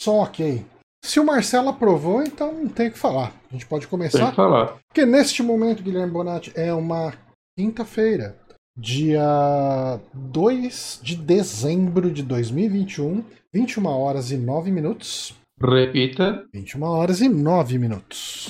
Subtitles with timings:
[0.00, 0.64] som ok.
[1.04, 3.32] Se o Marcelo aprovou, então não tem o que falar.
[3.48, 4.18] A gente pode começar.
[4.18, 4.76] Tem que falar.
[4.88, 7.14] Porque neste momento, Guilherme Bonatti, é uma
[7.56, 8.36] quinta-feira,
[8.76, 15.34] dia 2 de dezembro de 2021, 21 horas e 9 minutos.
[15.60, 16.44] Repita.
[16.52, 18.48] 21 horas e 9 minutos.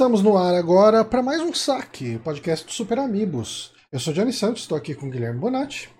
[0.00, 3.74] Estamos no ar agora para mais um saque, podcast do Super Amigos.
[3.92, 5.90] Eu sou Johnny Santos, estou aqui com o Guilherme Bonatti.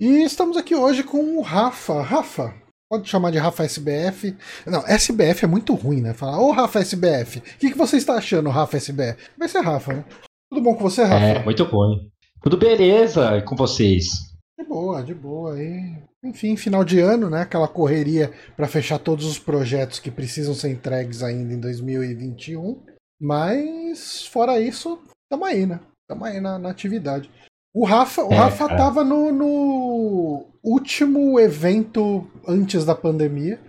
[0.00, 2.00] E estamos aqui hoje com o Rafa.
[2.00, 2.54] Rafa,
[2.90, 4.34] pode chamar de Rafa SBF.
[4.66, 6.14] Não, SBF é muito ruim, né?
[6.14, 9.32] Falar, ô Rafa SBF, o que, que você está achando, Rafa SBF?
[9.36, 10.04] Vai ser Rafa, né?
[10.50, 11.26] Tudo bom com você, Rafa?
[11.26, 11.94] É, muito bom.
[12.40, 14.06] Tudo beleza com vocês?
[14.58, 15.56] De boa, de boa.
[15.56, 16.07] aí.
[16.24, 17.42] Enfim, final de ano, né?
[17.42, 22.80] Aquela correria para fechar todos os projetos que precisam ser entregues ainda em 2021.
[23.20, 24.98] Mas, fora isso,
[25.30, 25.80] tamo aí, né?
[26.08, 27.30] Tamo aí na, na atividade.
[27.74, 28.76] O Rafa, o É, Rafa é.
[28.76, 33.60] tava no, no último evento antes da pandemia.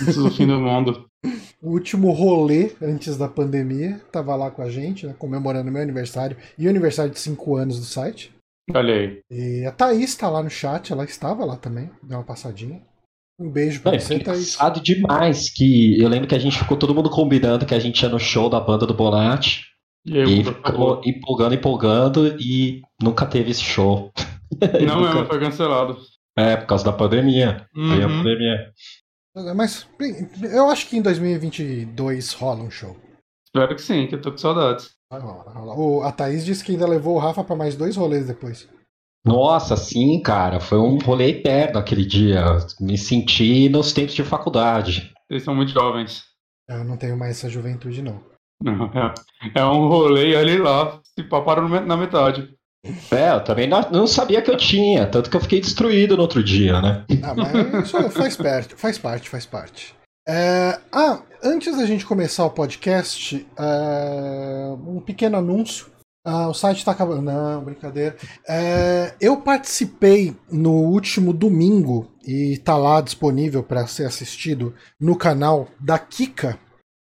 [0.00, 1.04] Antes do fim do mundo.
[1.60, 4.00] O último rolê antes da pandemia.
[4.12, 5.16] Tava lá com a gente, né?
[5.18, 8.32] Comemorando meu aniversário e o aniversário de 5 anos do site.
[8.74, 9.20] Olha aí.
[9.30, 12.82] E a Thaís tá lá no chat, ela estava lá também, deu uma passadinha.
[13.40, 14.38] Um beijo pra Não, você, é Thaís.
[14.54, 18.02] engraçado demais que eu lembro que a gente ficou todo mundo combinando que a gente
[18.02, 19.62] ia no show da banda do Bonatti
[20.04, 24.10] E aí, e ficou empolgando, empolgando e nunca teve esse show.
[24.84, 25.96] Não Nunca- mesmo, foi cancelado.
[26.36, 27.66] É, por causa da pandemia.
[27.74, 28.18] Aí a Uhum.
[28.18, 28.72] pandemia.
[29.54, 29.86] Mas
[30.52, 32.96] eu acho que em 2022 rola um show.
[33.48, 34.90] Espero que sim, que eu tô com saudades.
[35.10, 35.78] Vai rolar, vai rolar.
[35.78, 38.68] O, a Thaís disse que ainda levou o Rafa pra mais dois rolês depois.
[39.26, 42.44] Nossa, sim, cara, foi um rolê eterno aquele dia.
[42.78, 45.12] Me senti nos tempos de faculdade.
[45.26, 46.24] Vocês são muito jovens.
[46.68, 48.20] Eu não tenho mais essa juventude, não.
[48.62, 49.14] Não, é,
[49.60, 51.00] é um rolê ali lá.
[51.18, 52.54] Se paparam na metade.
[53.10, 56.22] É, eu também não, não sabia que eu tinha, tanto que eu fiquei destruído no
[56.22, 57.04] outro dia, né?
[57.22, 59.94] Ah, mas isso faz parte, faz parte, faz parte.
[60.28, 65.86] É, ah, antes da gente começar o podcast, é, um pequeno anúncio.
[66.22, 67.22] Ah, o site tá acabando.
[67.22, 68.14] Não, brincadeira.
[68.46, 75.68] É, eu participei no último domingo e tá lá disponível para ser assistido no canal
[75.80, 76.58] da Kika.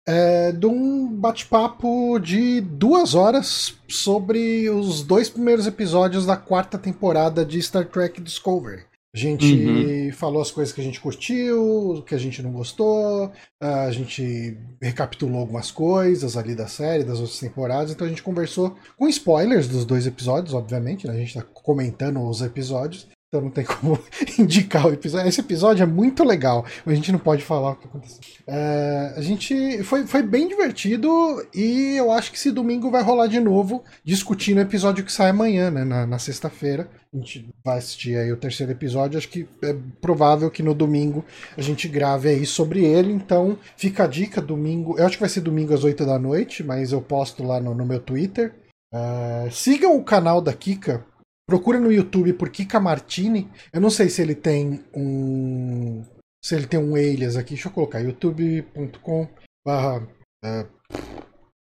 [0.09, 7.45] é, de um bate-papo de duas horas sobre os dois primeiros episódios da quarta temporada
[7.45, 8.85] de Star Trek Discovery.
[9.17, 13.33] A gente falou as coisas que a gente curtiu, o que a gente não gostou,
[13.59, 18.77] a gente recapitulou algumas coisas ali da série, das outras temporadas, então a gente conversou
[18.95, 21.15] com spoilers dos dois episódios, obviamente, né?
[21.15, 23.99] A gente tá comentando os episódios, então não tem como
[24.39, 25.29] indicar o episódio.
[25.29, 28.21] Esse episódio é muito legal, mas a gente não pode falar o que aconteceu.
[28.47, 31.11] É, a gente foi, foi bem divertido
[31.53, 35.31] e eu acho que esse domingo vai rolar de novo, discutindo o episódio que sai
[35.31, 35.85] amanhã, né?
[35.85, 36.89] Na, na sexta-feira.
[37.13, 39.19] A gente vai assistir aí o terceiro episódio.
[39.19, 41.25] Acho que é provável que no domingo
[41.57, 43.13] a gente grave aí sobre ele.
[43.13, 44.97] Então fica a dica: domingo.
[44.99, 47.75] Eu acho que vai ser domingo às 8 da noite, mas eu posto lá no,
[47.75, 48.55] no meu Twitter.
[48.93, 51.05] É, sigam o canal da Kika.
[51.49, 53.49] Procura no YouTube por Kika Martini.
[53.73, 56.05] Eu não sei se ele tem um.
[56.45, 57.55] Se ele tem um alias aqui.
[57.55, 59.29] Deixa eu colocar youtube.com
[59.65, 60.07] barra
[60.45, 60.67] é,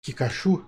[0.05, 0.65] Kikachu.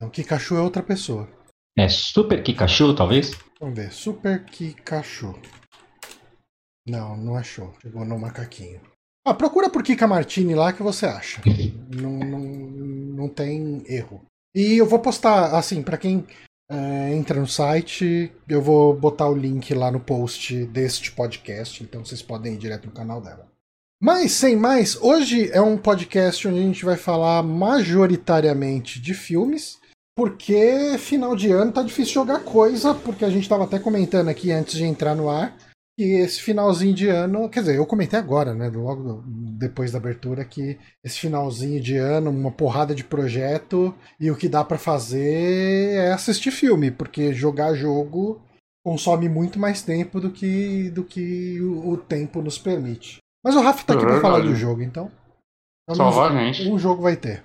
[0.00, 1.28] Não, Kikachu é outra pessoa.
[1.76, 3.32] É Super Kikachu, talvez?
[3.60, 3.92] Vamos ver.
[3.92, 5.38] Super Kikachu.
[6.88, 7.74] Não, não achou.
[7.82, 8.80] Chegou no macaquinho.
[9.26, 11.42] Ah, procura por Kika Martini lá que você acha.
[11.94, 14.24] não, não, não tem erro.
[14.54, 16.26] E eu vou postar, assim, pra quem
[16.70, 22.04] é, entra no site, eu vou botar o link lá no post deste podcast, então
[22.04, 23.48] vocês podem ir direto no canal dela.
[24.00, 29.78] Mas, sem mais, hoje é um podcast onde a gente vai falar majoritariamente de filmes,
[30.14, 34.52] porque final de ano tá difícil jogar coisa, porque a gente tava até comentando aqui
[34.52, 35.56] antes de entrar no ar,
[35.98, 40.44] que esse finalzinho de ano, quer dizer, eu comentei agora, né, logo depois da abertura,
[40.44, 45.96] que esse finalzinho de ano, uma porrada de projeto, e o que dá pra fazer
[45.96, 48.40] é assistir filme, porque jogar jogo
[48.86, 53.18] consome muito mais tempo do que, do que o, o tempo nos permite.
[53.44, 55.10] Mas o Rafa tá aqui É pra falar do jogo, então.
[55.82, 56.68] Então, Salvar a gente.
[56.70, 57.42] um jogo vai ter.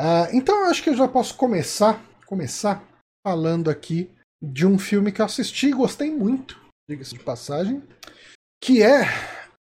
[0.00, 2.82] Ah, então eu acho que eu já posso começar, começar
[3.22, 4.10] falando aqui
[4.42, 6.58] de um filme que eu assisti e gostei muito,
[6.92, 7.82] diga-se de passagem,
[8.62, 9.04] que é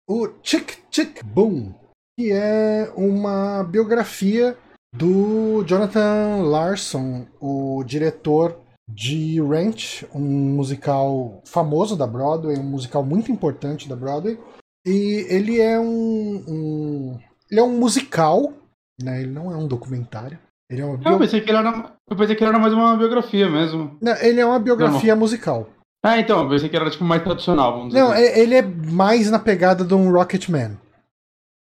[0.08, 1.72] o Chick Chick Boom,
[2.18, 4.56] que é uma biografia
[4.94, 8.58] do Jonathan Larson, o diretor
[8.90, 14.38] de Ranch, um musical famoso da Broadway, um musical muito importante da Broadway.
[14.84, 17.18] E ele é um, um
[17.48, 18.52] ele é um musical,
[19.00, 19.22] né?
[19.22, 20.38] Ele não é um documentário.
[20.68, 21.12] Ele é uma bio...
[21.12, 23.96] Eu pensei que ele era, eu pensei que ele era mais uma biografia mesmo.
[24.02, 25.68] Não, ele é uma biografia musical.
[26.02, 28.00] Ah, então, eu pensei que era tipo mais tradicional, vamos dizer.
[28.00, 28.22] Não, assim.
[28.22, 30.76] ele é mais na pegada de um Rocketman.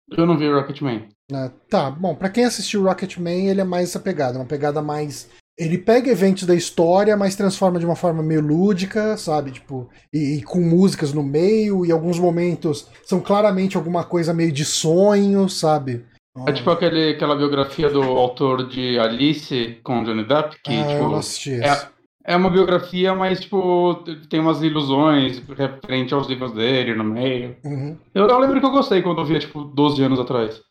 [0.09, 1.07] Eu não vi Rocketman.
[1.31, 5.29] Ah, tá, bom, para quem assistiu Rocketman, ele é mais essa pegada, uma pegada mais
[5.57, 9.51] ele pega eventos da história, mas transforma de uma forma meio lúdica, sabe?
[9.51, 14.51] Tipo, e, e, com músicas no meio, e alguns momentos são claramente alguma coisa meio
[14.51, 16.03] de sonho, sabe?
[16.47, 21.03] É tipo aquele, aquela biografia do autor de Alice com Johnny Depp, que ah, tipo,
[21.03, 21.87] eu não assisti é,
[22.25, 27.55] é uma biografia, mas tipo, tem umas ilusões referente aos livros dele no meio.
[27.63, 27.97] Uhum.
[28.13, 30.61] Eu, eu lembro que eu gostei quando eu via, tipo, 12 anos atrás.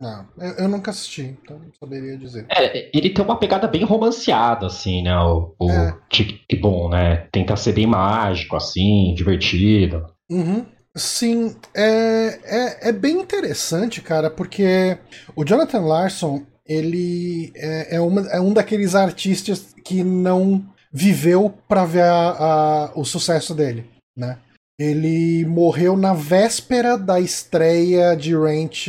[0.00, 2.46] Não, eu, eu, nunca assisti, então não saberia dizer.
[2.50, 5.16] É, ele tem uma pegada bem romanceada, assim, né?
[5.18, 5.96] O, o é.
[6.10, 7.28] Tic Bom, né?
[7.32, 10.04] Tenta ser bem mágico, assim, divertido.
[10.30, 10.66] Uhum.
[10.96, 14.98] Sim, é, é, é bem interessante, cara, porque
[15.34, 21.84] o Jonathan Larson, ele é, é, uma, é um daqueles artistas que não viveu para
[21.84, 24.38] ver a, a, o sucesso dele, né?
[24.78, 28.88] Ele morreu na véspera da estreia de Ranch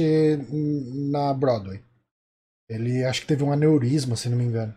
[1.12, 1.82] na Broadway.
[2.70, 4.74] Ele acho que teve um aneurisma, se não me engano.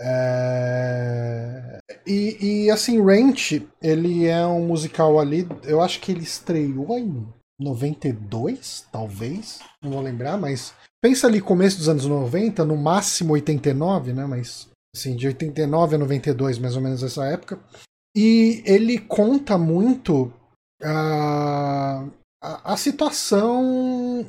[0.00, 1.78] É...
[2.06, 5.48] E, e assim, Ranch, ele é um musical ali.
[5.64, 7.26] Eu acho que ele estreou em
[7.58, 9.60] 92, talvez.
[9.82, 10.74] Não vou lembrar, mas.
[11.02, 14.26] Pensa ali, começo dos anos 90, no máximo 89, né?
[14.26, 14.68] Mas.
[14.94, 17.58] Assim, de 89 a 92, mais ou menos essa época.
[18.16, 20.32] E ele conta muito
[20.82, 22.10] uh,
[22.40, 24.24] a, a situação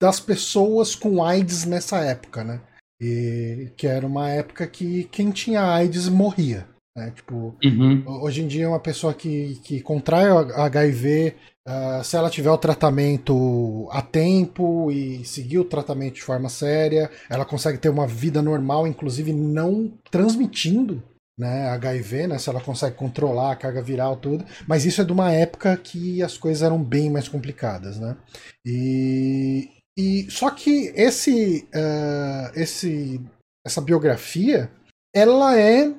[0.00, 2.60] das pessoas com AIDS nessa época, né?
[3.00, 6.66] E que era uma época que quem tinha AIDS morria.
[6.96, 7.10] Né?
[7.10, 8.04] Tipo, uhum.
[8.22, 11.34] hoje em dia uma pessoa que, que contrai HIV,
[11.68, 17.10] uh, se ela tiver o tratamento a tempo e seguir o tratamento de forma séria,
[17.28, 21.02] ela consegue ter uma vida normal, inclusive não transmitindo
[21.38, 25.12] né, HIV, né, se ela consegue controlar a carga viral tudo, mas isso é de
[25.12, 28.16] uma época que as coisas eram bem mais complicadas, né?
[28.64, 29.68] E,
[29.98, 33.20] e só que esse, uh, esse
[33.66, 34.70] essa biografia,
[35.14, 35.92] ela é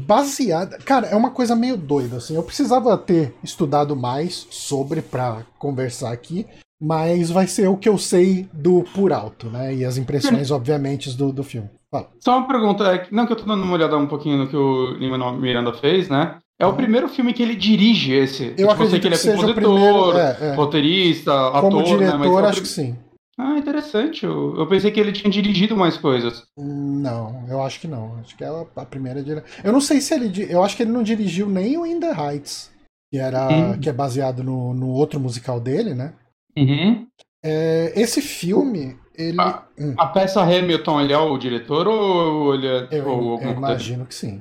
[0.00, 2.34] baseada, cara, é uma coisa meio doida assim.
[2.34, 6.46] Eu precisava ter estudado mais sobre para conversar aqui,
[6.80, 9.74] mas vai ser o que eu sei do por alto, né?
[9.74, 11.70] E as impressões, obviamente, do, do filme.
[11.90, 12.08] Fala.
[12.20, 14.56] Só uma pergunta, é, não que eu tô dando uma olhada um pouquinho no que
[14.56, 16.38] o Lima Miranda fez, né?
[16.58, 16.76] É o uhum.
[16.76, 18.46] primeiro filme que ele dirige esse.
[18.46, 20.54] Eu tipo, acredito que ele é compositor, primeiro, é, é.
[20.54, 22.28] roteirista, Como ator, diretor, né?
[22.28, 22.96] Mas acho que sim.
[23.38, 24.24] Ah, interessante.
[24.24, 26.46] Eu, eu, pensei que ele tinha dirigido mais coisas.
[26.56, 28.18] Não, eu acho que não.
[28.18, 29.24] Acho que é a primeira.
[29.62, 30.46] Eu não sei se ele.
[30.48, 32.72] Eu acho que ele não dirigiu nem o In the Heights,
[33.12, 33.80] que era hum.
[33.80, 36.14] que é baseado no, no outro musical dele, né?
[36.56, 37.06] Uhum.
[37.44, 39.40] É, esse filme, ele.
[39.40, 39.94] A, hum.
[39.98, 42.88] a, peça Hamilton, ele é o diretor ou ele é.
[42.92, 44.40] Eu, ou, eu imagino que sim.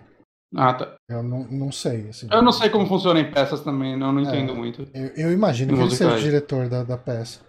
[0.55, 0.95] Ah, tá.
[1.09, 2.09] Eu não, não sei.
[2.09, 4.87] Assim, eu não sei como funciona em peças também, não, não é, entendo muito.
[4.93, 7.39] Eu, eu imagino que ele seja o diretor da, da peça.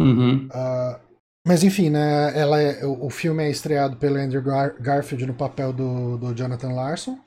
[0.00, 0.46] Uhum.
[0.46, 1.00] Uh,
[1.46, 2.38] mas enfim, né?
[2.38, 6.34] Ela é, o, o, filme é estreado pelo Andrew Gar Garfield no papel do, do
[6.34, 7.18] Jonathan Larson.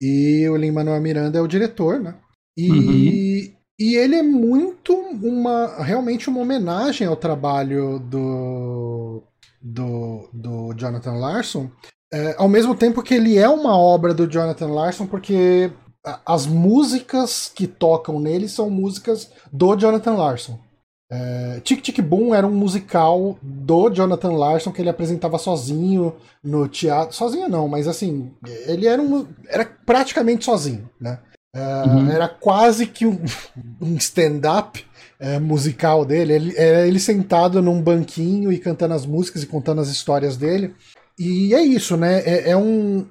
[0.00, 2.14] E o Lin-Manuel Miranda é o diretor, né?
[2.56, 3.62] E, uhum.
[3.78, 5.82] E ele é muito uma.
[5.82, 9.22] realmente uma homenagem ao trabalho do.
[9.60, 11.70] do, do Jonathan Larson.
[12.12, 15.72] É, ao mesmo tempo que ele é uma obra do Jonathan Larson, porque
[16.26, 20.60] as músicas que tocam nele são músicas do Jonathan Larson.
[21.14, 26.66] É, Tic Tic Boom era um musical do Jonathan Larson que ele apresentava sozinho no
[26.66, 27.14] teatro.
[27.14, 28.32] Sozinho não, mas assim,
[28.66, 31.18] ele era, um, era praticamente sozinho, né?
[31.54, 32.10] Uh, uhum.
[32.10, 33.20] Era quase que um,
[33.78, 34.82] um stand-up
[35.20, 36.32] uh, musical dele.
[36.32, 40.74] Ele, era ele sentado num banquinho e cantando as músicas e contando as histórias dele.
[41.18, 42.20] E é isso, né?
[42.20, 43.06] É, é, um.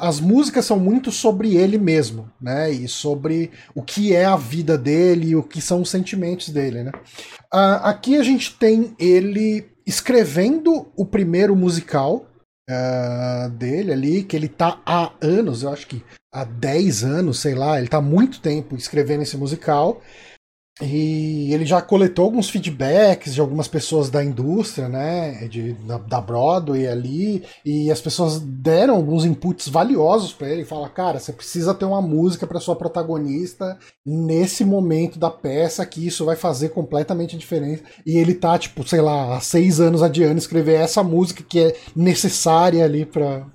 [0.00, 2.70] As músicas são muito sobre ele mesmo, né?
[2.70, 6.92] E sobre o que é a vida dele o que são os sentimentos dele, né?
[7.52, 12.26] Uh, aqui a gente tem ele escrevendo o primeiro musical
[12.70, 17.54] uh, dele ali, que ele tá há anos, eu acho que há 10 anos, sei
[17.54, 20.02] lá, ele tá há muito tempo escrevendo esse musical.
[20.82, 25.48] E ele já coletou alguns feedbacks de algumas pessoas da indústria, né?
[25.48, 27.42] De, da, da Broadway ali.
[27.64, 30.66] E as pessoas deram alguns inputs valiosos para ele.
[30.66, 36.06] Fala, cara, você precisa ter uma música para sua protagonista nesse momento da peça, que
[36.06, 37.82] isso vai fazer completamente diferente.
[38.04, 41.76] E ele tá, tipo, sei lá, há seis anos adiante escrever essa música que é
[41.94, 43.46] necessária ali para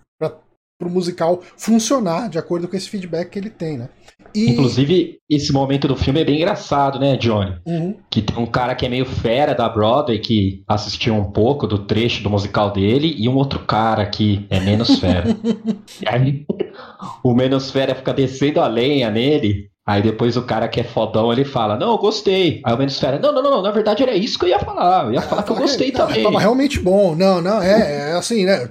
[0.81, 3.89] o musical funcionar de acordo com esse feedback que ele tem, né?
[4.33, 4.49] E...
[4.51, 7.55] Inclusive, esse momento do filme é bem engraçado, né, Johnny?
[7.65, 7.95] Uhum.
[8.09, 11.79] Que tem um cara que é meio fera da Broadway, que assistiu um pouco do
[11.79, 15.25] trecho do musical dele, e um outro cara que é menos fera.
[16.05, 16.45] aí,
[17.23, 21.33] o menos fera fica descendo a lenha nele, Aí depois o cara que é fodão,
[21.33, 22.61] ele fala, não, eu gostei.
[22.63, 25.05] Aí o menos fera, não, não, não, na verdade era isso que eu ia falar.
[25.05, 26.23] Eu ia falar que eu gostei não, também.
[26.23, 27.15] Tava realmente bom.
[27.15, 28.69] Não, não, é, é, assim, né?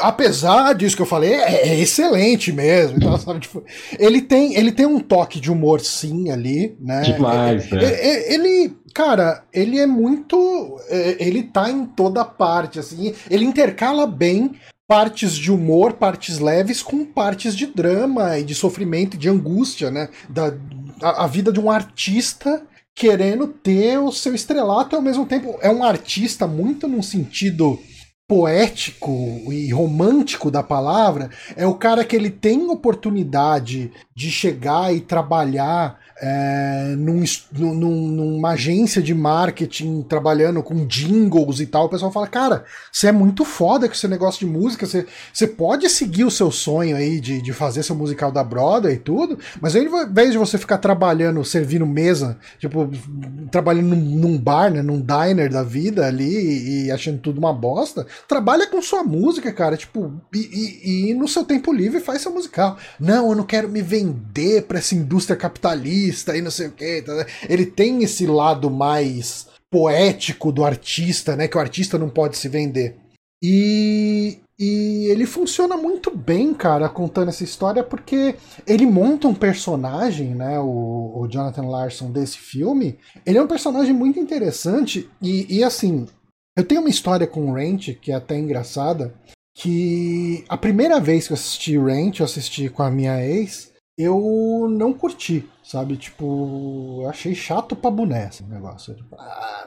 [0.00, 2.98] Apesar disso que eu falei, é, é excelente mesmo.
[2.98, 3.64] Então, sabe, tipo,
[3.98, 7.00] ele, tem, ele tem um toque de humor, sim, ali, né?
[7.02, 7.82] Demais, né?
[7.82, 10.78] Ele, ele, cara, ele é muito.
[11.18, 13.12] Ele tá em toda parte, assim.
[13.28, 14.52] Ele intercala bem
[14.88, 19.90] partes de humor, partes leves, com partes de drama e de sofrimento e de angústia,
[19.90, 20.08] né?
[20.30, 20.54] Da,
[21.02, 25.56] a, a vida de um artista querendo ter o seu estrelato e ao mesmo tempo
[25.60, 27.78] é um artista muito num sentido
[28.28, 29.10] poético
[29.50, 35.98] e romântico da palavra, é o cara que ele tem oportunidade de chegar e trabalhar
[36.20, 42.26] é, num, num, numa agência de marketing trabalhando com jingles e tal, o pessoal fala,
[42.26, 46.30] cara, você é muito foda com esse negócio de música, você, você pode seguir o
[46.30, 50.32] seu sonho aí de, de fazer seu musical da Broadway e tudo, mas ao invés
[50.32, 52.90] de você ficar trabalhando, servindo mesa, tipo,
[53.50, 57.52] trabalhando num, num bar, né, num diner da vida ali e, e achando tudo uma
[57.52, 62.22] bosta, trabalha com sua música, cara, tipo, e, e, e no seu tempo livre faz
[62.22, 62.76] seu musical.
[62.98, 67.02] Não, eu não quero me vender pra essa indústria capitalista e não sei o que.
[67.02, 71.48] Tá, ele tem esse lado mais poético do artista, né?
[71.48, 72.96] Que o artista não pode se vender.
[73.42, 78.34] E, e ele funciona muito bem, cara, contando essa história, porque
[78.66, 80.58] ele monta um personagem, né?
[80.58, 82.98] O, o Jonathan Larson desse filme.
[83.24, 85.08] Ele é um personagem muito interessante.
[85.22, 86.06] E, e assim,
[86.58, 89.14] eu tenho uma história com Ranch que é até engraçada.
[89.54, 94.68] Que a primeira vez que eu assisti Ranch, eu assisti com a minha ex eu
[94.70, 95.96] não curti, sabe?
[95.96, 98.94] Tipo, eu achei chato pra boné esse negócio.
[98.94, 99.66] Tipo, ah,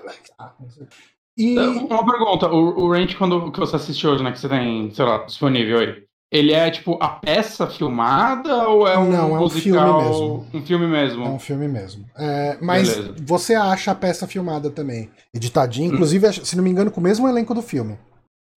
[1.38, 1.58] e...
[1.58, 4.32] Uma pergunta, o, o Range, quando que você assistiu hoje, né?
[4.32, 6.06] Que você tem, sei lá, disponível aí.
[6.32, 10.48] Ele é tipo a peça filmada ou é um Não, é um musical, filme mesmo.
[10.54, 11.26] Um filme mesmo.
[11.26, 12.06] É um filme mesmo.
[12.16, 13.16] É, mas Beleza.
[13.22, 15.94] você acha a peça filmada também, editadinha, hum.
[15.94, 18.00] inclusive, se não me engano, com o mesmo elenco do filme.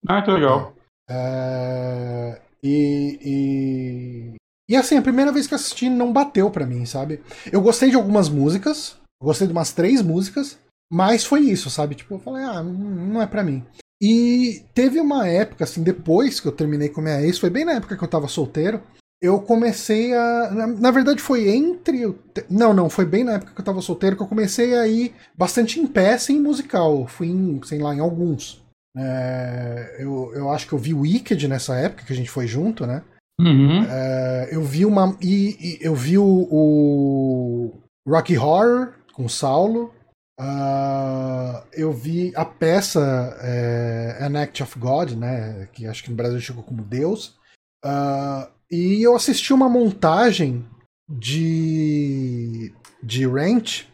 [0.07, 0.73] Ah, que legal.
[1.11, 4.35] É, e, e,
[4.71, 7.23] e assim, a primeira vez que assisti não bateu para mim, sabe?
[7.51, 10.59] Eu gostei de algumas músicas, gostei de umas três músicas,
[10.93, 11.97] mas foi isso, sabe?
[11.97, 13.65] Tipo, eu falei, ah, não é para mim.
[14.05, 17.73] E teve uma época, assim, depois que eu terminei com minha ex, foi bem na
[17.73, 18.83] época que eu tava solteiro,
[19.23, 20.51] eu comecei a.
[20.51, 22.15] Na, na verdade, foi entre.
[22.51, 25.15] Não, não, foi bem na época que eu tava solteiro que eu comecei a ir
[25.35, 27.07] bastante em peça em musical.
[27.07, 28.63] Fui em, sei lá, em alguns.
[28.95, 32.87] É, eu, eu acho que eu vi Wicked nessa época que a gente foi junto,
[32.87, 33.03] né?
[33.41, 33.85] Uhum.
[33.89, 35.17] É, eu vi uma.
[35.23, 37.73] E, e eu vi o, o,
[38.07, 39.94] Rocky Horror com o Saulo.
[40.41, 43.01] Uh, eu vi a peça
[43.41, 45.69] é, An Act of God, né?
[45.73, 47.37] Que acho que no Brasil chegou como Deus.
[47.85, 50.67] Uh, e eu assisti uma montagem
[51.09, 52.73] de,
[53.03, 53.87] de Ranch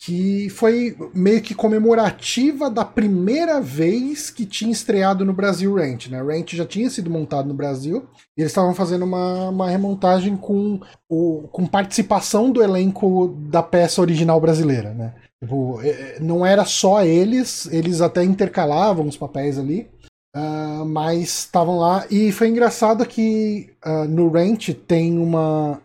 [0.00, 6.08] que foi meio que comemorativa da primeira vez que tinha estreado no Brasil Ranch.
[6.08, 6.22] Né?
[6.22, 10.80] Ranch já tinha sido montado no Brasil e eles estavam fazendo uma, uma remontagem com,
[11.08, 14.94] o, com participação do elenco da peça original brasileira.
[14.94, 15.14] Né?
[15.42, 19.88] Tipo, é, é, não era só eles, eles até intercalavam os papéis ali.
[20.36, 25.80] Uh, mas estavam lá e foi engraçado que uh, no Ranch tem uma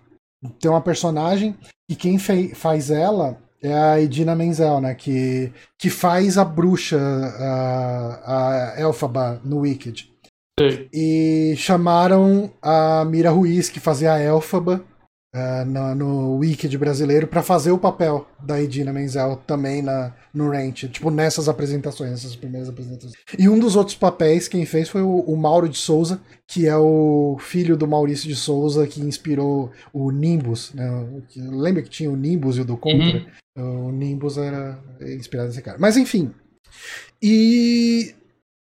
[0.60, 1.55] tem uma personagem
[1.89, 4.93] e quem faz ela é a Edina Menzel, né?
[4.93, 10.12] Que, que faz a bruxa, a, a Elfaba no Wicked.
[10.60, 10.88] Sim.
[10.93, 14.83] E chamaram a Mira Ruiz, que fazia a Elfaba
[15.33, 20.49] uh, no, no Wicked brasileiro, para fazer o papel da Edina Menzel também na, no
[20.49, 20.87] Ranch.
[20.89, 23.13] Tipo, nessas apresentações, nessas primeiras apresentações.
[23.37, 26.77] E um dos outros papéis, quem fez foi o, o Mauro de Souza, que é
[26.77, 30.73] o filho do Maurício de Souza, que inspirou o Nimbus.
[30.73, 30.89] Né?
[31.35, 33.25] Lembra que tinha o Nimbus e o do Contra?
[33.55, 33.87] Uhum.
[33.87, 35.77] O Nimbus era inspirado nesse cara.
[35.79, 36.31] Mas enfim.
[37.21, 38.15] E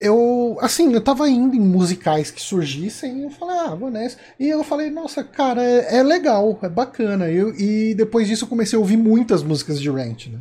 [0.01, 4.17] eu, assim, eu tava indo em musicais que surgissem e eu falei, ah, vou nessa.
[4.39, 7.29] E eu falei, nossa, cara, é, é legal, é bacana.
[7.29, 10.39] Eu, e depois disso eu comecei a ouvir muitas músicas de Rent, né?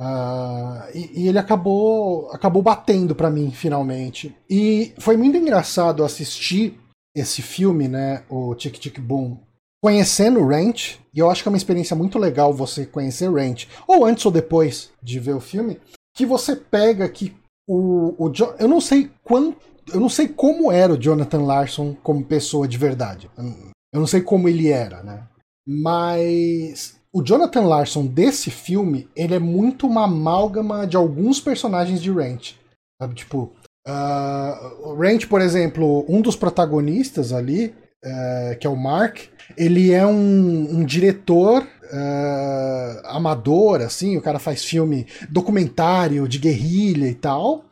[0.00, 6.76] Uh, e, e, ele acabou acabou batendo para mim finalmente e foi muito engraçado assistir
[7.14, 9.38] esse filme né o Tic Tic Boom
[9.80, 14.04] conhecendo Rent e eu acho que é uma experiência muito legal você conhecer Rent ou
[14.04, 15.80] antes ou depois de ver o filme
[16.12, 17.32] que você pega que
[17.66, 19.56] o, o eu não sei quanto
[19.92, 24.20] eu não sei como era o Jonathan Larson como pessoa de verdade eu não sei
[24.20, 25.24] como ele era né
[25.66, 32.10] mas o Jonathan Larson desse filme, ele é muito uma amálgama de alguns personagens de
[32.10, 32.58] Ranch.
[33.00, 33.52] Sabe, tipo,
[33.86, 37.72] uh, Ranch, por exemplo, um dos protagonistas ali,
[38.04, 44.38] uh, que é o Mark, ele é um, um diretor uh, amador, assim, o cara
[44.38, 47.64] faz filme documentário de guerrilha e tal.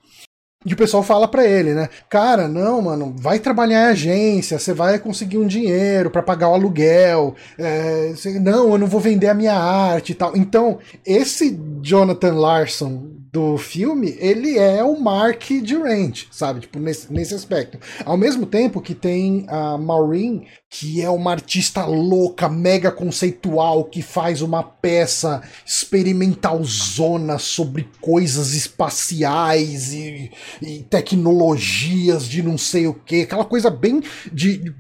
[0.65, 1.89] E o pessoal fala para ele, né?
[2.09, 6.55] Cara, não, mano, vai trabalhar em agência, você vai conseguir um dinheiro para pagar o
[6.55, 7.35] aluguel.
[7.59, 10.37] É, não, eu não vou vender a minha arte e tal.
[10.37, 16.61] Então, esse Jonathan Larson do filme, ele é o Mark de Range, sabe?
[16.61, 17.79] Tipo, nesse, nesse aspecto.
[18.05, 24.03] Ao mesmo tempo que tem a Maureen, que é uma artista louca, mega conceitual, que
[24.03, 33.23] faz uma peça experimentalzona sobre coisas espaciais e, e tecnologias de não sei o que,
[33.23, 34.75] aquela coisa bem de,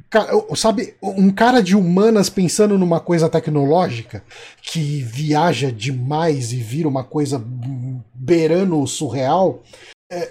[0.54, 4.22] sabe, um cara de humanas pensando numa coisa tecnológica
[4.62, 7.42] que viaja demais e vira uma coisa
[8.14, 9.62] beirando o surreal.
[10.10, 10.30] É,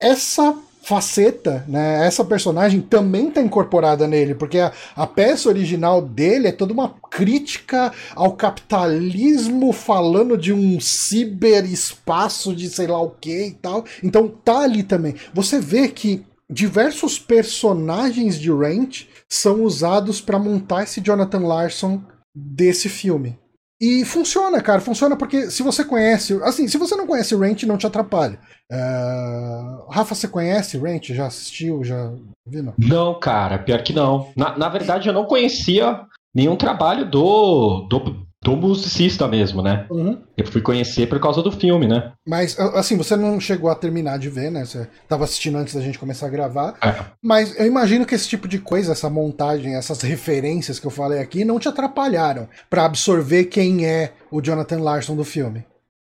[0.00, 6.48] essa faceta, né, essa personagem também está incorporada nele, porque a, a, peça original dele
[6.48, 13.46] é toda uma crítica ao capitalismo falando de um ciberespaço de sei lá o que
[13.46, 13.84] e tal.
[14.02, 15.14] Então tá ali também.
[15.34, 22.02] Você vê que diversos personagens de Ranch são usados para montar esse Jonathan Larson
[22.34, 23.38] desse filme.
[23.80, 26.34] E funciona, cara, funciona porque se você conhece.
[26.42, 28.38] Assim, se você não conhece Ranch, não te atrapalha.
[28.70, 31.14] Uh, Rafa, você conhece Ranch?
[31.14, 31.82] Já assistiu?
[31.82, 32.12] Já
[32.46, 32.62] viu?
[32.62, 32.74] Não?
[32.76, 34.30] não, cara, pior que não.
[34.36, 36.02] Na, na verdade, eu não conhecia
[36.34, 39.86] nenhum trabalho do, do, do musicista mesmo, né?
[39.90, 40.18] Uhum.
[40.34, 42.12] Eu fui conhecer por causa do filme, né?
[42.26, 44.64] Mas, assim, você não chegou a terminar de ver, né?
[44.64, 46.74] Você estava assistindo antes da gente começar a gravar.
[46.82, 47.04] É.
[47.22, 51.20] Mas eu imagino que esse tipo de coisa, essa montagem, essas referências que eu falei
[51.20, 55.64] aqui, não te atrapalharam para absorver quem é o Jonathan Larson do filme.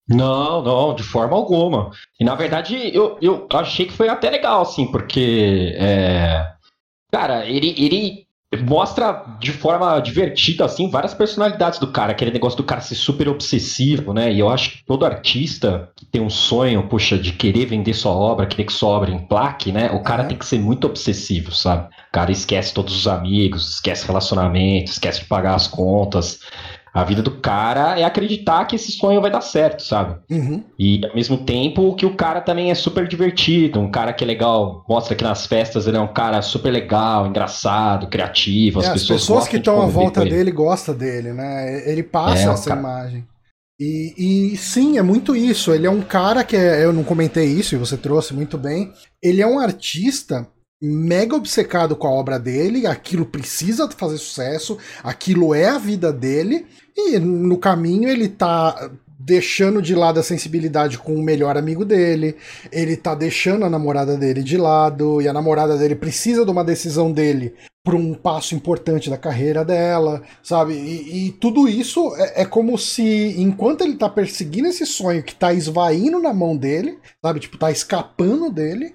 [0.07, 1.91] Não, não, de forma alguma.
[2.19, 5.73] E na verdade, eu, eu achei que foi até legal, assim, porque.
[5.77, 6.49] É...
[7.11, 8.25] Cara, ele, ele
[8.59, 12.11] mostra de forma divertida, assim, várias personalidades do cara.
[12.11, 14.31] Aquele negócio do cara ser super obsessivo, né?
[14.31, 18.11] E eu acho que todo artista que tem um sonho, puxa, de querer vender sua
[18.11, 19.89] obra, querer que sua obra em plaque, né?
[19.91, 21.87] O cara tem que ser muito obsessivo, sabe?
[21.87, 26.41] O cara esquece todos os amigos, esquece relacionamento, esquece de pagar as contas.
[26.93, 30.19] A vida do cara é acreditar que esse sonho vai dar certo, sabe?
[30.29, 30.61] Uhum.
[30.77, 34.27] E ao mesmo tempo que o cara também é super divertido, um cara que é
[34.27, 38.79] legal, mostra que nas festas ele é um cara super legal, engraçado, criativo.
[38.79, 41.89] As, é, pessoas, as pessoas que estão à volta dele gostam dele, né?
[41.89, 42.81] Ele passa é, essa cara...
[42.81, 43.27] imagem.
[43.79, 45.73] E, e, sim, é muito isso.
[45.73, 48.93] Ele é um cara que é, eu não comentei isso e você trouxe muito bem.
[49.23, 50.47] Ele é um artista
[50.81, 56.65] mega obcecado com a obra dele, aquilo precisa fazer sucesso, aquilo é a vida dele,
[56.97, 58.89] e no caminho ele tá
[59.19, 62.35] deixando de lado a sensibilidade com o melhor amigo dele,
[62.71, 66.63] ele tá deixando a namorada dele de lado, e a namorada dele precisa de uma
[66.63, 70.73] decisão dele para um passo importante da carreira dela, sabe?
[70.73, 75.33] E, e tudo isso é, é, como se, enquanto ele tá perseguindo esse sonho que
[75.33, 77.39] tá esvaindo na mão dele, sabe?
[77.39, 78.93] Tipo, tá escapando dele,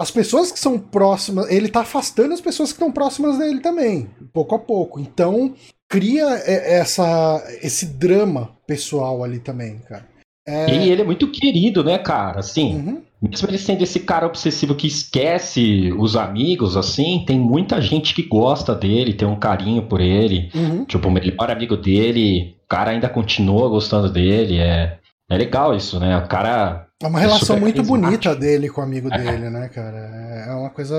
[0.00, 4.08] as pessoas que são próximas, ele tá afastando as pessoas que estão próximas dele também,
[4.32, 4.98] pouco a pouco.
[4.98, 5.54] Então,
[5.86, 10.08] cria essa, esse drama pessoal ali também, cara.
[10.48, 10.74] É...
[10.74, 12.40] E ele é muito querido, né, cara?
[12.40, 13.02] Assim, uhum.
[13.20, 18.22] mesmo ele sendo esse cara obsessivo que esquece os amigos, assim, tem muita gente que
[18.22, 20.50] gosta dele, tem um carinho por ele.
[20.54, 20.86] Uhum.
[20.86, 24.56] Tipo, o melhor amigo dele, o cara ainda continua gostando dele.
[24.56, 26.16] É, é legal isso, né?
[26.16, 29.18] O cara é uma relação muito bonita dele com o amigo é.
[29.18, 29.98] dele, né, cara?
[30.46, 30.94] É uma coisa.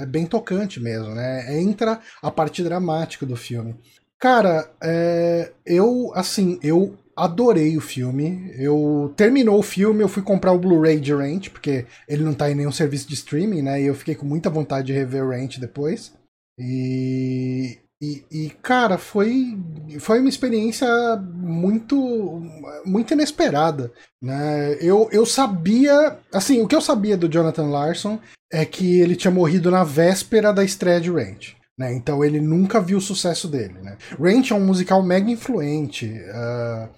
[0.00, 1.60] É bem tocante mesmo, né?
[1.60, 3.76] Entra a parte dramática do filme.
[4.18, 8.52] Cara, é, eu, assim, eu adorei o filme.
[8.58, 12.50] Eu terminou o filme, eu fui comprar o Blu-ray de Ranch, porque ele não tá
[12.50, 13.80] em nenhum serviço de streaming, né?
[13.80, 16.12] E eu fiquei com muita vontade de rever o Ranch depois.
[16.58, 19.58] E, e, e, cara, foi
[19.98, 22.42] foi uma experiência muito
[22.84, 24.76] muito inesperada, né?
[24.80, 28.18] Eu, eu sabia, assim, o que eu sabia do Jonathan Larson
[28.50, 31.56] é que ele tinha morrido na véspera da estreia de Ranch.
[31.78, 31.94] Né?
[31.94, 33.74] Então ele nunca viu o sucesso dele.
[33.80, 33.96] Né?
[34.18, 36.06] Ranch é um musical mega influente.
[36.06, 36.88] Uh,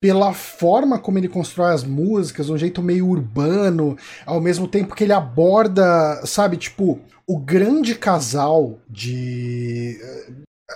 [0.00, 3.96] pela forma como ele constrói as músicas, um jeito meio urbano,
[4.26, 9.96] ao mesmo tempo que ele aborda, sabe, tipo, o grande casal de.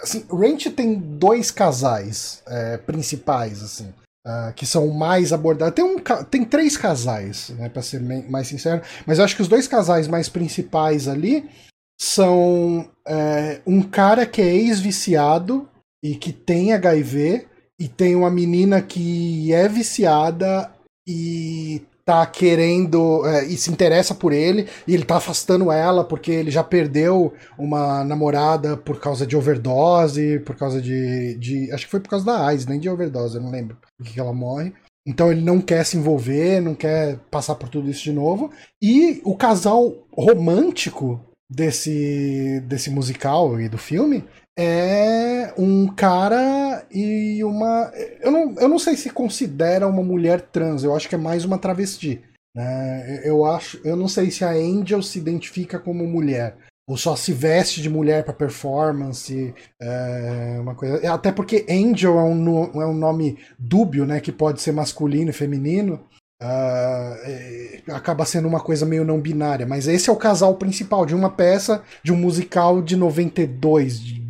[0.02, 3.92] Assim, Ranch tem dois casais é, principais, assim.
[4.26, 5.74] Uh, que são mais abordados.
[5.74, 9.46] Tem, um, tem três casais, né, para ser mais sincero, mas eu acho que os
[9.46, 11.48] dois casais mais principais ali
[11.96, 15.68] são é, um cara que é ex-viciado
[16.02, 17.46] e que tem HIV,
[17.78, 20.70] e tem uma menina que é viciada
[21.06, 26.30] e tá querendo é, e se interessa por ele e ele tá afastando ela porque
[26.30, 31.90] ele já perdeu uma namorada por causa de overdose, por causa de, de acho que
[31.90, 34.72] foi por causa da AIDS, nem de overdose, eu não lembro que ela morre.
[35.04, 38.50] Então ele não quer se envolver, não quer passar por tudo isso de novo.
[38.80, 44.24] E o casal romântico desse, desse musical e do filme
[44.58, 47.92] é um cara e uma.
[48.20, 51.44] Eu não, eu não sei se considera uma mulher trans, eu acho que é mais
[51.44, 52.22] uma travesti.
[52.54, 53.20] Né?
[53.24, 53.78] Eu acho.
[53.84, 56.56] Eu não sei se a Angel se identifica como mulher.
[56.88, 61.12] Ou só se veste de mulher para performance, é uma coisa.
[61.12, 64.20] Até porque Angel é um, é um nome dúbio, né?
[64.20, 66.00] Que pode ser masculino e feminino.
[66.40, 71.14] Uh, acaba sendo uma coisa meio não binária, mas esse é o casal principal de
[71.14, 74.25] uma peça de um musical de 92, de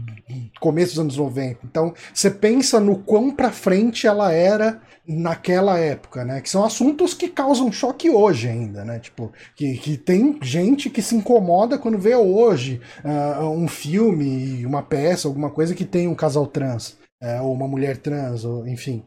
[0.66, 1.60] começo dos anos 90.
[1.64, 6.40] Então, você pensa no quão pra frente ela era naquela época, né?
[6.40, 8.98] Que são assuntos que causam choque hoje ainda, né?
[8.98, 14.82] Tipo, que, que tem gente que se incomoda quando vê hoje uh, um filme, uma
[14.82, 19.04] peça, alguma coisa que tem um casal trans, uh, ou uma mulher trans, ou enfim.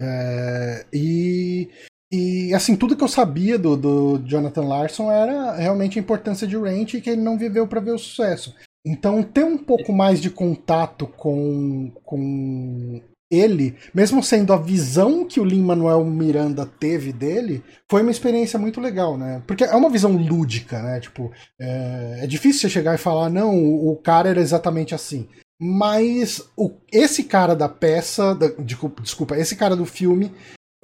[0.00, 1.70] Uh, e,
[2.12, 6.56] e assim, tudo que eu sabia do, do Jonathan Larson era realmente a importância de
[6.56, 8.54] Ranch e que ele não viveu para ver o sucesso.
[8.84, 15.38] Então, ter um pouco mais de contato com, com ele, mesmo sendo a visão que
[15.38, 19.42] o Lin-Manuel Miranda teve dele, foi uma experiência muito legal, né?
[19.46, 20.98] Porque é uma visão lúdica, né?
[20.98, 25.28] Tipo, é, é difícil você chegar e falar, não, o, cara era exatamente assim.
[25.60, 30.32] Mas o, esse cara da peça, da, desculpa, desculpa, esse cara do filme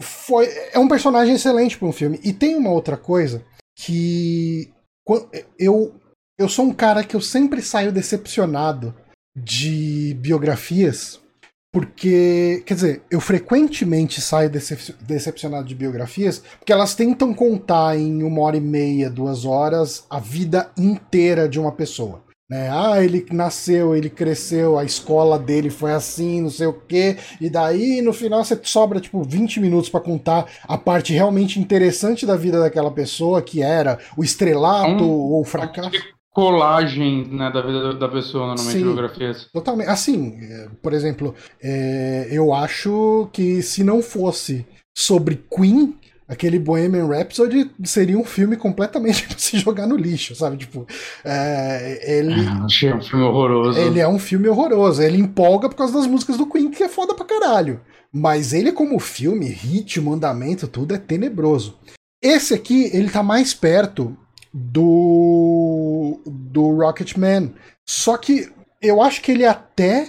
[0.00, 2.20] foi é um personagem excelente para um filme.
[2.22, 3.42] E tem uma outra coisa
[3.74, 4.70] que
[5.58, 5.94] eu
[6.38, 8.94] eu sou um cara que eu sempre saio decepcionado
[9.34, 11.20] de biografias,
[11.72, 18.22] porque, quer dizer, eu frequentemente saio decep decepcionado de biografias, porque elas tentam contar em
[18.22, 22.24] uma hora e meia, duas horas, a vida inteira de uma pessoa.
[22.48, 22.70] Né?
[22.70, 27.50] Ah, ele nasceu, ele cresceu, a escola dele foi assim, não sei o quê, e
[27.50, 32.36] daí no final você sobra tipo 20 minutos para contar a parte realmente interessante da
[32.36, 37.94] vida daquela pessoa, que era o estrelato um, ou o fracasso colagem né, da vida
[37.94, 39.48] da pessoa, normalmente, Sim, biografias.
[39.50, 39.88] Totalmente.
[39.88, 45.96] Assim, é, por exemplo, é, eu acho que se não fosse sobre Queen,
[46.28, 50.58] aquele Bohemian Rhapsody seria um filme completamente pra se jogar no lixo, sabe?
[50.58, 50.86] Tipo,
[51.24, 52.34] é, ele.
[52.62, 53.78] Achei um filme horroroso.
[53.78, 55.00] Ele é um filme horroroso.
[55.00, 57.80] Ele empolga por causa das músicas do Queen, que é foda pra caralho.
[58.12, 61.78] Mas ele, como filme, ritmo, andamento, tudo é tenebroso.
[62.22, 64.14] Esse aqui, ele tá mais perto
[64.58, 67.54] do, do Rocketman.
[67.86, 70.08] Só que eu acho que ele até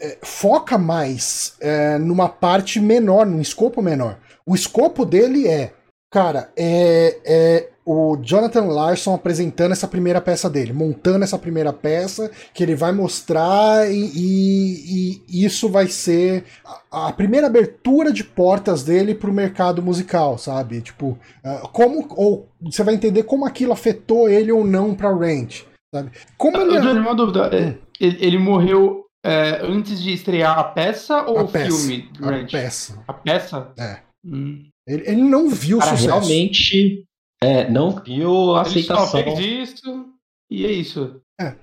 [0.00, 4.18] é, foca mais é, numa parte menor, num escopo menor.
[4.46, 5.72] O escopo dele é,
[6.12, 12.30] cara, é, é o Jonathan Larson apresentando essa primeira peça dele, montando essa primeira peça
[12.52, 16.44] que ele vai mostrar e, e, e isso vai ser
[16.92, 20.82] a, a, primeira abertura de portas dele para o mercado musical, sabe?
[20.82, 25.64] Tipo, uh, como ou você vai entender como aquilo afetou ele ou não para Ranch,
[25.94, 26.10] sabe?
[26.36, 26.76] Como ele...
[26.76, 27.46] Eu uma dúvida.
[27.46, 27.74] É, hum.
[27.98, 32.10] Ele, ele morreu é, antes de estrear a peça ou a o peça, filme?
[32.20, 32.54] Ranch?
[32.54, 33.04] A peça.
[33.08, 33.72] A peça?
[33.78, 34.00] É.
[34.26, 34.68] Hum.
[34.86, 36.06] Ele, ele, não viu Cara, sucesso.
[36.06, 37.07] Realmente
[37.42, 39.20] é, não viu a aceitação.
[39.20, 40.06] Ele só fez isso
[40.50, 41.20] e é isso.
[41.40, 41.54] É,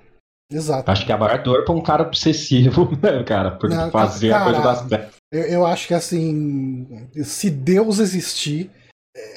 [0.52, 0.90] exato.
[0.90, 3.52] Acho que é a maior dor pra um cara obsessivo, né, cara?
[3.52, 5.16] Por não, fazer cara, a coisa das pernas.
[5.32, 8.72] Eu, eu acho que assim, se Deus existir,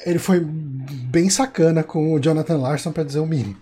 [0.05, 3.59] ele foi bem sacana com o Jonathan Larson para dizer o mínimo.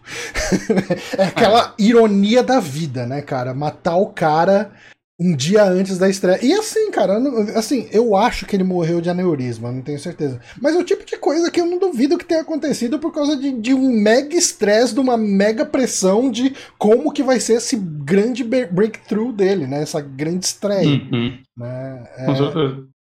[1.18, 3.54] é aquela ironia da vida, né, cara?
[3.54, 4.72] Matar o cara
[5.20, 6.44] um dia antes da estreia.
[6.46, 7.18] E assim, cara,
[7.56, 10.40] assim, eu acho que ele morreu de aneurisma, não tenho certeza.
[10.62, 13.36] Mas é o tipo de coisa que eu não duvido que tenha acontecido por causa
[13.36, 17.76] de, de um mega estresse, de uma mega pressão de como que vai ser esse
[17.76, 19.82] grande breakthrough dele, né?
[19.82, 20.88] Essa grande estreia.
[20.88, 21.40] Uhum.
[21.58, 22.08] Né?
[22.18, 22.26] É,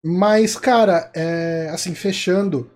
[0.03, 2.71] mas, cara, é, assim, fechando,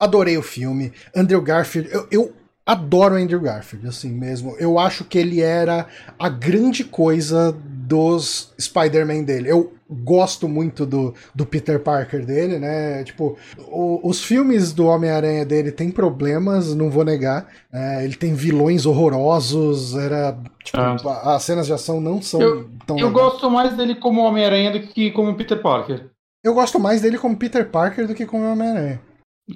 [0.00, 0.92] adorei o filme.
[1.14, 2.32] Andrew Garfield, eu, eu
[2.66, 4.56] adoro Andrew Garfield, assim mesmo.
[4.58, 5.86] Eu acho que ele era
[6.18, 9.48] a grande coisa dos Spider-Man dele.
[9.48, 13.04] Eu gosto muito do, do Peter Parker dele, né?
[13.04, 17.46] Tipo, o, os filmes do Homem-Aranha dele tem problemas, não vou negar.
[17.72, 20.36] É, ele tem vilões horrorosos, era.
[20.64, 21.36] Tipo, ah.
[21.36, 22.98] as cenas de ação não são eu, tão.
[22.98, 23.24] Eu legais.
[23.24, 26.10] gosto mais dele como Homem-Aranha do que como Peter Parker.
[26.42, 29.00] Eu gosto mais dele como Peter Parker do que como Homem-Aranha.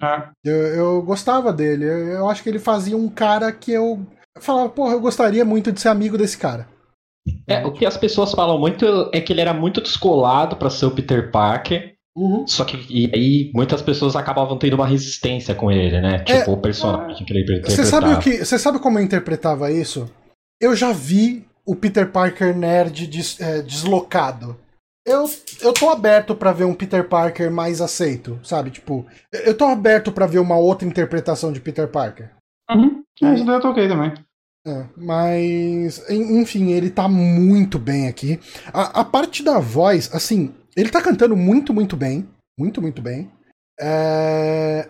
[0.01, 0.29] É.
[0.45, 1.85] Eu, eu gostava dele.
[1.85, 4.05] Eu, eu, acho que ele fazia um cara que eu,
[4.37, 6.69] eu falava, porra, eu gostaria muito de ser amigo desse cara.
[7.47, 10.87] É, o que as pessoas falam muito é que ele era muito descolado para ser
[10.87, 11.95] o Peter Parker.
[12.17, 12.47] Uhum.
[12.47, 16.19] Só que e aí muitas pessoas acabavam tendo uma resistência com ele, né?
[16.21, 17.77] Tipo, é, o personagem que ele interpretava.
[17.77, 20.11] Você sabe, o que, você sabe como eu interpretava isso?
[20.61, 24.57] Eu já vi o Peter Parker nerd des, é, deslocado
[25.11, 25.31] eu,
[25.63, 28.71] eu tô aberto para ver um Peter Parker mais aceito, sabe?
[28.71, 32.31] Tipo, eu tô aberto para ver uma outra interpretação de Peter Parker.
[32.71, 33.03] Uhum.
[33.23, 34.13] É, isso daí eu toquei também.
[34.67, 38.39] É, mas, enfim, ele tá muito bem aqui.
[38.73, 42.29] A, a, parte da voz, assim, ele tá cantando muito, muito bem.
[42.59, 43.31] Muito, muito bem.
[43.81, 44.89] É,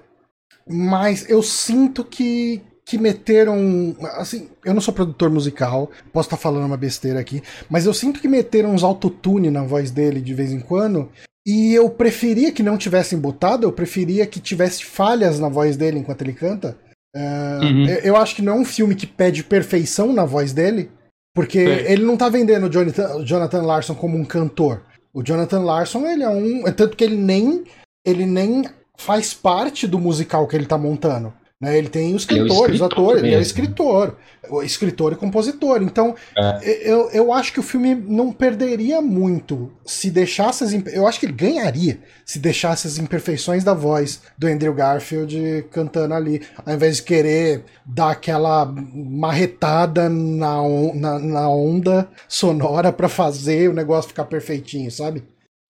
[0.68, 3.94] mas eu sinto que, que meteram.
[4.16, 8.20] Assim, eu não sou produtor musical, posso estar falando uma besteira aqui, mas eu sinto
[8.20, 11.08] que meteram uns autotune na voz dele de vez em quando.
[11.46, 16.00] E eu preferia que não tivessem botado, eu preferia que tivesse falhas na voz dele
[16.00, 16.76] enquanto ele canta.
[17.16, 17.86] Uh, uhum.
[18.02, 20.90] Eu acho que não é um filme que pede perfeição na voz dele,
[21.34, 21.92] porque Sim.
[21.92, 24.82] ele não tá vendendo o Jonathan, Jonathan Larson como um cantor.
[25.12, 26.64] O Jonathan Larson, ele é um.
[26.72, 27.64] Tanto que ele nem.
[28.04, 28.64] Ele nem
[28.96, 31.32] faz parte do musical que ele tá montando.
[31.60, 31.76] Né?
[31.76, 34.16] Ele tem os cantores, é atores, ele é escritor,
[34.64, 35.82] escritor e compositor.
[35.82, 36.90] Então, é.
[36.90, 40.72] eu, eu acho que o filme não perderia muito se deixasse as.
[40.94, 46.14] Eu acho que ele ganharia se deixasse as imperfeições da voz do Andrew Garfield cantando
[46.14, 50.62] ali, ao invés de querer dar aquela marretada na,
[50.94, 55.24] na, na onda sonora para fazer o negócio ficar perfeitinho, sabe?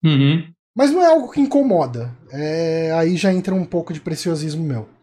[0.05, 0.45] Uhum.
[0.77, 2.15] Mas não é algo que incomoda.
[2.31, 5.00] É, aí já entra um pouco de preciosismo meu.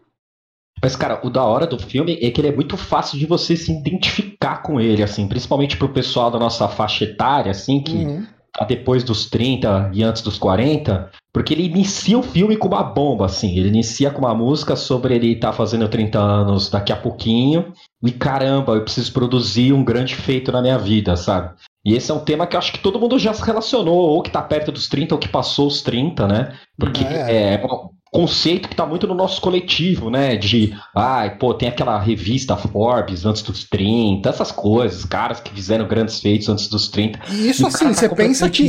[0.82, 3.56] Mas, cara, o da hora do filme é que ele é muito fácil de você
[3.56, 8.26] se identificar com ele, assim, principalmente pro pessoal da nossa faixa etária, assim, que uhum.
[8.52, 12.82] tá depois dos 30 e antes dos 40, porque ele inicia o filme com uma
[12.82, 16.92] bomba, assim, ele inicia com uma música sobre ele estar tá fazendo 30 anos daqui
[16.92, 21.54] a pouquinho, e caramba, eu preciso produzir um grande feito na minha vida, sabe?
[21.84, 24.22] E esse é um tema que eu acho que todo mundo já se relacionou, ou
[24.22, 26.54] que tá perto dos 30, ou que passou os 30, né?
[26.78, 27.58] Porque é, é
[28.10, 30.36] conceito que está muito no nosso coletivo, né?
[30.36, 35.86] De, ai, pô, tem aquela revista Forbes antes dos 30, essas coisas, caras que fizeram
[35.86, 37.20] grandes feitos antes dos 30.
[37.30, 38.68] E isso assim, você tá pensa que.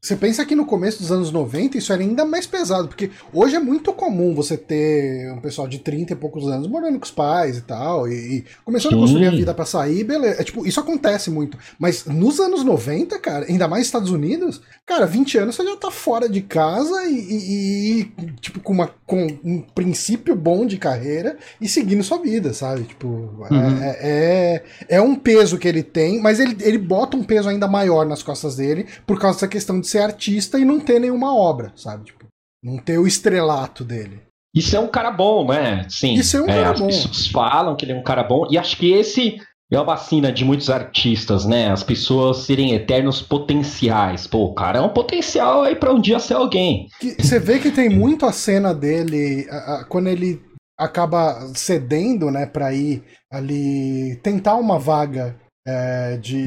[0.00, 3.56] Você pensa que no começo dos anos 90 isso era ainda mais pesado, porque hoje
[3.56, 7.10] é muito comum você ter um pessoal de 30 e poucos anos morando com os
[7.10, 8.98] pais e tal, e, e começando Sim.
[8.98, 10.40] a construir a vida para sair, beleza.
[10.40, 11.58] É, tipo, isso acontece muito.
[11.78, 15.90] Mas nos anos 90, cara, ainda mais Estados Unidos, cara, 20 anos você já tá
[15.90, 18.06] fora de casa e, e, e
[18.46, 22.84] tipo, com, uma, com um princípio bom de carreira e seguindo sua vida, sabe?
[22.84, 23.82] Tipo, uhum.
[23.82, 27.66] é, é, é, um peso que ele tem, mas ele, ele bota um peso ainda
[27.66, 31.36] maior nas costas dele por causa dessa questão de ser artista e não ter nenhuma
[31.36, 32.04] obra, sabe?
[32.04, 32.26] Tipo,
[32.62, 34.22] não ter o estrelato dele.
[34.54, 35.84] Isso é um cara bom, né?
[35.88, 36.14] Sim.
[36.14, 36.88] Isso é um é, cara as bom.
[36.88, 39.38] As pessoas falam que ele é um cara bom, e acho que esse
[39.72, 41.70] é uma vacina de muitos artistas, né?
[41.70, 44.26] As pessoas serem eternos potenciais.
[44.26, 46.88] Pô, o cara é um potencial aí para um dia ser alguém.
[47.18, 50.40] Você vê que tem muito a cena dele a, a, quando ele
[50.78, 53.02] acaba cedendo, né, para ir
[53.32, 55.34] ali tentar uma vaga
[55.66, 56.46] é, de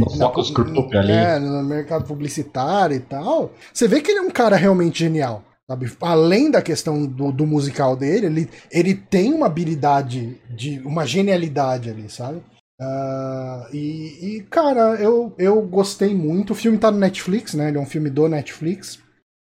[0.53, 1.11] group ali.
[1.11, 3.51] É, no mercado publicitário e tal.
[3.73, 5.43] Você vê que ele é um cara realmente genial.
[5.69, 5.91] Sabe?
[6.01, 11.91] Além da questão do, do musical dele, ele, ele tem uma habilidade de uma genialidade
[11.91, 12.41] ali, sabe?
[12.79, 16.51] Uh, e, e, cara, eu, eu gostei muito.
[16.51, 17.67] O filme tá no Netflix, né?
[17.67, 18.99] Ele é um filme do Netflix.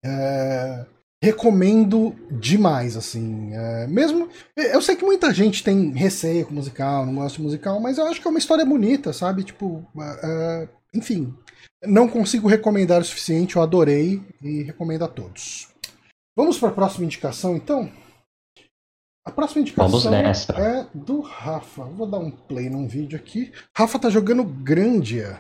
[0.06, 0.86] É,
[1.24, 3.54] recomendo demais, assim.
[3.54, 4.30] É, mesmo.
[4.56, 8.06] Eu sei que muita gente tem receio com musical, não gosta de musical, mas eu
[8.06, 9.44] acho que é uma história bonita, sabe?
[9.44, 9.84] Tipo,
[10.24, 11.34] é, enfim.
[11.86, 15.70] Não consigo recomendar o suficiente, eu adorei e recomendo a todos.
[16.36, 17.92] Vamos para a próxima indicação, então?
[19.26, 21.84] A próxima indicação é do Rafa.
[21.86, 23.52] Vou dar um play num vídeo aqui.
[23.76, 25.40] Rafa tá jogando Grandia.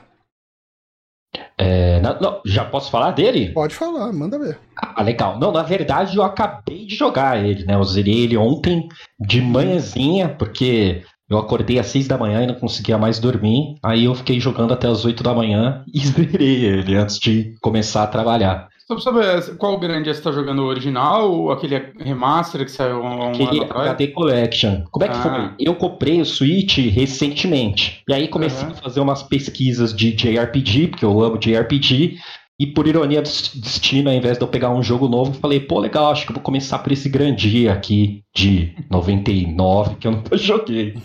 [1.58, 3.52] É, não, não, já posso falar dele?
[3.52, 4.58] Pode falar, manda ver.
[4.78, 5.38] Ah, legal.
[5.38, 7.76] Não, na verdade eu acabei de jogar ele, né?
[7.76, 8.88] Eu zerei ele ontem
[9.20, 13.76] de manhãzinha, porque eu acordei às seis da manhã e não conseguia mais dormir.
[13.84, 18.04] Aí eu fiquei jogando até as oito da manhã e zerei ele antes de começar
[18.04, 18.70] a trabalhar.
[18.88, 20.60] Só pra saber, qual grande você tá jogando?
[20.64, 23.90] O original ou aquele remaster que saiu um aquele ano atrás?
[23.90, 24.84] HD Collection.
[24.92, 25.22] Como é que ah.
[25.22, 25.66] foi?
[25.66, 28.04] Eu comprei o Switch recentemente.
[28.10, 28.74] E aí comecei uhum.
[28.74, 32.18] a fazer umas pesquisas de JRPG, porque eu amo JRPG.
[32.60, 35.80] E por ironia do destino, ao invés de eu pegar um jogo novo, falei, pô,
[35.80, 40.36] legal, acho que eu vou começar por esse Grandia aqui de 99, que eu nunca
[40.38, 40.96] joguei.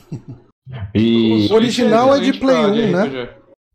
[0.94, 1.48] E...
[1.50, 3.28] O original é de Play 1, né?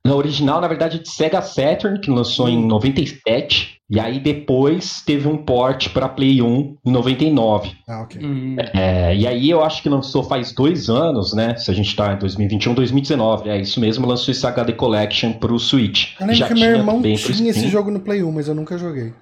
[0.06, 3.78] Na original, na verdade, é de Sega Saturn, que lançou em 97.
[3.90, 7.72] E aí depois teve um port para Play 1 em 99.
[7.88, 8.22] Ah, ok.
[8.22, 8.58] Hum.
[8.74, 11.56] É, e aí eu acho que lançou faz dois anos, né?
[11.56, 13.50] Se a gente tá em 2021, 2019.
[13.50, 16.16] É isso mesmo, lançou esse HD Collection pro Switch.
[16.20, 18.78] Eu lembro Já que meu irmão tinha esse jogo no Play 1, mas eu nunca
[18.78, 19.14] joguei.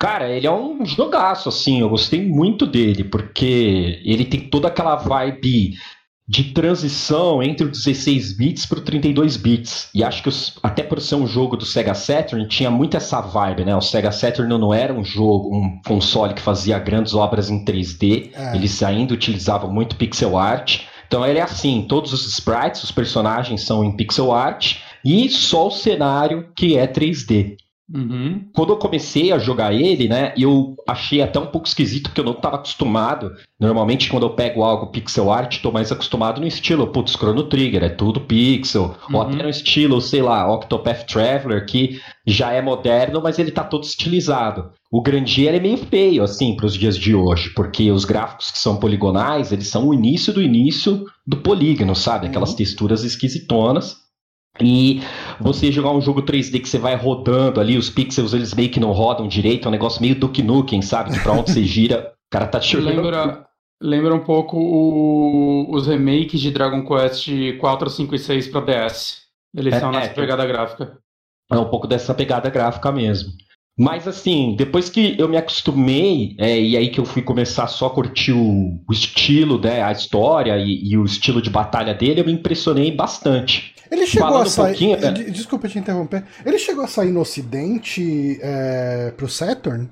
[0.00, 1.80] Cara, ele é um jogaço, assim.
[1.80, 5.72] Eu gostei muito dele, porque ele tem toda aquela vibe
[6.28, 9.88] de transição entre o 16 bits para o 32 bits.
[9.94, 13.22] E acho que os, até por ser um jogo do Sega Saturn tinha muito essa
[13.22, 13.74] vibe, né?
[13.74, 18.30] O Sega Saturn não era um jogo, um console que fazia grandes obras em 3D.
[18.34, 18.54] É.
[18.54, 20.82] Eles ainda utilizavam muito pixel art.
[21.06, 25.68] Então ele é assim, todos os sprites, os personagens são em pixel art e só
[25.68, 27.56] o cenário que é 3D.
[27.92, 28.44] Uhum.
[28.52, 32.24] Quando eu comecei a jogar ele, né, eu achei até um pouco esquisito, porque eu
[32.24, 33.32] não estava acostumado.
[33.58, 37.84] Normalmente, quando eu pego algo pixel art, estou mais acostumado no estilo, putz, Chrono Trigger,
[37.84, 38.94] é tudo pixel.
[39.08, 39.16] Uhum.
[39.16, 43.64] Ou até no estilo, sei lá, Octopath Traveler, que já é moderno, mas ele está
[43.64, 44.70] todo estilizado.
[44.90, 48.58] O Grandier é meio feio, assim, para os dias de hoje, porque os gráficos que
[48.58, 52.26] são poligonais, eles são o início do início do polígono, sabe?
[52.26, 52.56] Aquelas uhum.
[52.56, 54.07] texturas esquisitonas.
[54.60, 55.02] E
[55.40, 58.80] você jogar um jogo 3D que você vai rodando ali, os pixels eles meio que
[58.80, 61.12] não rodam direito, é um negócio meio Duke Nukem, sabe?
[61.12, 62.86] Que pra onde você gira, o cara tá tirando.
[62.86, 63.46] Lembra,
[63.80, 69.22] lembra um pouco o, os remakes de Dragon Quest 4, 5 e 6 pra DS.
[69.56, 70.98] Eles é, são nessa é, pegada gráfica.
[71.50, 73.32] É um pouco dessa pegada gráfica mesmo.
[73.78, 77.86] Mas assim, depois que eu me acostumei, é, e aí que eu fui começar só
[77.86, 82.20] a curtir o, o estilo, né, a história e, e, o estilo de batalha dele,
[82.20, 83.72] eu me impressionei bastante.
[83.90, 84.86] Ele chegou Falando a sair.
[84.88, 85.12] Um é...
[85.12, 86.24] Desculpa te interromper.
[86.44, 89.88] Ele chegou a sair no ocidente é, pro Saturn?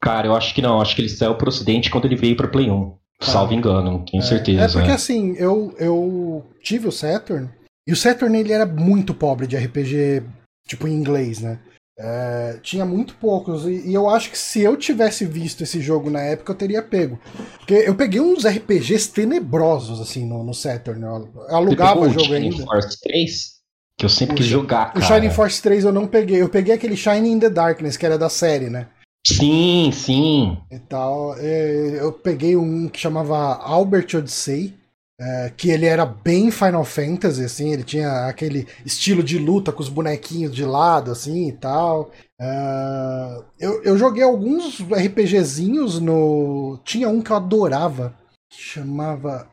[0.00, 0.80] Cara, eu acho que não.
[0.80, 2.96] Acho que ele saiu pro ocidente quando ele veio pro Play 1.
[3.20, 3.24] Ah.
[3.24, 4.62] Salvo engano, tenho é, certeza.
[4.64, 7.48] É porque assim, eu, eu tive o Saturn,
[7.86, 10.22] e o Saturn ele era muito pobre de RPG,
[10.68, 11.58] tipo em inglês, né?
[11.98, 16.10] É, tinha muito poucos, e, e, eu acho que se eu tivesse visto esse jogo
[16.10, 17.18] na época, eu teria pego.
[17.58, 21.02] Porque eu peguei uns RPGs tenebrosos, assim, no, no Saturn.
[21.02, 22.64] Eu alugava o jogo ainda.
[22.64, 23.56] Force 3?
[23.98, 24.98] Que eu sempre o, quis jogar, cara.
[24.98, 26.42] O Shining Force 3 eu não peguei.
[26.42, 28.88] Eu peguei aquele Shining in the Darkness, que era da série, né?
[29.26, 30.58] Sim, sim.
[30.70, 31.34] E tal.
[31.38, 34.74] É, eu peguei um que chamava Albert Odyssey.
[35.18, 39.82] É, que ele era bem Final Fantasy, assim, ele tinha aquele estilo de luta com
[39.82, 42.10] os bonequinhos de lado, assim e tal.
[42.38, 46.78] É, eu, eu joguei alguns RPGzinhos no.
[46.84, 48.14] Tinha um que eu adorava,
[48.50, 49.48] que chamava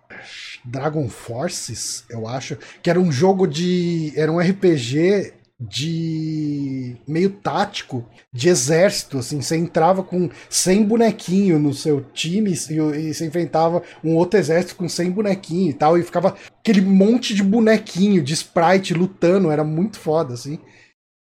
[0.66, 4.12] Dragon Forces, eu acho, que era um jogo de.
[4.18, 5.34] Era um RPG
[5.70, 12.74] de meio tático de exército, assim, você entrava com 100 bonequinhos no seu time e,
[12.74, 17.34] e você enfrentava um outro exército com 100 bonequinhos e tal, e ficava aquele monte
[17.34, 20.60] de bonequinho, de sprite lutando, era muito foda, assim.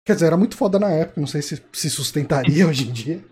[0.05, 3.25] Quer dizer, era muito foda na época, não sei se se sustentaria hoje em dia.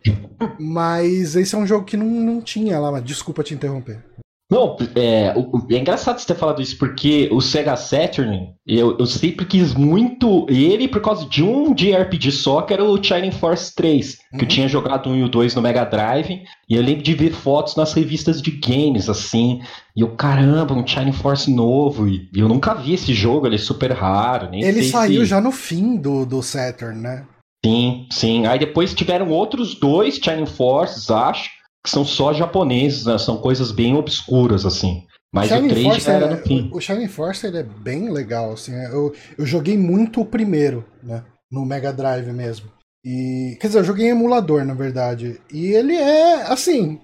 [0.59, 4.05] Mas esse é um jogo que não, não tinha lá, mas desculpa te interromper.
[4.51, 5.33] Não, é,
[5.71, 10.45] é engraçado você ter falado isso, porque o Sega Saturn, eu, eu sempre quis muito
[10.49, 14.41] ele por causa de um JRPG só, que era o Shining Force 3, que uhum.
[14.41, 17.31] eu tinha jogado um e o 2 no Mega Drive, e eu lembro de ver
[17.31, 19.61] fotos nas revistas de games, assim,
[19.97, 23.59] e eu, caramba, um Shining Force novo, e eu nunca vi esse jogo, ele é
[23.59, 25.27] super raro, nem Ele saiu se...
[25.27, 27.25] já no fim do, do Saturn, né?
[27.65, 28.47] Sim, sim.
[28.47, 31.51] Aí depois tiveram outros dois Shining Forces, acho,
[31.83, 33.19] que são só japoneses, né?
[33.19, 35.07] São coisas bem obscuras, assim.
[35.33, 36.71] Mas o 3 Force era é, no fim.
[36.73, 38.73] O Shining Force ele é bem legal, assim.
[38.73, 41.23] Eu, eu joguei muito o primeiro, né?
[41.51, 42.71] No Mega Drive mesmo.
[43.05, 45.40] E, quer dizer, eu joguei em emulador, na verdade.
[45.53, 47.01] E ele é, assim...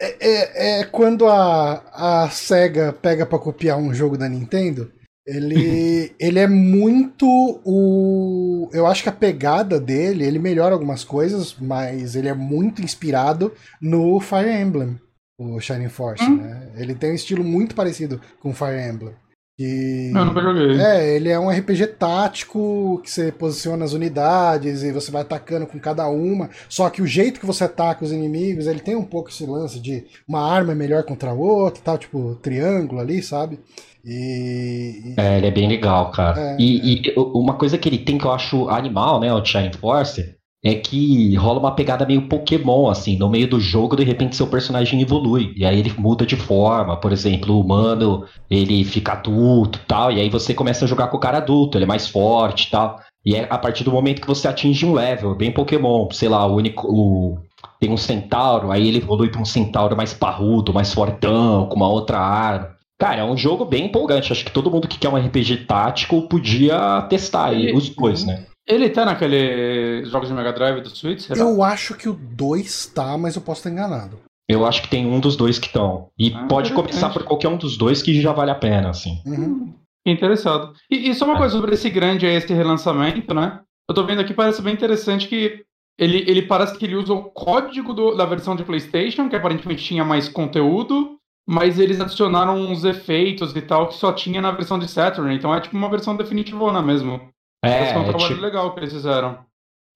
[0.00, 4.90] É, é, é quando a, a SEGA pega para copiar um jogo da Nintendo
[5.26, 7.26] ele, ele é muito
[7.64, 8.68] o.
[8.72, 13.52] Eu acho que a pegada dele, ele melhora algumas coisas, mas ele é muito inspirado
[13.80, 15.00] no Fire Emblem,
[15.38, 16.36] o Shining Force, hum.
[16.38, 16.72] né?
[16.76, 19.14] Ele tem um estilo muito parecido com Fire Emblem.
[19.56, 20.10] Que...
[20.14, 20.80] Eu nunca joguei.
[20.80, 25.66] É, ele é um RPG tático que você posiciona as unidades e você vai atacando
[25.66, 26.48] com cada uma.
[26.68, 29.78] Só que o jeito que você ataca os inimigos, ele tem um pouco esse lance
[29.78, 33.60] de uma arma é melhor contra a outra, tal, tipo triângulo ali, sabe?
[34.04, 35.20] E, e...
[35.20, 36.40] É, ele é bem legal, cara.
[36.40, 37.10] É, e, é.
[37.10, 40.34] e, uma coisa que ele tem que eu acho animal, né, o Giant Force,
[40.64, 44.46] é que rola uma pegada meio Pokémon, assim, no meio do jogo, de repente seu
[44.46, 49.80] personagem evolui, e aí ele muda de forma, por exemplo, o humano, ele fica adulto
[49.88, 52.70] tal, e aí você começa a jogar com o cara adulto, ele é mais forte
[52.70, 56.28] tal, e é a partir do momento que você atinge um level, bem Pokémon, sei
[56.28, 57.38] lá, o único, o,
[57.80, 61.88] tem um centauro, aí ele evolui para um centauro mais parrudo, mais fortão, com uma
[61.88, 62.70] outra arma.
[62.96, 64.30] Cara, é um jogo bem empolgante.
[64.30, 68.46] Acho que todo mundo que quer um RPG tático podia testar aí, os dois, né?
[68.66, 71.20] Ele tá naquele jogos de Mega Drive do Switch?
[71.20, 71.40] Será?
[71.40, 74.20] Eu acho que o 2 tá, mas eu posso estar enganado.
[74.48, 76.08] Eu acho que tem um dos dois que estão.
[76.18, 79.20] E ah, pode começar por qualquer um dos dois que já vale a pena, assim.
[79.24, 79.74] Uhum.
[80.06, 80.74] Interessado.
[80.90, 81.38] E, e só uma é.
[81.38, 83.60] coisa sobre esse grande esse relançamento, né?
[83.88, 85.64] Eu tô vendo aqui, parece bem interessante que
[85.98, 89.84] ele, ele parece que ele usa o código do, da versão de PlayStation, que aparentemente
[89.84, 94.78] tinha mais conteúdo, mas eles adicionaram uns efeitos e tal que só tinha na versão
[94.78, 95.34] de Saturn.
[95.34, 97.32] Então é tipo uma versão definitivona mesmo.
[97.64, 98.40] É, Esse é um trabalho tipo...
[98.40, 99.38] legal que eles fizeram.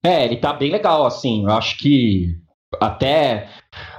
[0.04, 1.44] É, ele tá bem legal, assim.
[1.44, 2.38] Eu acho que
[2.80, 3.48] até.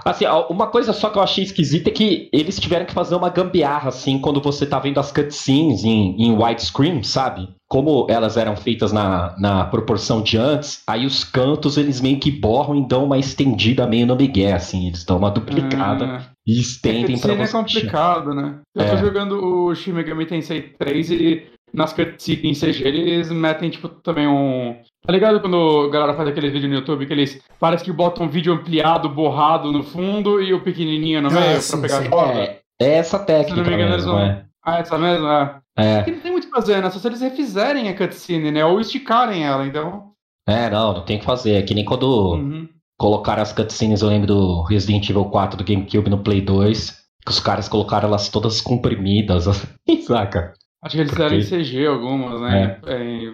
[0.03, 3.30] Assim, uma coisa só que eu achei esquisita é que eles tiveram que fazer uma
[3.30, 7.49] gambiarra, assim, quando você tá vendo as cutscenes em, em widescreen, sabe?
[7.70, 12.32] Como elas eram feitas na, na proporção de antes, aí os cantos eles meio que
[12.32, 16.20] borram e dão uma estendida meio no migué, assim, eles dão uma duplicada hum.
[16.47, 17.57] e estendem é, pra você.
[17.57, 18.59] é complicado, né?
[18.74, 18.89] Eu é.
[18.89, 23.88] tô jogando o Shin Megami Tensei 3 e nas cutscenes em CG eles metem, tipo,
[23.89, 24.76] também um.
[25.05, 28.26] Tá ligado quando a galera faz aqueles vídeos no YouTube que eles parece que botam
[28.26, 32.01] um vídeo ampliado, borrado no fundo e o pequenininho no ah, meio sim, pra pegar
[32.01, 32.09] sim.
[32.13, 33.55] a É, é essa técnica.
[33.55, 34.20] Se não me engano, mesmo, eles vão.
[34.20, 34.45] É.
[34.63, 35.28] Ah, essa mesmo?
[35.28, 35.61] É.
[35.78, 35.95] é.
[35.97, 36.89] Porque não tem muito o que fazer, né?
[36.89, 38.65] Só se eles refizerem a cutscene, né?
[38.65, 40.11] Ou esticarem ela, então.
[40.47, 41.53] É, não, não tem o que fazer.
[41.53, 42.68] É que nem quando uhum.
[42.97, 46.91] colocaram as cutscenes, eu lembro do Resident Evil 4 do GameCube no Play 2,
[47.26, 50.53] que os caras colocaram elas todas comprimidas, assim, saca?
[50.84, 52.80] Acho que eles fizeram em CG algumas, né?
[52.86, 52.94] É.
[52.96, 53.34] É,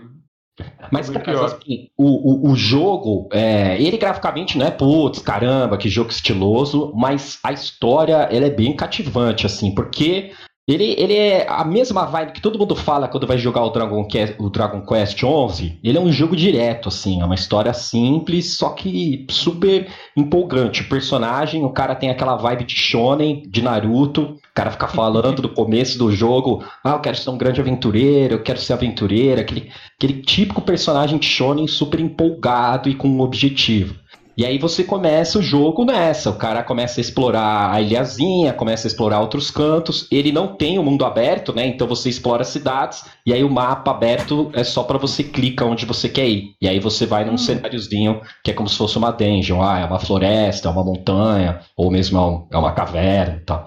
[0.92, 5.90] mas, cara, assim, o, o, o, jogo, é, ele graficamente não é putz, caramba, que
[5.90, 10.32] jogo estiloso, mas a história ela é bem cativante, assim, porque
[10.66, 14.08] ele, ele é a mesma vibe que todo mundo fala quando vai jogar o Dragon,
[14.08, 15.80] Quest, o Dragon Quest 11.
[15.84, 20.84] Ele é um jogo direto, assim, é uma história simples, só que super empolgante.
[20.84, 24.22] O personagem, o cara tem aquela vibe de shonen, de Naruto.
[24.22, 28.36] O cara fica falando do começo do jogo, ah, eu quero ser um grande aventureiro,
[28.36, 29.42] eu quero ser aventureira.
[29.42, 33.96] Aquele, aquele típico personagem de shonen super empolgado e com um objetivo.
[34.36, 36.32] E aí você começa o jogo nessa.
[36.32, 40.08] O cara começa a explorar a ilhazinha, começa a explorar outros cantos.
[40.12, 41.68] Ele não tem o mundo aberto, né?
[41.68, 45.86] Então você explora cidades e aí o mapa aberto é só para você clicar onde
[45.86, 46.56] você quer ir.
[46.60, 47.38] E aí você vai num hum.
[47.38, 49.62] cenáriozinho que é como se fosse uma dungeon.
[49.62, 53.66] Ah, é uma floresta, é uma montanha, ou mesmo é, é uma caverna e tal.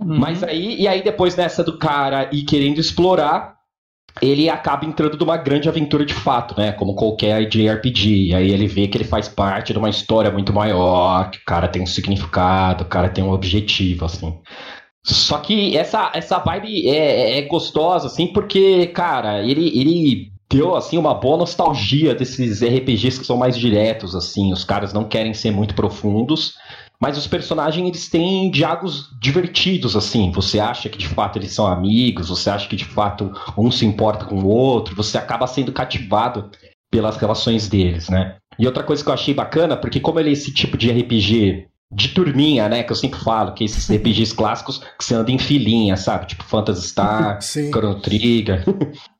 [0.00, 0.18] Uhum.
[0.18, 3.59] Mas aí, e aí depois nessa do cara ir querendo explorar,
[4.20, 6.72] ele acaba entrando numa grande aventura de fato, né?
[6.72, 8.34] Como qualquer JRPG.
[8.34, 11.68] Aí ele vê que ele faz parte de uma história muito maior, que o cara
[11.68, 14.38] tem um significado, o cara tem um objetivo, assim.
[15.02, 20.98] Só que essa, essa vibe é, é gostosa, assim, porque, cara, ele, ele deu, assim,
[20.98, 24.52] uma boa nostalgia desses RPGs que são mais diretos, assim.
[24.52, 26.54] Os caras não querem ser muito profundos
[27.00, 30.30] mas os personagens eles têm diálogos divertidos assim.
[30.32, 33.86] Você acha que de fato eles são amigos, você acha que de fato um se
[33.86, 36.50] importa com o outro, você acaba sendo cativado
[36.90, 38.36] pelas relações deles, né?
[38.58, 41.70] E outra coisa que eu achei bacana, porque como ele é esse tipo de RPG
[41.92, 42.82] de turminha, né?
[42.82, 46.26] Que eu sempre falo, que esses RPGs clássicos que você anda em filinha, sabe?
[46.26, 48.64] Tipo Phantasy Star, Chrono Trigger.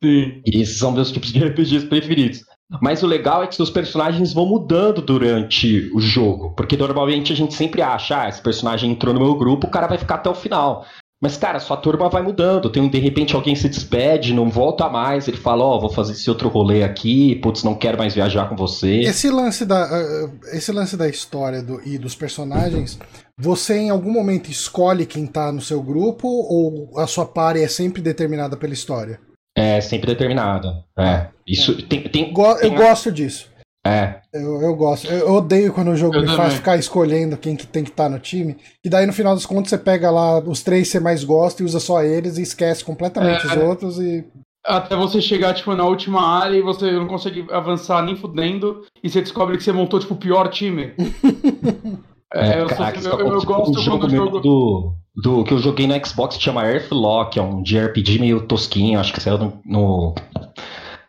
[0.02, 0.42] Sim.
[0.46, 2.42] E esses são meus tipos de RPGs preferidos.
[2.80, 6.50] Mas o legal é que seus personagens vão mudando durante o jogo.
[6.56, 9.86] Porque normalmente a gente sempre acha, ah, esse personagem entrou no meu grupo, o cara
[9.86, 10.84] vai ficar até o final.
[11.22, 12.70] Mas, cara, sua turma vai mudando.
[12.70, 15.28] Tem, de repente alguém se despede, não volta mais.
[15.28, 18.48] Ele fala, ó, oh, vou fazer esse outro rolê aqui, putz, não quero mais viajar
[18.48, 19.00] com você.
[19.00, 22.98] Esse lance da, uh, esse lance da história do, e dos personagens,
[23.36, 27.68] você em algum momento escolhe quem tá no seu grupo ou a sua party é
[27.68, 29.20] sempre determinada pela história?
[29.60, 30.84] É sempre determinada.
[30.98, 31.26] É.
[31.46, 31.82] Isso é.
[31.82, 33.50] tem, tem, Go tem eu gosto disso.
[33.86, 34.20] É.
[34.32, 35.06] Eu, eu gosto.
[35.06, 36.42] Eu odeio quando o jogo eu me também.
[36.42, 38.56] faz ficar escolhendo quem que tem que estar tá no time.
[38.84, 41.62] E daí, no final dos contos, você pega lá os três que você mais gosta
[41.62, 43.48] e usa só eles e esquece completamente é.
[43.48, 44.24] os outros e.
[44.64, 49.08] Até você chegar, tipo, na última área e você não consegue avançar nem fudendo, e
[49.08, 50.92] você descobre que você montou, tipo, o pior time.
[52.34, 54.40] é, eu, sou, eu, eu, eu gosto quando o jogo.
[54.40, 58.98] Do do que eu joguei no Xbox que chama Earthlock, é um JRPG meio tosquinho,
[58.98, 60.14] acho que saiu no, no,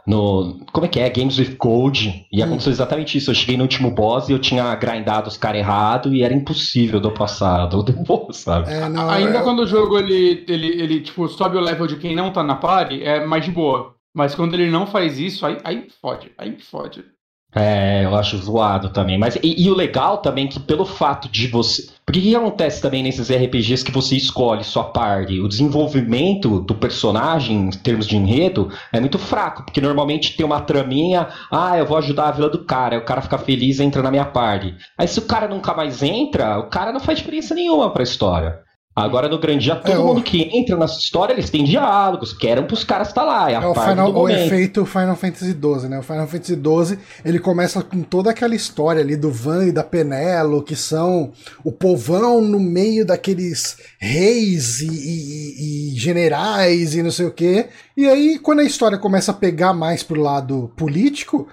[0.06, 1.10] no como é que é?
[1.10, 2.26] Games with Code.
[2.32, 3.30] E aconteceu exatamente isso.
[3.30, 7.00] Eu cheguei no último boss e eu tinha grindado os caras errado e era impossível
[7.00, 8.72] do passado, do boss, sabe?
[8.72, 11.98] É, não, Ainda é- quando o jogo ele, ele, ele tipo, sobe o level de
[11.98, 13.96] quem não tá na party, é mais de boa.
[14.14, 17.06] Mas quando ele não faz isso, aí, aí fode, aí fode.
[17.54, 19.18] É, eu acho zoado também.
[19.18, 21.90] Mas e, e o legal também é que pelo fato de você.
[22.06, 25.40] Porque que acontece também nesses RPGs que você escolhe sua party?
[25.40, 29.64] O desenvolvimento do personagem, em termos de enredo, é muito fraco.
[29.64, 33.22] Porque normalmente tem uma traminha, ah, eu vou ajudar a vila do cara, o cara
[33.22, 34.76] fica feliz e entra na minha party.
[34.98, 38.60] Aí se o cara nunca mais entra, o cara não faz diferença nenhuma pra história.
[39.04, 42.34] Agora no Grande Já, todo É, o- mundo que entra nessa história, eles têm diálogos,
[42.34, 43.50] querem pros caras estar lá.
[43.52, 46.00] É É o, Final, do o efeito Final Fantasy XII, né?
[46.00, 49.84] O Final Fantasy XII, ele começa com toda aquela história ali do Van e da
[49.84, 51.32] Penelo, que são
[51.64, 57.68] o povão no meio daqueles reis e, e- e generais e não sei o quê.
[57.96, 61.48] E aí, quando a história começa a pegar mais pro lado político,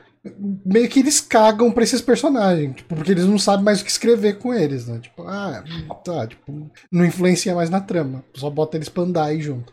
[0.65, 3.91] meio que eles cagam pra esses personagens, tipo, porque eles não sabem mais o que
[3.91, 4.99] escrever com eles, né?
[5.01, 5.63] Tipo, ah,
[6.05, 9.73] tá, tipo, não influencia mais na trama, só bota eles pra andar aí junto.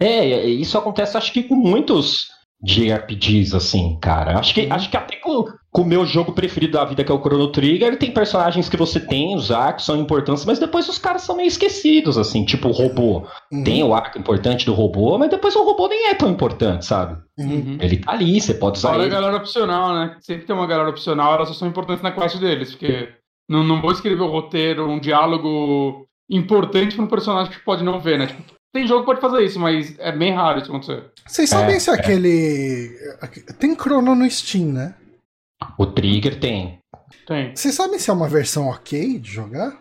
[0.00, 2.28] É, isso acontece acho que com muitos
[2.62, 4.38] JRPGs, assim, cara.
[4.38, 7.14] Acho que, acho que até com, com o meu jogo preferido da vida, que é
[7.14, 10.98] o Chrono Trigger, tem personagens que você tem, os arcos são importantes, mas depois os
[10.98, 13.26] caras são meio esquecidos, assim, tipo o robô.
[13.50, 16.84] Uhum, Tem o arco importante do robô, mas depois o robô nem é tão importante,
[16.84, 17.16] sabe?
[17.38, 17.78] uhum.
[17.80, 19.14] Ele tá ali, você pode usar Fora a ele.
[19.14, 20.16] galera opcional, né?
[20.20, 23.08] Sempre tem uma galera opcional, elas só são importantes na quest deles, porque
[23.48, 27.98] não, não vou escrever o roteiro, um diálogo importante pra um personagem que pode não
[27.98, 28.26] ver, né?
[28.26, 28.42] Tipo,
[28.74, 31.04] tem jogo que pode fazer isso, mas é bem raro isso acontecer.
[31.26, 32.90] Vocês sabem É, se aquele.
[33.58, 34.94] Tem Chrono no Steam, né?
[35.78, 36.78] O Trigger tem.
[37.26, 37.54] Tem.
[37.54, 39.78] Vocês sabem se é uma versão ok de jogar?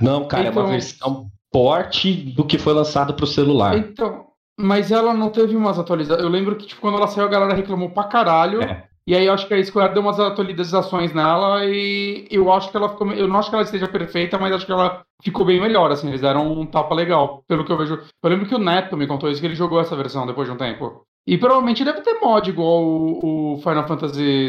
[0.00, 3.76] Não, cara, é Então- uma versão porte do que foi lançado pro celular.
[3.78, 4.26] Então,
[4.58, 6.22] mas ela não teve umas atualizações.
[6.24, 8.62] Eu lembro que, tipo, quando ela saiu, a galera reclamou pra caralho.
[8.62, 8.84] É.
[9.06, 12.76] E aí eu acho que a Square deu umas atualizações nela e eu acho que
[12.76, 13.12] ela ficou.
[13.12, 16.08] Eu não acho que ela esteja perfeita, mas acho que ela ficou bem melhor, assim.
[16.08, 18.00] Eles deram um tapa legal, pelo que eu vejo.
[18.22, 20.54] Eu lembro que o Neto me contou isso, que ele jogou essa versão depois de
[20.54, 21.02] um tempo.
[21.26, 24.48] E provavelmente deve ter mod igual o, o Final Fantasy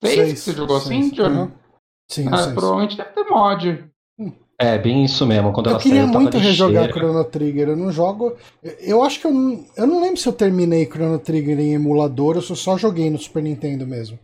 [0.00, 1.12] Que você jogou assim, seis.
[1.12, 1.34] Diogo?
[1.34, 1.50] Uhum.
[2.10, 2.54] Sim, Ah, seis.
[2.54, 3.84] provavelmente deve ter mod.
[4.58, 5.52] É, bem isso mesmo.
[5.52, 6.90] Quando Eu ela queria saiu, tava muito rejogar.
[6.90, 7.68] Chrono Trigger.
[7.70, 8.36] Eu não jogo.
[8.80, 9.64] Eu acho que eu não.
[9.74, 13.08] Eu não lembro se eu terminei Chrono Trigger em emulador ou se eu só joguei
[13.08, 14.18] no Super Nintendo mesmo.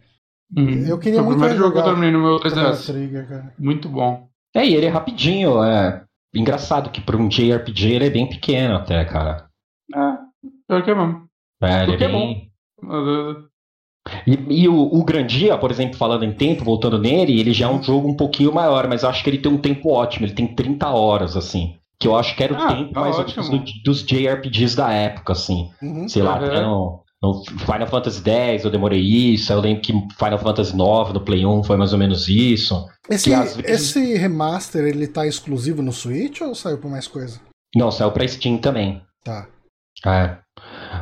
[0.86, 2.86] Eu queria Foi muito o primeiro jogo que eu terminei no meu Chrono 3DS.
[2.86, 3.54] Trigger, cara.
[3.58, 4.28] Muito bom.
[4.54, 6.04] É, e ele é rapidinho, é
[6.34, 9.48] engraçado que para um JRPG ele é bem pequeno até, cara.
[9.94, 9.98] É,
[10.68, 11.26] pior que é mesmo.
[11.62, 12.50] É, ele é Porque é bem...
[12.82, 13.48] Uh,
[14.26, 17.68] E, e o, o Grandia, por exemplo, falando em tempo, voltando nele, ele já é
[17.68, 20.34] um jogo um pouquinho maior, mas eu acho que ele tem um tempo ótimo, ele
[20.34, 21.74] tem 30 horas, assim.
[21.98, 23.48] Que eu acho que era o Ah, tempo tá mais ou ótimo.
[23.50, 25.70] menos do- dos JRPGs da época, assim.
[25.82, 26.08] Uhum.
[26.08, 26.44] Sei lá, Uhum.
[26.46, 31.12] até no, no Final Fantasy X eu demorei isso, eu lembro que Final Fantasy IX
[31.14, 32.86] no Play 1 foi mais ou menos isso.
[33.08, 37.40] Esse, vezes- esse remaster, ele tá exclusivo no Switch ou saiu por mais coisa?
[37.74, 39.00] Não, saiu pra Steam também.
[39.24, 39.48] Tá.
[40.06, 40.36] É.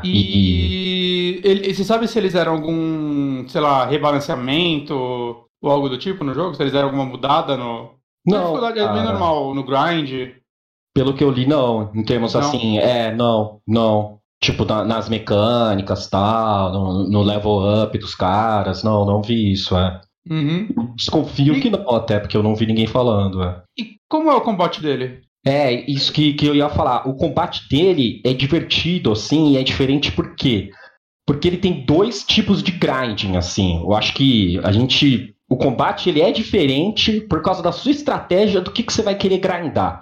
[0.05, 5.99] E, ele, e você sabe se eles deram algum, sei lá, rebalanceamento ou algo do
[5.99, 6.55] tipo no jogo?
[6.55, 7.95] Se eles deram alguma mudada no.
[8.27, 10.31] Não, A dificuldade é bem normal, no grind.
[10.95, 11.91] Pelo que eu li, não.
[11.95, 12.41] Em termos Não?
[12.41, 14.19] assim, é, não, não.
[14.43, 18.83] Tipo, na- nas mecânicas tal, no, no level up dos caras.
[18.83, 20.01] Não, não vi isso, é.
[20.31, 20.69] Uhum.
[20.97, 23.63] Desconfio E- que não, até porque eu não vi ninguém falando, é.
[23.79, 25.21] E como é o combate dele?
[25.45, 27.07] É, isso que, que eu ia falar.
[27.09, 30.71] O combate dele é divertido, assim, e é diferente por quê?
[31.27, 33.81] Porque ele tem dois tipos de grinding, assim.
[33.81, 35.35] Eu acho que a gente.
[35.49, 39.15] O combate ele é diferente por causa da sua estratégia do que, que você vai
[39.15, 40.01] querer grindar.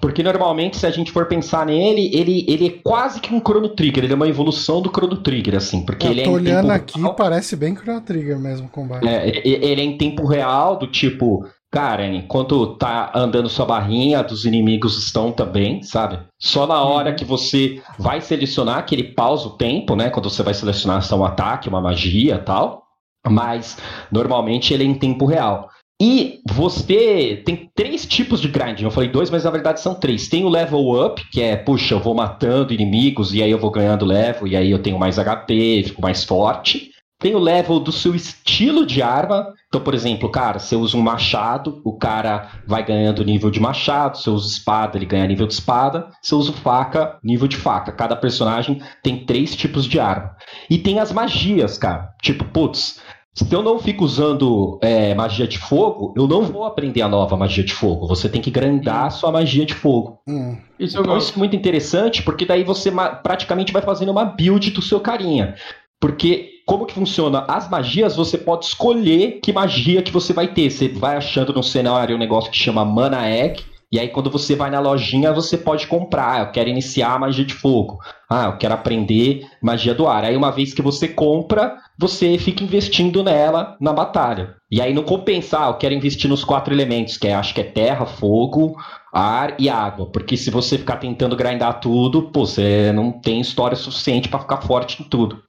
[0.00, 3.70] Porque normalmente, se a gente for pensar nele, ele, ele é quase que um Chrono
[3.70, 6.34] Trigger, ele é uma evolução do Chrono Trigger, assim, porque ele eu é tô em
[6.34, 7.14] olhando aqui, real.
[7.14, 9.06] parece bem Chrono Trigger mesmo o combate.
[9.06, 14.44] É, ele é em tempo real, do tipo, cara, enquanto tá andando sua barrinha, dos
[14.44, 16.18] inimigos estão também, sabe?
[16.38, 17.16] Só na hora Uhum.
[17.16, 20.10] que você vai selecionar, que ele pausa o tempo, né?
[20.10, 22.82] Quando você vai selecionar se é um ataque, uma magia e tal.
[23.26, 23.78] Mas
[24.10, 25.68] normalmente ele é em tempo real.
[26.00, 28.82] E você tem três tipos de grinding.
[28.82, 30.28] Eu falei dois, mas na verdade são três.
[30.28, 33.70] Tem o level up, que é, puxa, eu vou matando inimigos e aí eu vou
[33.70, 36.90] ganhando level, e aí eu tenho mais HP, fico mais forte.
[37.22, 39.54] Tem o level do seu estilo de arma.
[39.68, 44.18] Então, por exemplo, cara, você usa um machado, o cara vai ganhando nível de machado.
[44.18, 46.08] Você usa espada, ele ganha nível de espada.
[46.20, 47.92] Você usa faca, nível de faca.
[47.92, 50.34] Cada personagem tem três tipos de arma.
[50.68, 52.08] E tem as magias, cara.
[52.20, 53.00] Tipo, putz,
[53.32, 57.36] se eu não fico usando é, magia de fogo, eu não vou aprender a nova
[57.36, 58.08] magia de fogo.
[58.08, 60.18] Você tem que grandar a sua magia de fogo.
[60.28, 60.58] Hum.
[60.76, 62.90] Isso Então isso é muito interessante, porque daí você
[63.22, 65.54] praticamente vai fazendo uma build do seu carinha.
[66.00, 67.44] Porque como que funciona?
[67.48, 70.70] As magias, você pode escolher que magia que você vai ter.
[70.70, 74.56] Você vai achando no cenário um negócio que chama Mana Egg, e aí quando você
[74.56, 76.40] vai na lojinha, você pode comprar.
[76.40, 77.98] Eu quero iniciar a magia de fogo.
[78.28, 80.24] Ah, eu quero aprender magia do ar.
[80.24, 84.54] Aí uma vez que você compra, você fica investindo nela na batalha.
[84.70, 87.60] E aí não compensa, ah, eu quero investir nos quatro elementos, que é, acho que
[87.60, 88.74] é terra, fogo,
[89.12, 90.06] ar e água.
[90.06, 94.62] Porque se você ficar tentando grindar tudo, pô, você não tem história suficiente pra ficar
[94.62, 95.42] forte em tudo.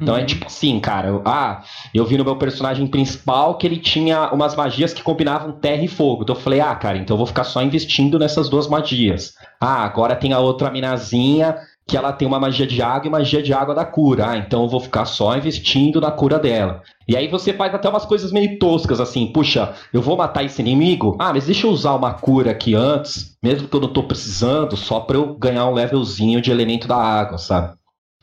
[0.00, 0.26] Então é Uhum.
[0.26, 1.62] tipo assim, cara, eu- ah,
[1.94, 5.88] eu vi no meu personagem principal que ele tinha umas magias que combinavam terra e
[5.88, 6.22] fogo.
[6.24, 9.34] Então eu falei, ah, cara, então eu vou ficar só investindo nessas duas magias.
[9.60, 11.56] Ah, agora tem a outra minazinha
[11.88, 14.30] que ela tem uma magia de água e magia de água da cura.
[14.30, 16.82] Ah, então eu vou ficar só investindo na cura dela.
[17.06, 20.60] E aí você faz até umas coisas meio toscas, assim, puxa, eu vou matar esse
[20.60, 21.16] inimigo?
[21.20, 24.76] Ah, mas deixa eu usar uma cura aqui antes, mesmo que eu não tô precisando,
[24.76, 27.76] só pra eu ganhar um levelzinho de elemento da água, sabe?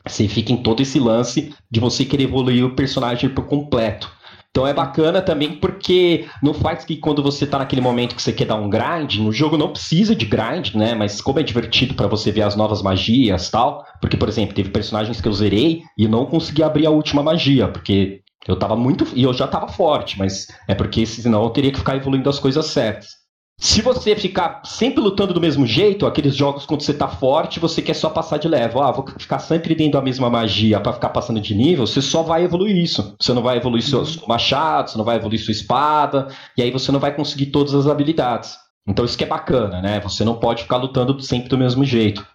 [0.06, 4.12] Você fica em todo esse lance de você querer evoluir o personagem por completo.
[4.54, 8.32] Então é bacana também porque não faz que quando você tá naquele momento que você
[8.32, 10.94] quer dar um grind, no jogo não precisa de grind, né?
[10.94, 14.70] Mas como é divertido pra você ver as novas magias tal, porque, por exemplo, teve
[14.70, 19.04] personagens que eu zerei e não consegui abrir a última magia, porque eu tava muito.
[19.16, 22.38] E eu já tava forte, mas é porque senão eu teria que ficar evoluindo as
[22.38, 23.23] coisas certas.
[23.56, 27.80] Se você ficar sempre lutando do mesmo jeito, aqueles jogos quando você tá forte, você
[27.80, 28.82] quer só passar de level.
[28.82, 32.22] Ah, vou ficar sempre dentro da mesma magia pra ficar passando de nível, você só
[32.22, 33.16] vai evoluir isso.
[33.18, 36.28] Você não vai evoluir seu, seu machado, você não vai evoluir sua espada,
[36.58, 38.56] e aí você não vai conseguir todas as habilidades.
[38.86, 40.00] Então isso que é bacana, né?
[40.00, 42.26] Você não pode ficar lutando sempre do mesmo jeito.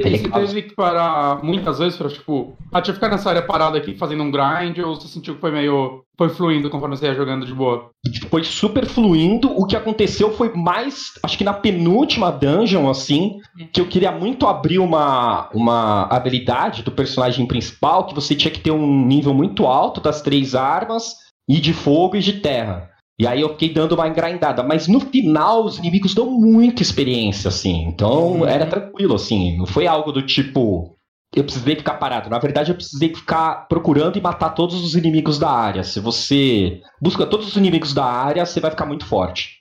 [0.00, 3.76] Você teve que parar muitas vezes pra, tipo, ah, deixa eu ficar nessa área parada
[3.76, 6.04] aqui fazendo um grind, ou você sentiu que foi meio.
[6.16, 7.90] foi fluindo conforme você ia jogando de boa?
[8.30, 9.50] foi super fluindo.
[9.50, 13.38] O que aconteceu foi mais, acho que na penúltima dungeon, assim,
[13.72, 18.60] que eu queria muito abrir uma, uma habilidade do personagem principal, que você tinha que
[18.60, 21.14] ter um nível muito alto das três armas,
[21.48, 22.87] e de fogo e de terra.
[23.18, 27.48] E aí eu fiquei dando uma engrindada, mas no final os inimigos dão muita experiência,
[27.48, 27.84] assim.
[27.88, 28.46] Então Uhum.
[28.46, 29.56] era tranquilo, assim.
[29.58, 30.94] Não foi algo do tipo.
[31.34, 32.30] Eu precisei ficar parado.
[32.30, 35.82] Na verdade, eu precisei ficar procurando e matar todos os inimigos da área.
[35.82, 39.58] Se você busca todos os inimigos da área, você vai ficar muito forte.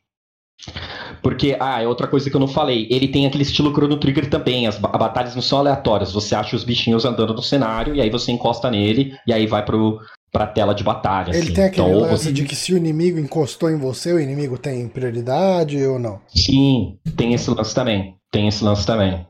[1.21, 2.87] Porque, ah, é outra coisa que eu não falei.
[2.89, 4.67] Ele tem aquele estilo Chrono Trigger também.
[4.67, 6.11] As ba- batalhas não são aleatórias.
[6.13, 9.63] Você acha os bichinhos andando no cenário e aí você encosta nele e aí vai
[9.65, 9.99] pro,
[10.37, 11.31] pra tela de batalha.
[11.31, 11.53] Ele assim.
[11.53, 14.55] tem aquele Então, lance você- de que se o inimigo encostou em você, o inimigo
[14.55, 16.19] tem prioridade ou não?
[16.27, 18.15] Sim, tem esse lance também.
[18.29, 19.25] Tem esse lance também.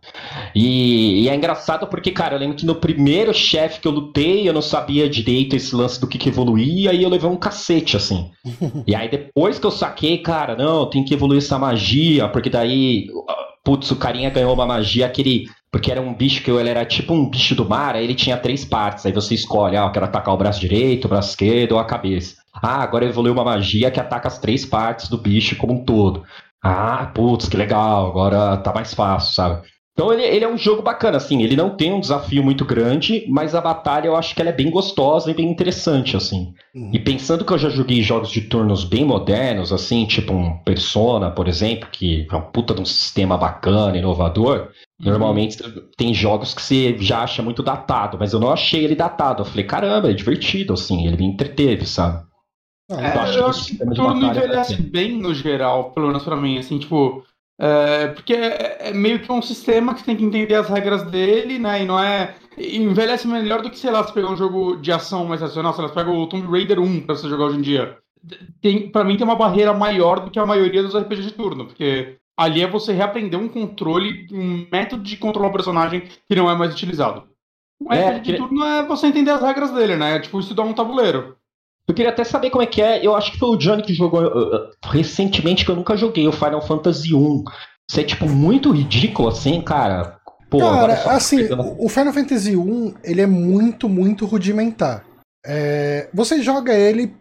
[0.55, 4.49] E, e é engraçado porque, cara, eu lembro que no primeiro chefe que eu lutei,
[4.49, 7.95] eu não sabia direito esse lance do que, que evoluía, e eu levei um cacete,
[7.95, 8.29] assim.
[8.87, 13.05] e aí depois que eu saquei, cara, não, tem que evoluir essa magia, porque daí,
[13.67, 15.49] putz, o carinha ganhou uma magia, aquele.
[15.69, 18.37] Porque era um bicho que ele era tipo um bicho do mar, aí ele tinha
[18.37, 19.05] três partes.
[19.05, 21.83] Aí você escolhe, ah, eu quero atacar o braço direito, o braço esquerdo ou a
[21.83, 22.37] cabeça.
[22.53, 26.23] Ah, agora evoluiu uma magia que ataca as três partes do bicho como um todo.
[26.63, 29.67] Ah, putz, que legal, agora tá mais fácil, sabe?
[29.97, 33.25] Então ele, ele é um jogo bacana, assim, ele não tem um desafio muito grande,
[33.27, 36.53] mas a batalha eu acho que ela é bem gostosa e bem interessante, assim.
[36.75, 36.91] Uhum.
[36.93, 41.31] E pensando que eu já joguei jogos de turnos bem modernos, assim, tipo um Persona,
[41.31, 44.69] por exemplo, que é um puta de um sistema bacana, inovador,
[44.99, 45.57] normalmente
[45.97, 49.41] tem jogos que você já acha muito datado, mas eu não achei ele datado.
[49.41, 52.23] Eu falei, caramba, é divertido, assim, ele me entreteve, sabe?
[52.87, 55.91] Não, É, Eu acho que eu o acho que batalha envelhece é bem no geral,
[55.91, 57.23] pelo menos pra mim, assim, tipo.
[57.59, 61.03] É, porque é, é meio que um sistema que você tem que entender as regras
[61.03, 61.81] dele, né?
[61.83, 62.35] E não é.
[62.57, 65.73] e Envelhece melhor do que, sei lá, você pegar um jogo de ação mais racional,
[65.73, 67.97] sei lá, você pega o Tomb Raider 1 pra você jogar hoje em dia.
[68.61, 71.65] Tem, pra mim tem uma barreira maior do que a maioria dos RPGs de turno,
[71.65, 76.49] porque ali é você reaprender um controle, um método de controlar o personagem que não
[76.49, 77.23] é mais utilizado.
[77.81, 80.19] Um É, RPG de porque- turno é você entender as regras dele, né?
[80.19, 81.37] Tipo, estudar um tabuleiro.
[81.87, 83.05] Eu queria até saber como é que é.
[83.05, 86.31] Eu acho que foi o Johnny que jogou uh, recentemente, que eu nunca joguei, o
[86.33, 87.43] Final Fantasy 1.
[87.89, 90.17] Isso é, tipo, muito ridículo, assim, cara.
[90.49, 94.25] Pô, é Cara, só assim, pegando- o o Final Fantasy 1, ele é muito, muito
[94.25, 95.05] rudimentar.
[95.45, 97.15] É, você joga ele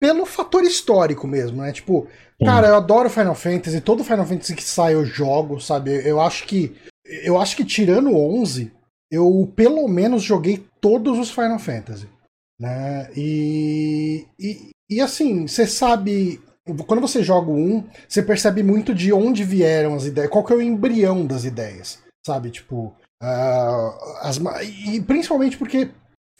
[0.00, 1.72] pelo fator histórico mesmo, né?
[1.72, 2.06] Tipo,
[2.40, 2.46] Sim.
[2.46, 5.90] cara, eu adoro Final Fantasy, todo Final Fantasy que sai eu jogo, sabe?
[6.08, 6.74] Eu acho que
[7.24, 8.70] eu acho que tirando o 11,
[9.10, 12.06] eu pelo menos joguei todos os Final Fantasy,
[12.58, 13.10] né?
[13.16, 16.40] E e, e assim, você sabe
[16.86, 20.52] quando você joga o 1, você percebe muito de onde vieram as ideias, qual que
[20.52, 22.50] é o embrião das ideias, sabe?
[22.50, 24.38] Tipo, ah, as
[24.86, 25.90] e principalmente porque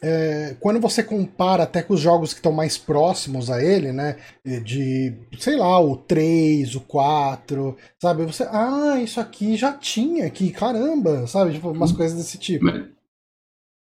[0.00, 4.16] é, quando você compara até com os jogos que estão mais próximos a ele, né?
[4.64, 8.24] De, sei lá, o 3, o 4, sabe?
[8.24, 11.52] Você, ah, isso aqui já tinha aqui, caramba, sabe?
[11.52, 12.66] Tipo, umas coisas desse tipo.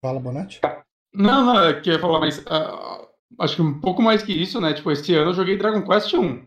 [0.02, 0.62] Fala, Bonatti.
[1.14, 3.08] Não, não, é que eu ia falar, mas uh,
[3.40, 4.74] acho que um pouco mais que isso, né?
[4.74, 6.46] Tipo, esse ano eu joguei Dragon Quest 1.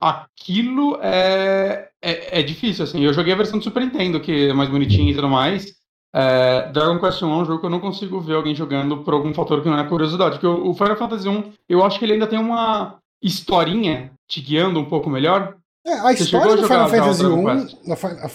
[0.00, 3.04] Aquilo é, é, é difícil, assim.
[3.04, 5.78] Eu joguei a versão do Super Nintendo, que é mais bonitinha e tudo mais.
[6.12, 9.14] É, Dragon Quest 1 é um jogo que eu não consigo ver alguém jogando por
[9.14, 10.38] algum fator que não é curiosidade.
[10.38, 14.80] Porque o, Final Fantasy 1, eu acho que ele ainda tem uma historinha te guiando
[14.80, 15.56] um pouco melhor.
[15.86, 17.52] É, a história do Final Fantasy 1, a,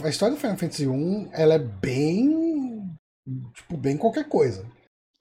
[0.05, 2.89] a, história do Final Fantasy 1, ela é bem,
[3.53, 4.65] tipo, bem qualquer coisa.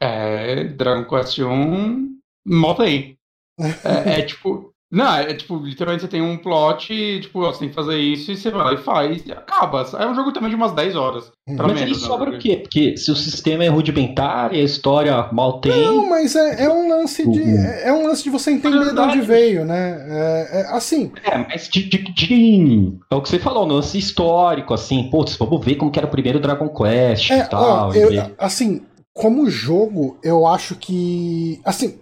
[0.04, 3.16] É, Dragon Quest 1, mota aí.
[3.58, 7.74] é, é tipo, não, é tipo, literalmente você tem um plot, tipo, você tem que
[7.74, 9.84] fazer isso e você vai lá e faz e acaba.
[9.98, 11.32] É um jogo também de umas 10 horas.
[11.48, 11.56] Hum.
[11.58, 12.36] Mas menos, ele né, sobra né?
[12.36, 12.58] o quê?
[12.62, 15.72] Porque se o sistema é rudimentar e a história mal tem.
[15.72, 17.40] Não, mas é, é um lance de.
[17.40, 17.64] Uhum.
[17.64, 20.06] É, é um lance de você entender de onde veio, né?
[20.08, 21.10] É, é, assim.
[21.24, 25.36] É, mas de, de, de, É o que você falou, um lance histórico, assim, putz,
[25.36, 27.88] vamos ver como que era o primeiro Dragon Quest é, e tal.
[27.88, 28.82] Ó, eu, assim,
[29.14, 31.60] como jogo, eu acho que.
[31.64, 31.98] Assim,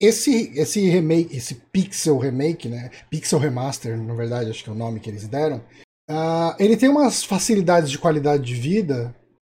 [0.00, 2.90] esse, esse remake, esse Pixel Remake, né?
[3.10, 5.58] Pixel Remaster, na verdade, acho que é o nome que eles deram.
[6.10, 9.14] Uh, ele tem umas facilidades de qualidade de vida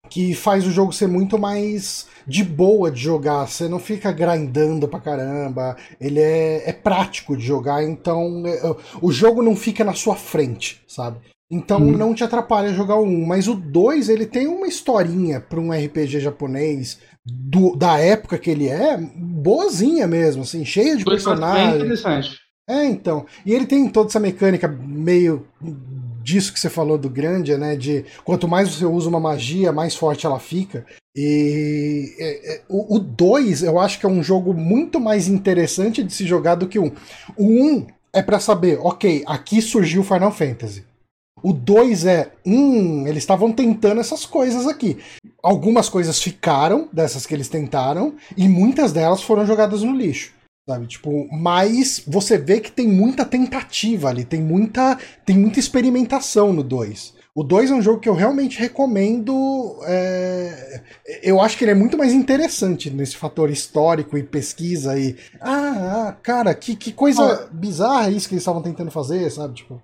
[0.08, 3.46] que faz o jogo ser muito mais de boa de jogar.
[3.46, 5.76] Você não fica grindando pra caramba.
[6.00, 8.60] Ele é, é prático de jogar, então é,
[9.02, 11.20] o jogo não fica na sua frente, sabe?
[11.50, 11.96] Então hum.
[11.96, 13.26] não te atrapalha jogar o 1.
[13.26, 18.50] Mas o 2, ele tem uma historinha para um RPG japonês do, da época que
[18.50, 21.72] ele é, boazinha mesmo, assim, cheia de personagens.
[21.72, 22.38] Bem interessante.
[22.68, 23.24] É, então.
[23.46, 25.46] E ele tem toda essa mecânica meio
[26.22, 27.74] disso que você falou do grande, né?
[27.74, 30.84] De quanto mais você usa uma magia, mais forte ela fica.
[31.16, 36.12] E é, é, o 2 eu acho que é um jogo muito mais interessante de
[36.12, 36.92] se jogar do que um.
[37.34, 40.84] O 1 um é para saber, ok, aqui surgiu Final Fantasy.
[41.42, 44.98] O 2 é, hum, eles estavam tentando essas coisas aqui.
[45.42, 50.32] Algumas coisas ficaram dessas que eles tentaram e muitas delas foram jogadas no lixo.
[50.68, 56.52] Sabe, tipo, mas você vê que tem muita tentativa ali, tem muita, tem muita experimentação
[56.52, 57.14] no 2.
[57.38, 59.78] O 2 é um jogo que eu realmente recomendo.
[59.84, 60.82] É...
[61.22, 65.16] Eu acho que ele é muito mais interessante nesse fator histórico e pesquisa e.
[65.40, 67.48] Ah, ah cara, que, que coisa ah.
[67.52, 69.54] bizarra isso que eles estavam tentando fazer, sabe?
[69.54, 69.80] Tipo.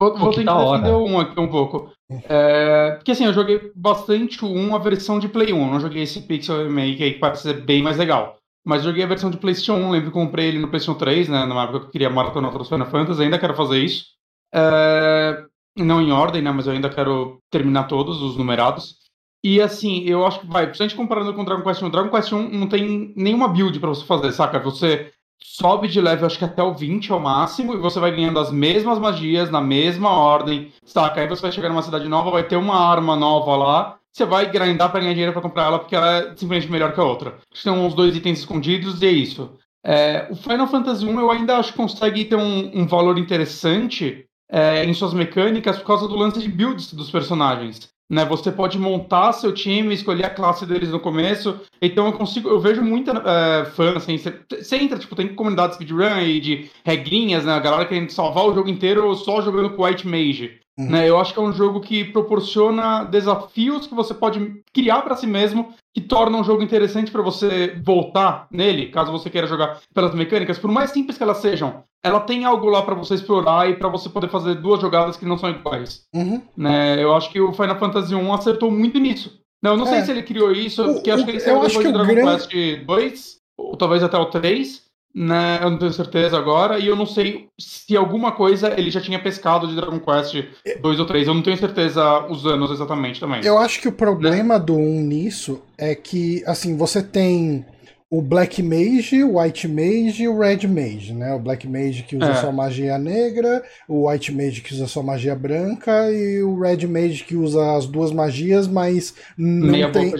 [0.00, 1.92] Vou, vou tentar defender um aqui um pouco.
[2.24, 5.70] É, porque assim, eu joguei bastante um, a versão de Play 1.
[5.70, 8.38] Não joguei esse Pixel Remake aí que parece ser bem mais legal.
[8.64, 11.44] Mas joguei a versão de PlayStation 1, lembro que comprei ele no PlayStation 3, né?
[11.44, 14.06] Numa época que eu queria maratonar outros Final Fantasy, ainda quero fazer isso.
[14.54, 15.44] É,
[15.76, 16.50] não em ordem, né?
[16.50, 18.96] Mas eu ainda quero terminar todos os numerados.
[19.44, 22.32] E assim, eu acho que vai, principalmente comparando com o Dragon Quest 1, Dragon Quest
[22.32, 24.58] 1 não tem nenhuma build para você fazer, saca?
[24.60, 25.10] Você
[25.42, 28.50] sobe de level, acho que até o 20 ao máximo, e você vai ganhando as
[28.50, 31.20] mesmas magias na mesma ordem, saca?
[31.20, 34.50] Aí você vai chegar numa cidade nova, vai ter uma arma nova lá, você vai
[34.50, 37.38] grindar pra ganhar dinheiro pra comprar ela, porque ela é simplesmente melhor que a outra.
[37.62, 39.56] Tem uns dois itens escondidos e é isso.
[39.84, 44.26] É, o Final Fantasy 1 eu ainda acho que consegue ter um, um valor interessante
[44.50, 47.88] é, em suas mecânicas por causa do lance de builds dos personagens.
[48.10, 51.60] Né, você pode montar seu time, escolher a classe deles no começo.
[51.80, 56.18] Então eu consigo, eu vejo muita é, fã, assim, você entra, tipo, tem comunidade speedrun
[56.18, 57.52] e de regrinhas, né?
[57.52, 60.58] A galera querendo salvar o jogo inteiro só jogando com White Mage.
[60.80, 60.90] Uhum.
[60.90, 65.16] Né, eu acho que é um jogo que proporciona desafios que você pode criar para
[65.16, 69.80] si mesmo que tornam um jogo interessante para você voltar nele, caso você queira jogar
[69.92, 73.68] pelas mecânicas, por mais simples que elas sejam ela tem algo lá para você explorar
[73.68, 76.06] e para você poder fazer duas jogadas que não são iguais.
[76.14, 76.40] Uhum.
[76.56, 77.02] Né?
[77.02, 79.38] Eu acho que o Final Fantasy 1 acertou muito nisso.
[79.62, 79.90] Não, eu não é.
[79.90, 82.48] sei se ele criou isso, o, porque acho que ele saiu depois do Dragon grande...
[82.48, 84.89] Quest 2, ou talvez até o 3.
[85.12, 89.00] Né, eu não tenho certeza agora, e eu não sei se alguma coisa ele já
[89.00, 90.36] tinha pescado de Dragon Quest
[90.80, 91.26] 2 ou 3.
[91.26, 93.44] Eu não tenho certeza os anos exatamente também.
[93.44, 94.64] Eu acho que o problema né?
[94.64, 97.66] do 1 nisso é que, assim, você tem
[98.10, 101.32] o Black Mage, o White Mage e o Red Mage, né?
[101.32, 102.34] O Black Mage que usa é.
[102.34, 107.22] só magia negra, o White Mage que usa só magia branca e o Red Mage
[107.22, 110.12] que usa as duas magias, mas não, tem,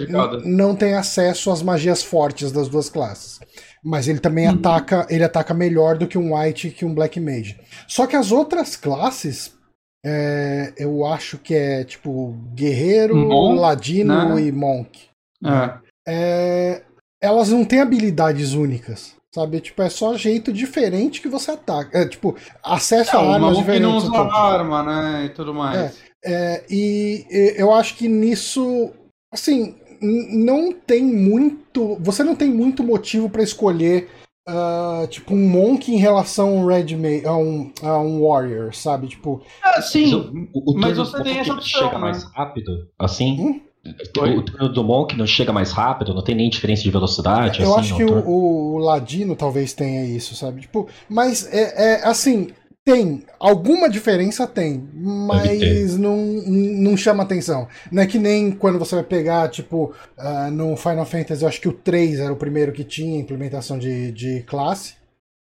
[0.45, 3.41] não tem acesso às magias fortes das duas classes.
[3.83, 4.55] Mas ele também uhum.
[4.55, 7.59] ataca, ele ataca melhor do que um White que um Black Mage.
[7.87, 9.57] Só que as outras classes,
[10.05, 14.41] é, eu acho que é tipo Guerreiro, Monk, Ladino né?
[14.41, 15.09] e Monk.
[15.43, 15.79] É.
[16.07, 16.83] É,
[17.19, 19.15] elas não têm habilidades únicas.
[19.33, 19.61] Sabe?
[19.61, 21.97] Tipo, é só jeito diferente que você ataca.
[21.97, 23.87] É, tipo, acesso é, a armas diferentes.
[23.87, 25.25] não usa arma, né?
[25.25, 25.77] E tudo mais.
[25.77, 25.93] É,
[26.25, 27.25] é, e
[27.55, 28.91] eu acho que nisso.
[29.33, 31.97] Assim, não tem muito.
[31.99, 34.09] Você não tem muito motivo para escolher.
[34.49, 38.73] Uh, tipo, um Monk em relação a um Red Ma a um, a um Warrior,
[38.73, 39.07] sabe?
[39.07, 39.41] Tipo.
[39.63, 41.81] Ah, sim, o, o mas você tem essa opção.
[41.81, 41.99] Chega né?
[41.99, 43.39] mais rápido, assim?
[43.39, 43.61] Hum?
[43.83, 47.61] O turno do Monk não chega mais rápido, não tem nem diferença de velocidade.
[47.61, 50.61] Eu assim, acho que o, o, Ladino talvez tenha isso, sabe?
[50.61, 52.49] Tipo, mas é, é assim,
[52.85, 53.23] tem.
[53.39, 57.67] Alguma diferença tem, mas não, não chama atenção.
[57.91, 61.61] Não é que nem quando você vai pegar, tipo, uh, no Final Fantasy, eu acho
[61.61, 64.99] que o 3 era o primeiro que tinha implementação de, de classe.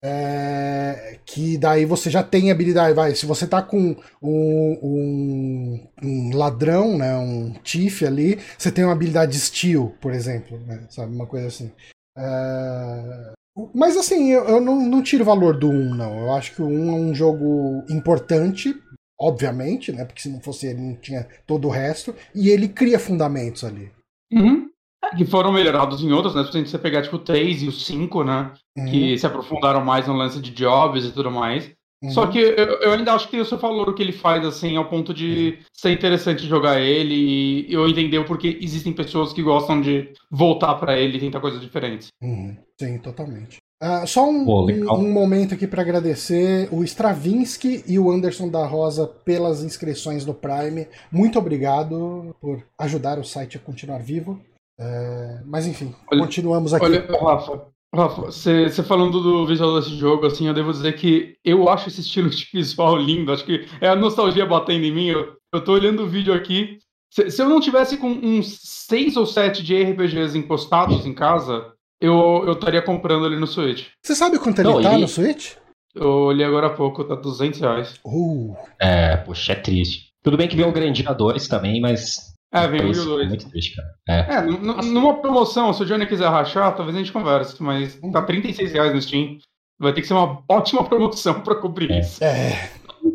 [0.05, 2.93] É, que daí você já tem habilidade.
[2.93, 8.84] Vai, se você tá com um, um, um ladrão, né, um Tiff ali, você tem
[8.84, 11.15] uma habilidade Steel, por exemplo, né, sabe?
[11.15, 11.71] Uma coisa assim.
[12.17, 13.34] É,
[13.74, 16.20] mas assim, eu, eu não, não, tiro o valor do 1, não.
[16.20, 18.76] Eu acho que o 1 é um jogo importante,
[19.20, 20.06] obviamente, né?
[20.06, 22.16] Porque se não fosse ele, não tinha todo o resto.
[22.34, 23.91] E ele cria fundamentos ali.
[24.32, 24.70] Uhum.
[25.04, 26.43] É, que foram melhorados em outros, né?
[26.45, 28.54] Se você pegar tipo o 3 e o 5, né?
[28.78, 28.86] Uhum.
[28.86, 31.72] Que se aprofundaram mais no lance de jobs e tudo mais.
[32.04, 32.10] Uhum.
[32.12, 34.76] Só que eu, eu, ainda acho que tem o seu valor que ele faz, assim,
[34.76, 39.41] ao ponto de ser interessante jogar ele e eu entender o porquê existem pessoas que
[39.41, 42.10] gostam de voltar para ele e tentar coisas diferentes.
[42.22, 42.58] Uhum.
[42.78, 43.58] Sim, totalmente.
[43.82, 48.66] Uh, só um, um, um, momento aqui para agradecer o Stravinsky e o Anderson da
[48.66, 50.88] Rosa pelas inscrições no Prime.
[51.12, 54.39] Muito obrigado por ajudar o site a continuar vivo.
[54.80, 56.86] Uh, mas enfim, olha, continuamos aqui.
[56.86, 61.70] Olha, Rafa, Rafa, você falando do visual desse jogo, assim, eu devo dizer que eu
[61.70, 63.32] acho esse estilo de visual lindo.
[63.32, 65.08] Acho que é a nostalgia batendo em mim.
[65.08, 66.80] Eu, eu tô olhando o vídeo aqui.
[67.12, 71.72] Se, se eu não tivesse com uns seis ou sete de RPGs encostados em casa,
[72.02, 73.86] eu, eu estaria comprando ele no Switch.
[74.02, 75.02] Você sabe quanto ele não, tá ele...
[75.02, 75.54] no Switch?
[75.94, 78.00] Eu olhei agora há pouco, tá 200 reais.
[78.04, 78.56] Uh.
[78.80, 80.10] É, poxa, é triste.
[80.24, 83.28] Tudo bem que vem o Grandia 2 também, mas é, vem o Yu 2.
[83.30, 84.28] Muito triste, cara.
[84.30, 88.22] É, é numa promoção, se o Johnny quiser rachar, talvez a gente converse, mas tá
[88.22, 89.38] 36 reais no Steam.
[89.80, 91.99] Vai ter que ser uma ótima promoção pra cobrir é.
[91.99, 92.24] isso.
[92.24, 92.70] É.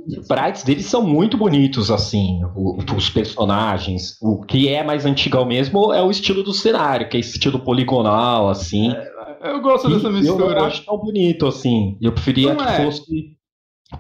[0.07, 2.41] Os sprites deles são muito bonitos, assim,
[2.95, 4.19] os personagens.
[4.21, 7.61] O que é mais antigão mesmo é o estilo do cenário, que é esse estilo
[7.61, 8.93] poligonal, assim.
[8.93, 10.59] É, eu gosto dessa mistura.
[10.59, 11.97] Eu acho tão bonito, assim.
[12.03, 12.85] Eu preferia não que é.
[12.85, 13.39] fosse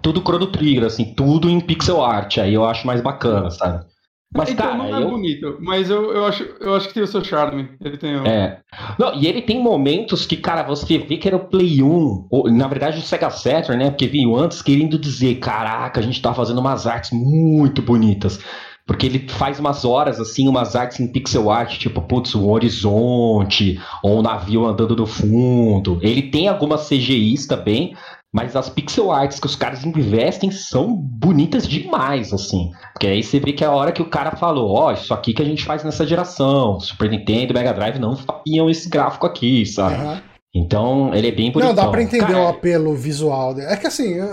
[0.03, 2.39] tudo Chrono Trigger, assim, tudo em pixel art.
[2.39, 3.87] Aí eu acho mais bacana, sabe?
[4.35, 5.11] Mas, então, cara, não é eu...
[5.11, 7.69] bonito, mas eu, eu, acho, eu acho que tem o seu charme.
[7.83, 8.27] Ele tem o...
[8.27, 8.61] É.
[8.99, 12.51] Não, e ele tem momentos que, cara, você vê que era o Play 1, ou,
[12.51, 13.91] na verdade o Sega Saturn, né?
[13.91, 18.39] Porque veio antes querendo dizer, caraca, a gente tá fazendo umas artes muito bonitas.
[18.87, 23.79] Porque ele faz umas horas, assim, umas artes em pixel art, tipo, putz, um horizonte,
[24.03, 25.99] ou um navio andando no fundo.
[26.01, 27.95] Ele tem algumas CGIs também,
[28.33, 32.71] mas as pixel arts que os caras investem são bonitas demais, assim.
[32.93, 35.15] Porque aí você vê que é a hora que o cara falou, ó, oh, isso
[35.15, 39.27] aqui que a gente faz nessa geração, Super Nintendo, Mega Drive não faziam esse gráfico
[39.27, 40.03] aqui, sabe?
[40.03, 40.21] Uhum.
[40.55, 41.69] Então, ele é bem bonito.
[41.69, 43.69] Não, dá pra entender cara, o apelo visual dele.
[43.69, 44.27] É que assim, eu,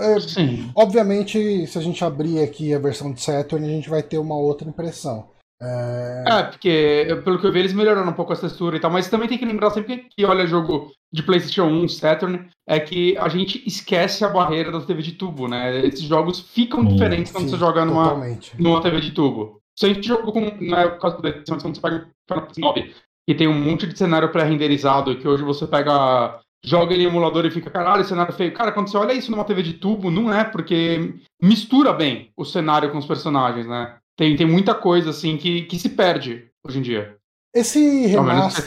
[0.74, 4.34] obviamente, se a gente abrir aqui a versão de Saturn, a gente vai ter uma
[4.34, 5.35] outra impressão.
[5.60, 6.24] É...
[6.28, 6.42] é...
[6.44, 9.28] porque pelo que eu vi, eles melhoraram um pouco a textura e tal, mas também
[9.28, 13.62] tem que lembrar sempre que olha jogo de PlayStation 1, Saturn, é que a gente
[13.66, 15.86] esquece a barreira da TV de tubo, né?
[15.86, 18.14] Esses jogos ficam hum, diferentes quando sim, você joga numa,
[18.58, 19.60] numa TV de tubo.
[19.78, 22.94] Se a gente jogou com, na época da edição, quando você pega Final 9,
[23.28, 27.46] que tem um monte de cenário pré-renderizado, que hoje você pega joga ele em emulador
[27.46, 28.52] e fica, caralho, cenário feio.
[28.52, 32.44] Cara, quando você olha isso numa TV de tubo, não é, porque mistura bem o
[32.44, 33.96] cenário com os personagens, né?
[34.16, 37.16] Tem, tem muita coisa, assim, que, que se perde hoje em dia.
[37.54, 38.64] Esse remaster,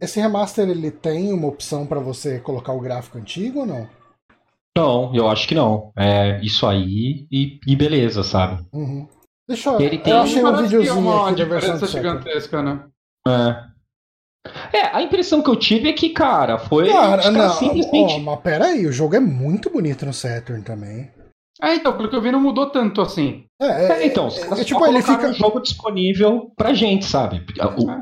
[0.00, 3.88] esse remaster ele tem uma opção para você colocar o gráfico antigo ou não?
[4.76, 5.90] Não, eu acho que não.
[5.96, 8.64] É isso aí e, e beleza, sabe?
[8.72, 9.08] Uhum.
[9.48, 9.80] Deixa eu.
[9.80, 10.12] Ele tem...
[10.12, 12.84] Eu achei um videozinho é aqui da versão gigantesca, né?
[13.26, 13.76] É.
[14.72, 16.88] É, a impressão que eu tive é que, cara, foi.
[16.88, 18.14] Cara, não, simplesmente.
[18.16, 21.10] Oh, mas pera aí, o jogo é muito bonito no Saturn também.
[21.62, 23.44] É, então, pelo que eu vi, não mudou tanto assim.
[23.60, 27.40] É, é, é então, é, é, tipo, ele fica um jogo disponível pra gente, sabe?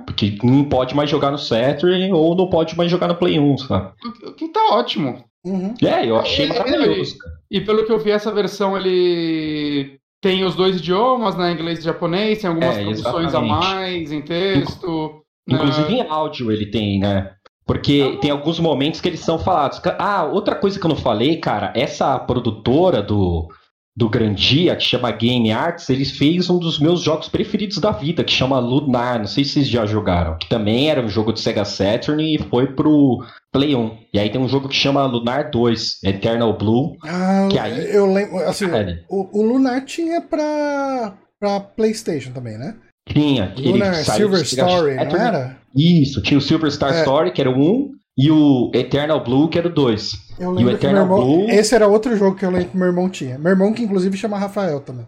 [0.04, 0.46] Porque é.
[0.46, 3.92] não pode mais jogar no Saturn ou não pode mais jogar no Play 1, sabe?
[4.24, 5.24] O que tá ótimo.
[5.44, 5.74] Uhum.
[5.82, 7.16] É, eu achei maravilhoso.
[7.50, 11.52] E, e pelo que eu vi, essa versão ele tem os dois idiomas, né?
[11.52, 15.22] Inglês e japonês, tem algumas é, traduções a mais em texto.
[15.46, 15.98] Inclusive né?
[15.98, 17.30] em áudio ele tem, né?
[17.66, 19.80] Porque tem alguns momentos que eles são falados.
[19.98, 23.48] Ah, outra coisa que eu não falei, cara, essa produtora do,
[23.96, 28.24] do Grandia, que chama Game Arts, eles fez um dos meus jogos preferidos da vida,
[28.24, 29.18] que chama Lunar.
[29.18, 30.36] Não sei se vocês já jogaram.
[30.36, 33.98] Que também era um jogo de Sega Saturn e foi pro Play 1.
[34.12, 36.96] E aí tem um jogo que chama Lunar 2, Eternal Blue.
[37.04, 37.94] Ah, que aí...
[37.94, 38.38] eu lembro.
[38.40, 38.66] Assim,
[39.08, 42.76] o, o, Lunar tinha pra, pra PlayStation também, né?
[43.08, 43.44] Tinha.
[43.44, 45.58] aquele Lunar que saiu Silver Story, não era?
[45.74, 47.00] Isso, tinha o Silver Star É.
[47.00, 50.12] Story, que era o 1, e o Eternal Blue, que era o 2.
[50.38, 51.18] Eu E o Eternal irmão.
[51.24, 53.36] Blue- Esse era outro jogo que eu lembro que meu irmão tinha.
[53.38, 55.06] Meu irmão, que inclusive chama Rafael também.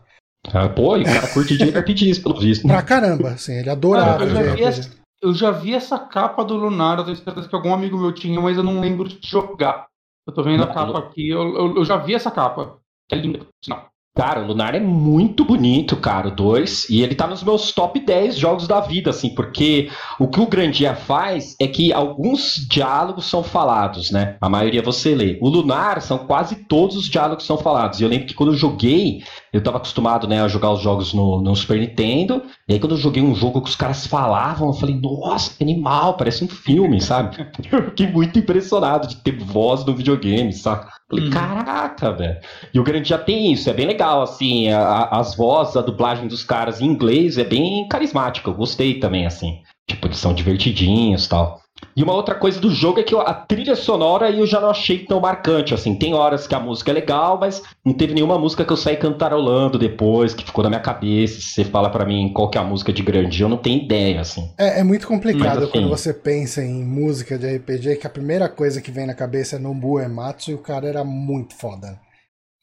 [0.52, 2.66] Ah, pô, e o cara curte de RPGs, pelo visto.
[2.66, 4.62] Pra caramba, assim, ele adorava Ah, eu, já RPG.
[4.64, 4.90] essa,
[5.22, 8.40] eu já vi essa capa do Lunar, eu tenho certeza que algum amigo meu tinha,
[8.40, 9.86] mas eu não lembro de jogar.
[10.26, 12.76] Eu tô vendo a Não, capa eu- aqui, eu, eu, eu já vi essa capa.
[13.10, 13.88] É linda, sinal.
[14.16, 18.00] Cara, o Lunar é muito bonito, cara, o 2, e ele tá nos meus top
[18.00, 23.26] 10 jogos da vida, assim, porque o que o Grandia faz é que alguns diálogos
[23.26, 24.38] são falados, né?
[24.40, 25.38] A maioria você lê.
[25.42, 28.00] O Lunar são quase todos os diálogos são falados.
[28.00, 29.22] E eu lembro que quando eu joguei,
[29.56, 32.92] eu tava acostumado, né, a jogar os jogos no, no Super Nintendo, e aí quando
[32.92, 36.48] eu joguei um jogo que os caras falavam, eu falei, nossa, que animal, parece um
[36.48, 37.36] filme, sabe?
[37.72, 40.86] Eu fiquei muito impressionado de ter voz no videogame, sabe?
[41.08, 41.30] Falei, Uhum.
[41.30, 42.38] caraca, velho.
[42.74, 45.82] E o grande já tem isso, é bem legal, assim, a- a- as vozes, a
[45.82, 49.60] dublagem dos caras em inglês é bem carismática, eu gostei também, assim.
[49.88, 51.60] Tipo, eles são divertidinhos e tal.
[51.94, 54.98] E uma outra coisa do jogo é que a trilha sonora eu já não achei
[55.04, 55.94] tão marcante, assim.
[55.94, 58.96] Tem horas que a música é legal, mas não teve nenhuma música que eu saí
[58.96, 61.40] cantarolando depois, que ficou na minha cabeça.
[61.40, 63.82] Se você fala pra mim qual que é a música de grande, eu não tenho
[63.82, 64.50] ideia, assim.
[64.58, 68.10] É, é muito complicado Mas, assim- quando você pensa em música de RPG, que a
[68.10, 71.98] primeira coisa que vem na cabeça é Nobu Ematsu e o cara era muito foda.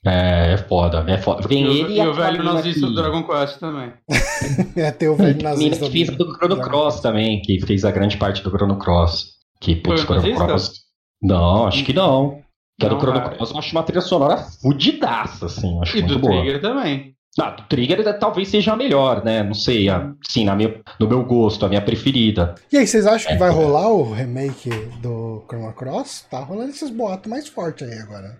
[0.05, 1.47] É, é foda, é foda.
[1.47, 3.93] Tem E, o- ele e o aquela velho nazista que- do Dragon Quest também.
[4.75, 5.85] É ter o velho mina nazista.
[5.85, 9.33] que fez do- do Chrono Cross também, que fez a grande parte do Chrono Cross.
[9.61, 10.45] Que, putz, Foi Chrono nazista?
[10.45, 10.71] Cross.
[11.21, 12.41] Não, acho que não.
[12.79, 13.21] Que a do Não, Chrono.
[13.21, 15.79] Cross eu acho uma trilha sonora fudidaça, assim.
[15.81, 16.33] Acho E muito do boa.
[16.41, 17.13] Trigger também.
[17.39, 19.41] Ah, do Trigger eh, talvez seja a melhor, né?
[19.41, 22.53] Não sei, a, sim, na minha, no meu gosto, a minha preferida.
[22.71, 23.37] E aí, vocês acham que É.
[23.37, 24.69] vai rolar o remake
[25.01, 26.27] do Chrono Cross?
[26.29, 28.37] Tá rolando esses boatos mais fortes aí agora.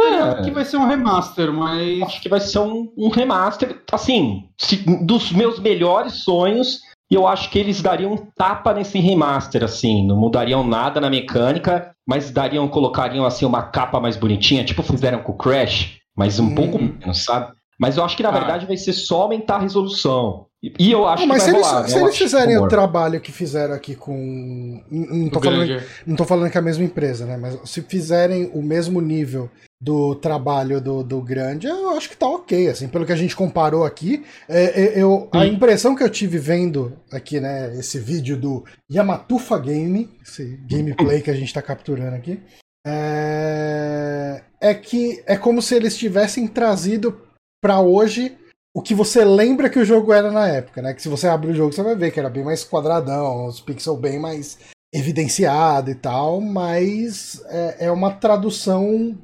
[0.00, 2.02] É, que vai ser um remaster, mas.
[2.02, 6.80] Acho que vai ser um, um remaster, assim, se- dos meus melhores sonhos.
[7.10, 11.08] E eu acho que eles dariam um tapa nesse remaster, assim, não mudariam nada na
[11.08, 16.38] mecânica, mas dariam, colocariam assim uma capa mais bonitinha, tipo fizeram com o Crash, mas
[16.38, 16.54] um Hum.
[16.54, 17.52] pouco menos, sabe?
[17.80, 18.32] Mas eu acho que na Ah.
[18.32, 20.47] verdade vai ser só aumentar a resolução.
[20.62, 22.66] E- eu acho Ah, mas que se vai eles, se eles acho que fizerem o
[22.66, 24.82] trabalho que fizeram aqui com.
[24.90, 27.36] Não não tô, falando, não tô falando que é a mesma empresa, né?
[27.36, 29.48] Mas se fizerem o mesmo nível
[29.80, 32.68] do trabalho do, do grande, eu acho que tá ok.
[32.68, 36.38] Assim, pelo que a gente comparou aqui, é, é, eu, a impressão que eu tive
[36.38, 42.16] vendo aqui, né, esse vídeo do Yamatufa Game, esse gameplay que a gente tá capturando
[42.16, 42.40] aqui,
[42.84, 47.20] é, é que é como se eles tivessem trazido
[47.62, 48.36] pra hoje
[48.78, 50.94] o que você lembra que o jogo era na época, né?
[50.94, 53.60] Que se você abrir o jogo, você vai ver que era bem mais quadradão, os
[53.60, 54.58] pixels bem mais
[54.94, 59.16] evidenciado e tal, mas é, é uma tradução.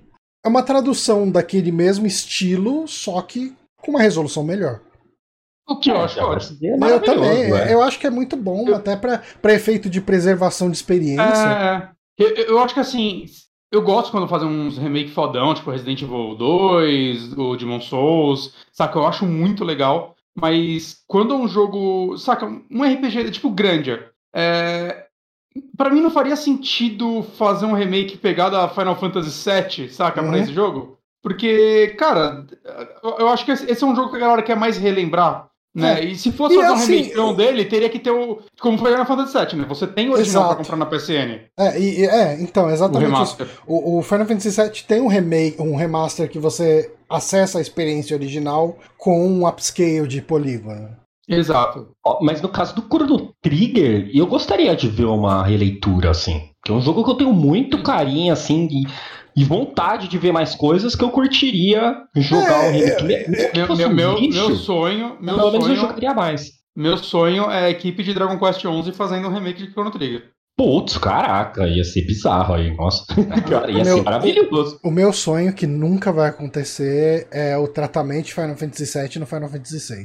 [0.45, 4.81] É uma tradução daquele mesmo estilo, só que com uma resolução melhor.
[5.67, 6.59] O que eu É, acho vai ótimo.
[6.59, 7.73] ser eu maravilhoso, também, é.
[7.73, 11.49] eu acho que é muito bom, Eu- até pra pra efeito de preservação de experiência.
[11.49, 11.89] É,
[12.19, 13.25] eu, eu acho que assim,
[13.75, 18.99] eu gosto quando fazem uns remake fodão, tipo Resident Evil 2, o Demon Souls, saca?
[18.99, 25.07] Eu acho muito legal, mas quando é um jogo, saca, um RPG tipo Grandia, é,
[25.77, 30.29] pra mim não faria sentido fazer um remake pegado a Final Fantasy VII, saca, Uhum.
[30.31, 30.99] pra esse jogo?
[31.23, 32.47] Porque, cara,
[33.03, 35.49] eu- acho que esse é um jogo que a galera quer mais relembrar.
[35.75, 36.01] Né?
[36.01, 36.05] É.
[36.05, 38.39] E se fosse E fazer um assim, remake dele, teria que ter o.
[38.61, 39.67] Como foi na Fantasy VII, né?
[39.69, 40.55] Você tem o original Exato.
[40.55, 41.41] pra comprar na PSN.
[41.59, 43.37] É, e- é, então, O exatamente isso.
[43.37, 43.49] remaster.
[43.67, 48.17] O, o Final Fantasy VII tem um remake, um remaster que você acessa a experiência
[48.17, 50.91] original com um upscale de polígono.
[51.29, 51.89] Exato.
[52.21, 56.51] Mas no caso do Chrono Trigger, eu gostaria de ver uma releitura, assim.
[56.65, 58.85] Que é um jogo que eu tenho muito carinho, assim, e,
[59.37, 63.05] e vontade de ver mais coisas que eu curtiria jogar É, o remake.
[63.31, 66.15] Mesmo que Meu, meu, um meu, lixo, meu sonho, meu pelo menos eu sonho, jogaria
[66.15, 66.51] mais.
[66.77, 70.31] meu sonho é a equipe de Dragon Quest XI fazendo um remake de Chrono Trigger.
[70.57, 73.05] Putz, caraca, ia ser bizarro aí, nossa.
[73.51, 74.79] Cara, ia Meu- ser maravilhoso.
[74.85, 79.27] O meu sonho que nunca vai acontecer é o tratamento de Final Fantasy VII no
[79.27, 80.05] Final Fantasy VI.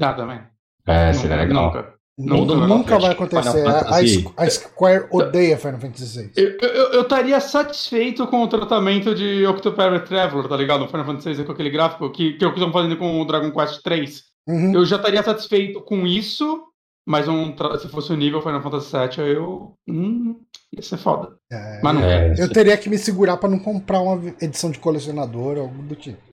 [0.00, 0.40] Ah, também.
[0.86, 1.66] É, seria legal.
[1.66, 1.92] Nunca.
[2.18, 2.66] Nunca, Nunca.
[2.66, 3.66] nunca vai acontecer.
[3.66, 3.96] A,
[4.36, 6.32] a Square odeia Final Fantasy VI.
[6.36, 10.80] Eu, eu, eu estaria satisfeito com o tratamento de Octopath Traveler, tá ligado?
[10.80, 13.20] No Final Fantasy VI com aquele gráfico que, que é o que estão fazendo com
[13.20, 14.22] o Dragon Quest 3.
[14.46, 14.74] Uhum.
[14.74, 16.62] Eu já estaria satisfeito com isso,
[17.06, 19.72] mas um se fosse o nível Final Fantasy VII, eu.
[19.88, 20.36] Hum,
[20.76, 21.36] ia ser foda.
[21.50, 22.02] É, Mas não.
[22.04, 25.82] É, eu teria que me segurar pra não comprar uma edição de colecionador ou algo
[25.82, 26.31] do tipo.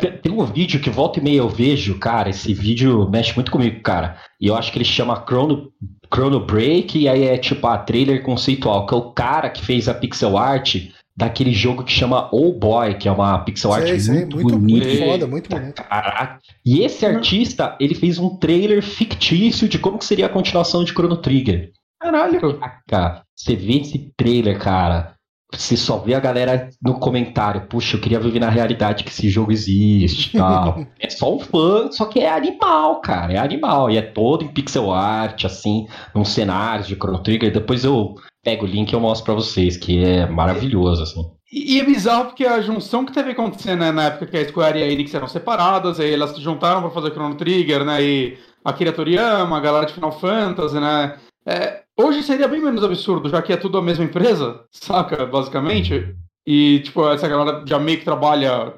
[0.00, 2.30] Tem, tem um vídeo que volta e meia eu vejo, cara.
[2.30, 4.16] Esse vídeo mexe muito comigo, cara.
[4.40, 5.70] E eu acho que ele chama Chrono,
[6.12, 9.88] Chrono Break, e aí é tipo a trailer conceitual, que é o cara que fez
[9.88, 10.76] a pixel art
[11.16, 14.58] daquele jogo que chama Oh Boy, que é uma pixel art Sei, sei, muito, muito,
[14.58, 14.86] bonita.
[14.86, 15.82] muito foda, muito bonito.
[15.82, 16.38] Caraca.
[16.64, 20.92] E esse artista, ele fez um trailer fictício de como que seria a continuação de
[20.92, 21.72] Chrono Trigger.
[22.00, 22.40] Caralho.
[22.40, 25.14] Caraca, você vê esse trailer, cara.
[25.52, 29.28] Você só vê a galera no comentário, puxa, eu queria viver na realidade que esse
[29.28, 30.86] jogo existe e tal.
[30.98, 33.32] é só um fã, só que é animal, cara.
[33.32, 33.90] É animal.
[33.90, 37.52] E é todo em pixel art, assim, num cenário de Chrono Trigger.
[37.52, 41.22] Depois eu pego o link e eu mostro pra vocês, que é maravilhoso, assim.
[41.52, 44.78] E, é bizarro porque a junção que teve acontecendo né, na época que a Square
[44.78, 48.02] e a Enix eram separadas, aí elas se juntaram pra fazer Chrono Trigger, né?
[48.02, 51.18] E a Akira Toriyama, a galera de Final Fantasy, né?
[51.44, 55.26] É, hoje seria bem menos absurdo, já que é tudo a mesma empresa, saca?
[55.26, 56.14] Basicamente.
[56.46, 58.74] E, tipo, essa galera já meio que trabalha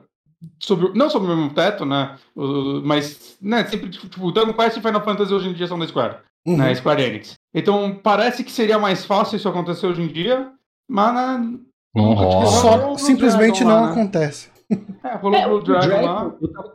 [0.60, 2.16] sobre, não sobre o mesmo teto, né?
[2.84, 6.16] Mas, né, sempre, tipo, Dragon Quest e Final Fantasy hoje em dia são da Square,
[6.46, 6.56] Uhum.
[6.56, 6.74] né?
[6.74, 7.34] Square Enix.
[7.54, 10.48] Então, parece que seria mais fácil isso acontecer hoje em dia,
[10.90, 11.58] mas, né,
[11.94, 12.46] Não rola.
[12.46, 14.00] Só simplesmente Dragon lá, não né?
[14.02, 14.50] acontece.
[15.04, 16.34] é, rolou É, o Dragon, Dragon, lá.
[16.40, 16.72] eu tava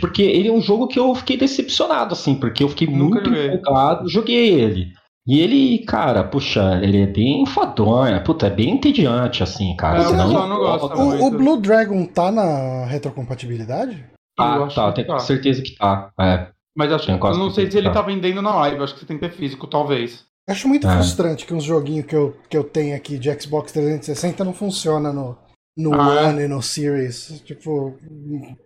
[0.00, 3.28] porque ele é um jogo que eu fiquei decepcionado, assim, porque eu fiquei Nunca muito
[3.28, 3.54] joguei.
[3.54, 4.92] empolgado, joguei ele.
[5.26, 10.00] E ele, cara, puxa, ele é bem fodonha, puta, é bem entediante, assim, cara.
[10.00, 11.02] É, não pessoal não gosta joga.
[11.02, 14.04] O, o Blue Dragon tá na retrocompatibilidade?
[14.38, 15.18] Ah, tá, que tenho tá.
[15.20, 16.10] certeza que tá.
[16.20, 16.48] É.
[16.76, 19.00] Mas acho, Tenho eu não sei se ele certeza tá vendendo na live, acho que
[19.00, 20.24] você tem que ter físico, talvez.
[20.46, 20.92] Acho muito É.
[20.94, 25.10] frustrante que uns joguinhos que eu, que eu tenho aqui de Xbox 360 não funciona
[25.12, 25.38] no,
[25.76, 26.26] no Ah, é?
[26.28, 27.40] One e no Series.
[27.44, 27.94] Tipo,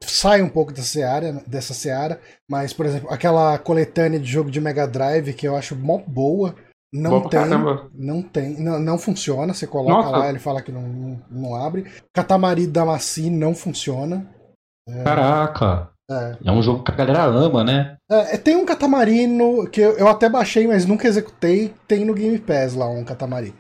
[0.03, 4.61] sai um pouco dessa seara, dessa seara, mas, por exemplo, aquela coletânea de jogo de
[4.61, 6.55] Mega Drive que eu acho mó boa,
[6.93, 7.41] não tem.
[7.41, 7.91] caramba.
[7.95, 9.53] Não tem, não, não funciona.
[9.53, 10.17] Você coloca Nossa.
[10.17, 11.85] lá, ele fala que não, não, não abre.
[12.15, 14.27] Katamari Damacy não funciona.
[15.05, 15.91] Caraca.
[16.11, 16.37] É.
[16.47, 17.97] É um jogo que a galera ama, né?
[18.11, 21.75] É, tem um Katamari no, que eu, eu até baixei, mas nunca executei.
[21.87, 23.55] Tem no Game Pass lá um Katamari.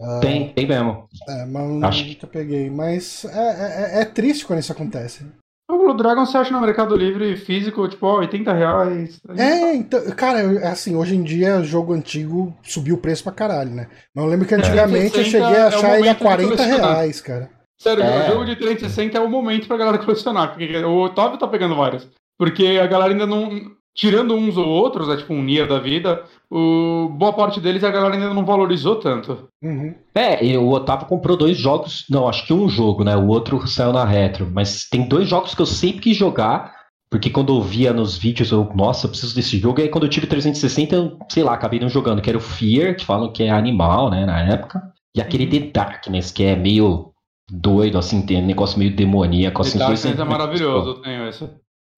[0.00, 1.08] Ah, Tem, tem mesmo.
[1.28, 2.70] É, mas Acho nunca peguei.
[2.70, 5.26] Mas é, é, é triste quando isso acontece.
[5.70, 9.20] O Blue Dragon você acha no Mercado Livre físico, tipo, ó, 80 reais.
[9.36, 13.70] É, então, cara, é assim, hoje em dia jogo antigo subiu o preço pra caralho,
[13.72, 13.86] né?
[14.14, 16.22] Mas eu lembro que antigamente eu 360 cheguei a é achar ele a momento de
[16.24, 16.90] 40 colecionar.
[16.94, 17.50] reais, cara.
[17.78, 18.28] Sério, É.
[18.28, 20.48] o jogo de 360 é o momento pra galera colecionar.
[20.54, 22.08] Porque o Otávio tá pegando vários.
[22.38, 23.50] Porque a galera ainda não.
[23.94, 27.08] Tirando uns ou outros, é tipo um Nier da vida, o...
[27.10, 29.48] boa parte deles a galera ainda não valorizou tanto.
[29.62, 29.94] Uhum.
[30.14, 32.04] É, e o Otávio comprou dois jogos.
[32.08, 33.16] Não, acho que um jogo, né?
[33.16, 34.50] O outro saiu na retro.
[34.52, 36.76] Mas tem dois jogos que eu sempre quis jogar.
[37.10, 39.80] Porque quando eu via nos vídeos, eu, nossa, eu preciso desse jogo.
[39.80, 42.20] E aí quando eu tive 360, eu, sei lá, acabei não jogando.
[42.20, 44.82] Que era o Fear, que falam que é animal, né, na época.
[45.16, 45.50] E aquele Uhum.
[45.50, 47.12] The Darkness, que é meio
[47.50, 49.62] doido, assim, tem um negócio meio demoníaco.
[49.62, 51.48] Assim, The Darkness é sempre- maravilhoso, eu tenho esse.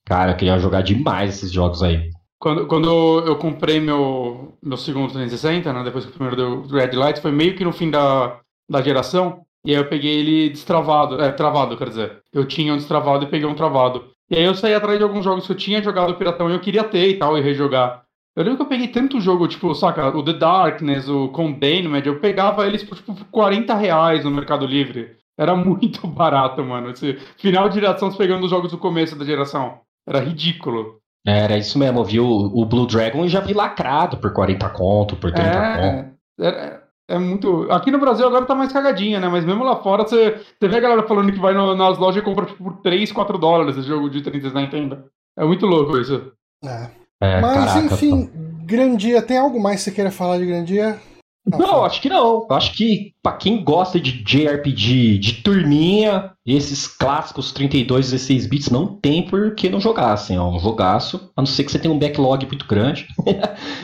[0.06, 2.08] Cara, eu queria jogar demais esses jogos aí.
[2.40, 2.88] Quando, quando
[3.26, 7.30] eu comprei meu, meu segundo 360, né, depois que o primeiro deu Red Light, foi
[7.30, 9.44] meio que no fim da, da geração.
[9.62, 12.22] E aí eu peguei ele destravado, é, travado, quer dizer.
[12.32, 14.10] Eu tinha um destravado e peguei um travado.
[14.30, 16.60] E aí eu saí atrás de alguns jogos que eu tinha jogado piratão e eu
[16.60, 18.04] queria ter e tal, e rejogar.
[18.34, 22.20] Eu lembro que eu peguei tanto jogo, tipo, saca, o The Darkness, o Containment, eu
[22.20, 25.16] pegava eles por, tipo, 40 reais no Mercado Livre.
[25.36, 26.90] Era muito barato, mano.
[26.90, 29.80] Esse final de geração, pegando os jogos do começo da geração.
[30.08, 30.99] Era ridículo.
[31.26, 34.68] Era isso mesmo, eu vi o, o Blue Dragon e já vi lacrado por 40
[34.70, 36.16] conto, por 30 conto.
[36.40, 37.70] É, é, é muito.
[37.70, 39.28] Aqui no Brasil agora tá mais cagadinha, né?
[39.28, 42.22] Mas mesmo lá fora você, você vê a galera falando que vai no- nas lojas
[42.22, 45.04] e compra tipo, por 3, 4 dólares esse jogo de 30 na Nintendo.
[45.38, 46.32] É muito louco isso.
[46.64, 46.88] É.
[47.22, 48.30] É, Mas caraca, enfim,
[48.64, 50.98] Grandia, tem algo mais que você queira falar de Grandia?
[51.46, 52.46] Não, acho que não.
[52.50, 58.86] Acho que pra quem gosta de JRPG de turminha, esses clássicos 32, 16 bits não
[59.00, 61.92] tem por que não jogar, assim, é um jogaço, a não ser que você tenha
[61.92, 63.08] um backlog muito grande,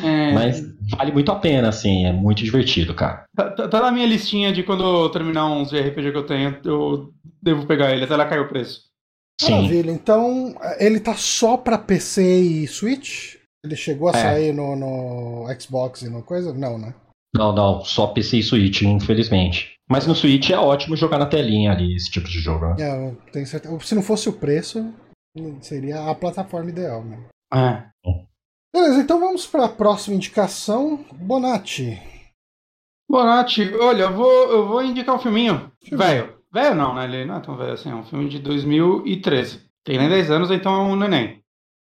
[0.04, 0.62] É, mas
[0.96, 3.24] vale muito a pena, assim, é muito divertido, cara.
[3.34, 6.26] tá, tá- tá na minha listinha de quando eu terminar uns de RPG que eu
[6.26, 7.10] tenho, eu
[7.42, 8.82] devo pegar ele, até lá caiu o preço.
[9.40, 9.90] Sim, Maravilha.
[9.90, 13.34] Então, ele tá só pra PC e Switch?
[13.64, 14.22] Ele chegou a É.
[14.22, 16.52] sair no, no Xbox e no coisa?
[16.54, 16.94] Não, né?
[17.34, 19.74] Não, não, só PC e Switch, infelizmente.
[19.88, 22.66] Mas no Switch é ótimo jogar na telinha ali, esse tipo de jogo.
[22.66, 22.76] né?
[22.80, 23.78] É, eu tenho certeza.
[23.80, 24.92] Se não fosse o preço,
[25.60, 27.24] seria a plataforma ideal, né?
[27.54, 27.84] É.
[28.74, 31.04] Beleza, então vamos para a próxima indicação.
[31.12, 31.98] Bonatti.
[33.08, 35.70] Bonatti, olha, eu vou, eu vou indicar um filminho.
[35.82, 36.04] Filme.
[36.04, 36.36] Velho.
[36.52, 37.04] Velho não, né?
[37.04, 39.66] Ele não é tão velho assim, é um filme de 2013.
[39.84, 41.40] Tem nem 10 anos, então é um neném.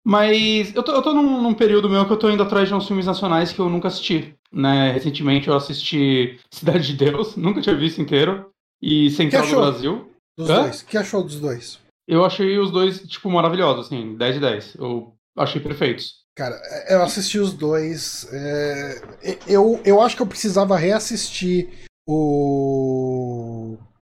[0.09, 2.75] Mas eu tô, eu tô num, num período meu que eu tô indo atrás de
[2.75, 4.35] uns filmes nacionais que eu nunca assisti.
[4.51, 4.91] Né?
[4.91, 8.51] Recentemente eu assisti Cidade de Deus, nunca tinha visto inteiro.
[8.81, 9.57] E Central do?
[9.57, 10.11] Brasil.
[10.35, 10.63] Dos Hã?
[10.63, 10.81] dois.
[10.81, 11.79] O que achou dos dois?
[12.09, 14.75] Eu achei os dois, tipo, maravilhosos, assim, 10 de 10.
[14.77, 16.15] Eu achei perfeitos.
[16.35, 16.59] Cara,
[16.89, 18.27] eu assisti os dois.
[18.33, 21.69] é, Eu, eu acho que eu precisava reassistir
[22.09, 23.58] o.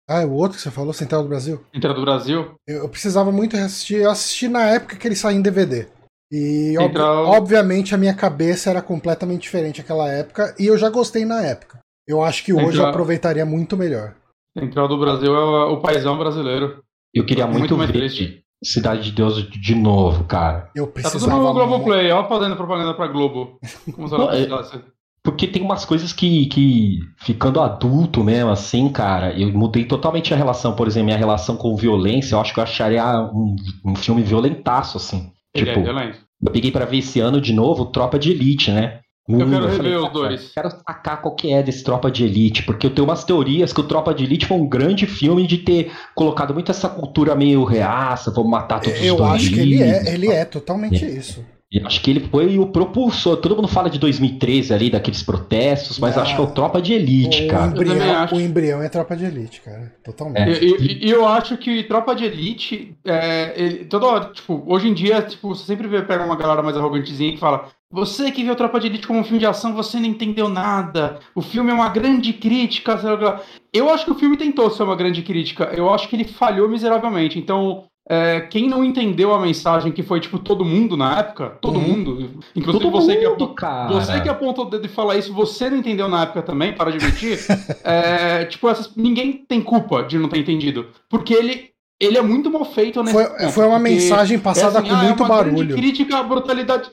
[0.08, 1.64] Ah, o outro que você falou, Central do Brasil?
[1.72, 2.54] Central do Brasil?
[2.66, 3.96] Eu, eu precisava muito assistir.
[3.96, 5.88] Eu assisti na época que ele saiu em DVD.
[6.30, 7.26] E Central...
[7.26, 10.54] ob obviamente a minha cabeça era completamente diferente naquela época.
[10.58, 11.78] E eu já gostei na época.
[12.06, 12.86] Eu acho que hoje Central...
[12.86, 14.14] eu aproveitaria muito melhor.
[14.58, 16.82] Central do Brasil é o paizão brasileiro.
[17.14, 18.42] Eu queria muito, muito ver.
[18.64, 20.70] Cidade de Deus de novo, cara.
[20.74, 21.24] Eu precisava.
[21.24, 23.58] Tá tudo no Globoplay, ó, fazendo propaganda pra Globo.
[23.92, 24.46] Como se ela é,
[25.24, 30.36] porque tem umas coisas que, que, ficando adulto mesmo, assim, cara, eu mudei totalmente a
[30.36, 30.74] relação.
[30.74, 33.54] Por exemplo, minha relação com violência, eu acho que eu acharia um,
[33.84, 35.30] um filme violentaço, assim.
[35.54, 36.18] Ele é tipo, é violento.
[36.44, 38.98] Eu peguei para ver esse ano de novo Tropa de Elite, né?
[39.28, 40.52] Eu quero eu rever os dois.
[40.52, 43.80] Quero sacar qual que é desse Tropa de Elite, porque eu tenho umas teorias que
[43.80, 47.62] o Tropa de Elite foi um grande filme de ter colocado muito essa cultura meio
[47.62, 51.08] reaça, vamos matar todos eu os Eu acho que ele é, ele é totalmente é.
[51.08, 51.44] isso.
[51.72, 53.38] E acho que ele foi o propulsor.
[53.38, 56.82] Todo mundo fala de 2013 ali, daqueles protestos, mas ah, acho que é o Tropa
[56.82, 57.66] de Elite, o cara.
[57.66, 59.90] Embrião, o embrião é Tropa de Elite, cara.
[60.04, 60.62] Totalmente.
[60.62, 65.22] E eu, eu, acho que Tropa de Elite, é, ele, toda tipo, hoje em dia,
[65.22, 68.80] tipo, você sempre vê, pega uma galera mais arrogantezinha que fala você que viu Tropa
[68.80, 71.20] de Elite como um filme de ação, você não entendeu nada.
[71.34, 72.98] O filme é uma grande crítica.
[73.70, 75.64] Eu acho que o filme tentou ser uma grande crítica.
[75.64, 77.38] Eu acho que ele falhou miseravelmente.
[77.38, 81.78] Então, é, quem não entendeu a mensagem que foi, tipo, todo mundo na época, todo
[81.78, 81.88] uhum.
[81.88, 83.92] mundo, inclusive todo você, mundo, que, cara.
[83.92, 86.90] você que apontou o dedo e fala isso, você não entendeu na época também, para
[86.90, 87.38] de mentir,
[87.84, 91.70] é, tipo, essas, ninguém tem culpa de não ter entendido, porque ele,
[92.00, 94.96] ele é muito mal feito nesse Foi, ponto, foi uma mensagem passada é assim, com
[94.96, 95.76] ah, muito é barulho.
[95.76, 96.90] crítica à brutalidade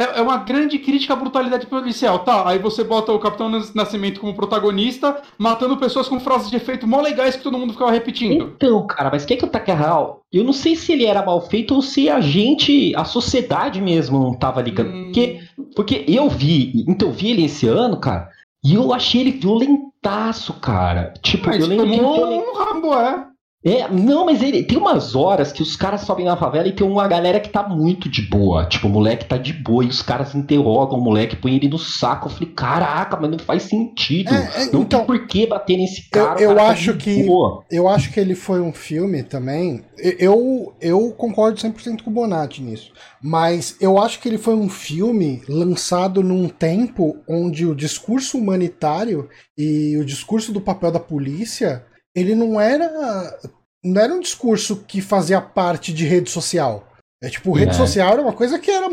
[0.00, 2.20] é, é uma grande crítica à brutalidade policial.
[2.20, 6.86] Tá, aí você bota o Capitão Nascimento como protagonista, matando pessoas com frases de efeito
[6.86, 8.54] mó legais que todo mundo ficava repetindo.
[8.56, 10.22] Então, cara, mas quem que é o Takahal?
[10.32, 14.18] Eu não sei se ele era mal feito ou se a gente, a sociedade mesmo,
[14.18, 14.90] não tava ligando.
[14.90, 15.04] Hum...
[15.04, 15.40] Porque,
[15.76, 18.30] porque eu vi, então eu vi ele esse ano, cara,
[18.64, 21.12] e eu achei ele violentaço, cara.
[21.22, 22.40] Tipo, mas eu lembro tomou que ele...
[22.40, 23.29] um Rambo, é.
[23.62, 26.86] É, não, mas ele tem umas horas que os caras sobem na favela e tem
[26.86, 28.64] uma galera que tá muito de boa.
[28.64, 31.78] Tipo, o moleque tá de boa e os caras interrogam o moleque, põem ele no
[31.78, 32.28] saco.
[32.28, 34.32] Eu falei, caraca, mas não faz sentido.
[34.32, 36.40] É, é, não então, tem por que bater nesse cara.
[36.40, 37.26] Eu, eu cara acho tá que
[37.70, 39.84] eu acho que ele foi um filme também.
[39.98, 42.90] Eu, eu concordo 100% com o Bonatti nisso.
[43.22, 49.28] Mas eu acho que ele foi um filme lançado num tempo onde o discurso humanitário
[49.56, 51.84] e o discurso do papel da polícia
[52.14, 53.38] ele não era
[53.84, 56.86] não era um discurso que fazia parte de rede social.
[57.22, 57.74] É tipo, rede é.
[57.74, 58.88] social era uma coisa que era,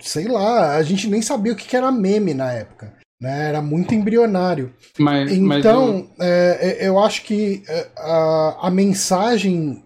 [0.00, 2.94] sei lá, a gente nem sabia o que era meme na época.
[3.20, 3.48] Né?
[3.48, 4.72] Era muito embrionário.
[4.98, 6.10] Mas, então, mas eu...
[6.20, 9.84] É, é, eu acho que é, a, a mensagem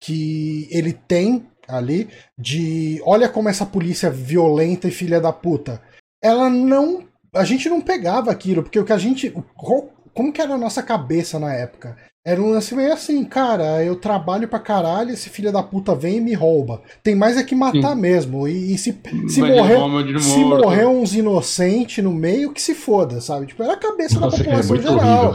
[0.00, 2.08] que ele tem ali
[2.38, 5.80] de olha como essa polícia violenta e filha da puta,
[6.22, 7.04] ela não.
[7.34, 9.34] A gente não pegava aquilo, porque o que a gente
[10.14, 11.96] como que era a nossa cabeça na época?
[12.26, 16.16] Era um lance meio assim, cara, eu trabalho pra caralho, esse filho da puta vem
[16.16, 16.80] e me rouba.
[17.02, 18.00] Tem mais é que matar Sim.
[18.00, 18.48] mesmo.
[18.48, 23.44] E, e se, se, morrer, se morrer uns inocentes no meio, que se foda, sabe?
[23.44, 25.34] Tipo, era a cabeça Nossa, da população é geral.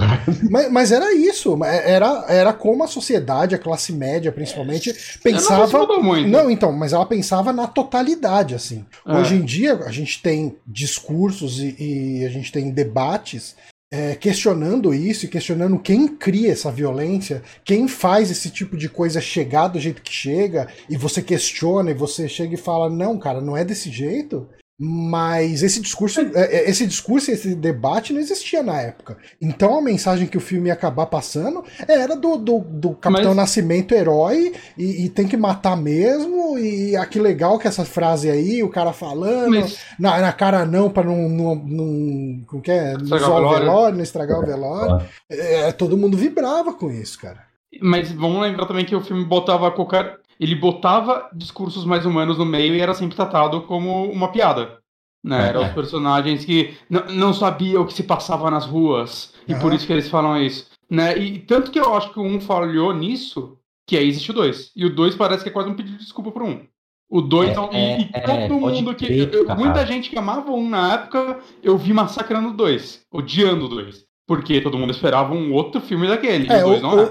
[0.49, 1.63] Mas, mas, era isso.
[1.63, 4.91] Era, era como a sociedade, a classe média principalmente,
[5.21, 5.67] pensava.
[5.71, 6.27] Não, muito.
[6.27, 8.83] não, então, mas ela pensava na totalidade, assim.
[9.05, 9.15] É.
[9.15, 13.55] Hoje em dia, a gente tem discursos e, e a gente tem debates
[13.91, 19.19] é, questionando isso e questionando quem cria essa violência, quem faz esse tipo de coisa
[19.19, 23.41] chegar do jeito que chega, e você questiona e você chega e fala: não, cara,
[23.41, 24.47] não é desse jeito.
[24.81, 29.17] Mas esse discurso, é, é, esse discurso, esse debate não existia na época.
[29.41, 33.35] Então a mensagem que o filme ia acabar passando era do, do, do Capitão Mas...
[33.35, 36.57] Nascimento herói e, e, tem que matar mesmo.
[36.57, 39.77] E ah, que legal que essa frase aí, o cara falando, Mas...
[39.99, 41.27] na, na cara não, pra não.
[41.27, 42.93] não, não como que é?
[42.93, 45.05] Não estragar o velório, não estragar o velório.
[45.29, 47.49] É, todo mundo vibrava com isso, cara.
[47.81, 52.45] Mas vamos lembrar também que o filme botava qualquer ele botava discursos mais humanos no
[52.45, 54.79] meio e era sempre tratado como uma piada.
[55.23, 55.47] Né?
[55.47, 59.73] É, Eram os personagens que não sabiam o que se passava nas ruas, e por
[59.73, 60.67] isso que eles falam isso.
[60.89, 61.17] Né?
[61.17, 64.71] E tanto que eu acho que o um falhou nisso, que aí existe o dois.
[64.75, 66.65] E o dois parece que é quase um pedido de desculpa pro um.
[67.09, 69.05] O dois é, é, e, é, todo mundo que.
[69.05, 73.69] eu, muita gente que amava um na época, eu vi massacrando o dois, odiando o
[73.69, 74.05] dois.
[74.29, 76.47] Porque todo mundo esperava um outro filme daquele.
[76.53, 76.63] É,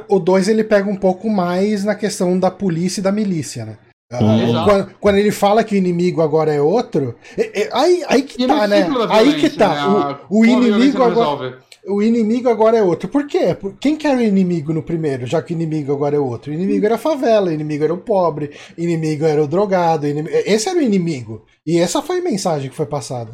[0.09, 0.53] o 2 é.
[0.53, 3.77] ele pega um pouco mais na questão da polícia e da milícia, né?
[4.13, 4.65] Uhum.
[4.65, 8.47] Quando, quando, ele fala que o inimigo agora é outro, é, é, aí, aí que
[8.47, 8.89] tá, né?
[9.11, 9.75] Aí que tá.
[9.75, 10.17] Né?
[10.31, 11.59] O, o inimigo agora.
[11.89, 13.09] O inimigo agora é outro.
[13.09, 13.57] Por quê?
[13.81, 16.53] Quem que era o inimigo no primeiro, já que o inimigo agora é outro?
[16.53, 20.07] O inimigo era a favela, o inimigo era o pobre, o inimigo era o drogado.
[20.07, 20.37] O inimigo...
[20.47, 21.45] Esse era o inimigo.
[21.67, 23.33] E essa foi a mensagem que foi passada.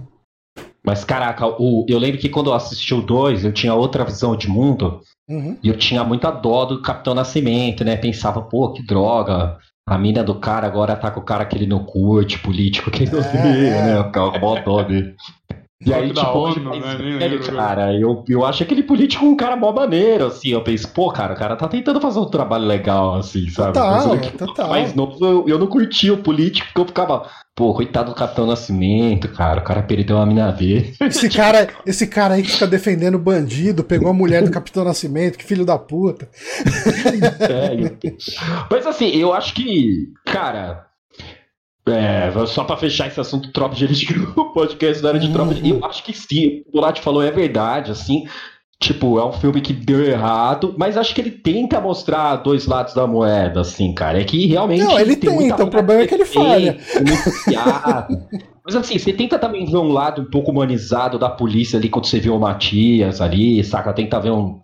[0.86, 4.36] Mas, caraca, o, eu lembro que quando eu assisti o 2, eu tinha outra visão
[4.36, 5.01] de mundo.
[5.28, 5.56] Uhum.
[5.62, 7.97] E eu tinha muita dó do Capitão Nascimento, né?
[7.97, 9.56] Pensava, pô, que droga.
[9.86, 13.05] A mina do cara agora tá com o cara que ele não curte, político que
[13.05, 13.82] ele É, odeia, é.
[13.82, 14.05] né?
[14.05, 15.15] Ficava mó dó dele.
[15.86, 17.39] E aí, Da tipo, ONU, mais né?
[17.55, 20.51] Cara, eu, eu acho aquele político um cara mó maneiro, assim.
[20.51, 23.74] Eu penso, pô, cara, o cara tá tentando fazer um trabalho legal, assim, sabe?
[23.74, 24.69] Total, Mas eu- total.
[24.70, 28.47] mais novo, eu, eu não curtia o político, porque eu ficava, pô, coitado do Capitão
[28.47, 30.94] Nascimento, cara, o cara perdeu uma mina dele.
[31.01, 35.36] Esse cara, esse cara aí que fica defendendo bandido, pegou a mulher do Capitão Nascimento,
[35.39, 36.28] que filho da puta.
[37.40, 38.16] É, eu-
[38.70, 40.84] Mas assim, eu acho que, cara.
[41.86, 45.32] É, só pra fechar esse assunto tropa de elite, que o podcast não era de
[45.32, 48.24] tropa de Eu acho que sim, o Bonatti falou é verdade, assim.
[48.81, 52.93] Tipo, é um filme que deu errado, mas acho que ele tenta mostrar dois lados
[52.93, 54.20] da moeda, assim, cara.
[54.20, 54.82] É que realmente.
[54.82, 56.77] Não, ele tem tenta, o problema é que ele falha.
[58.65, 62.06] Mas assim, você tenta também ver um lado um pouco humanizado da polícia ali quando
[62.06, 63.93] você vê o Matias ali, saca?
[63.93, 64.59] Tenta ver um.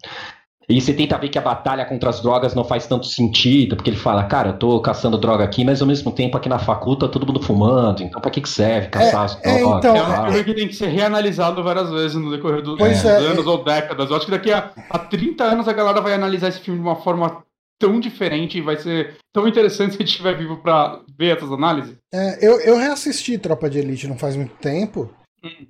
[0.71, 3.91] E você tenta ver que a batalha contra as drogas não faz tanto sentido, porque
[3.91, 7.09] ele fala, cara, eu tô caçando droga aqui, mas ao mesmo tempo aqui na faculta
[7.09, 9.79] todo mundo fumando, então pra que que serve caçar as é, drogas?
[9.85, 10.25] então, É um tal?
[10.27, 13.65] filme que tem que ser reanalisado várias vezes no decorrer do- dos é, anos ou
[13.65, 14.09] décadas.
[14.09, 16.87] Eu acho que daqui a, a 30 anos a galera vai analisar esse filme de
[16.87, 17.43] uma forma
[17.79, 21.51] tão diferente e vai ser tão interessante se a gente estiver vivo pra ver essas
[21.51, 21.97] análises.
[22.13, 25.11] É, eu, eu reassisti Tropa de Elite não faz muito tempo.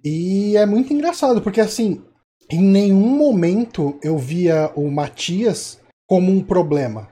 [0.05, 2.03] E é muito engraçado, porque assim,
[2.51, 7.09] em nenhum momento eu via o Matias como um problema.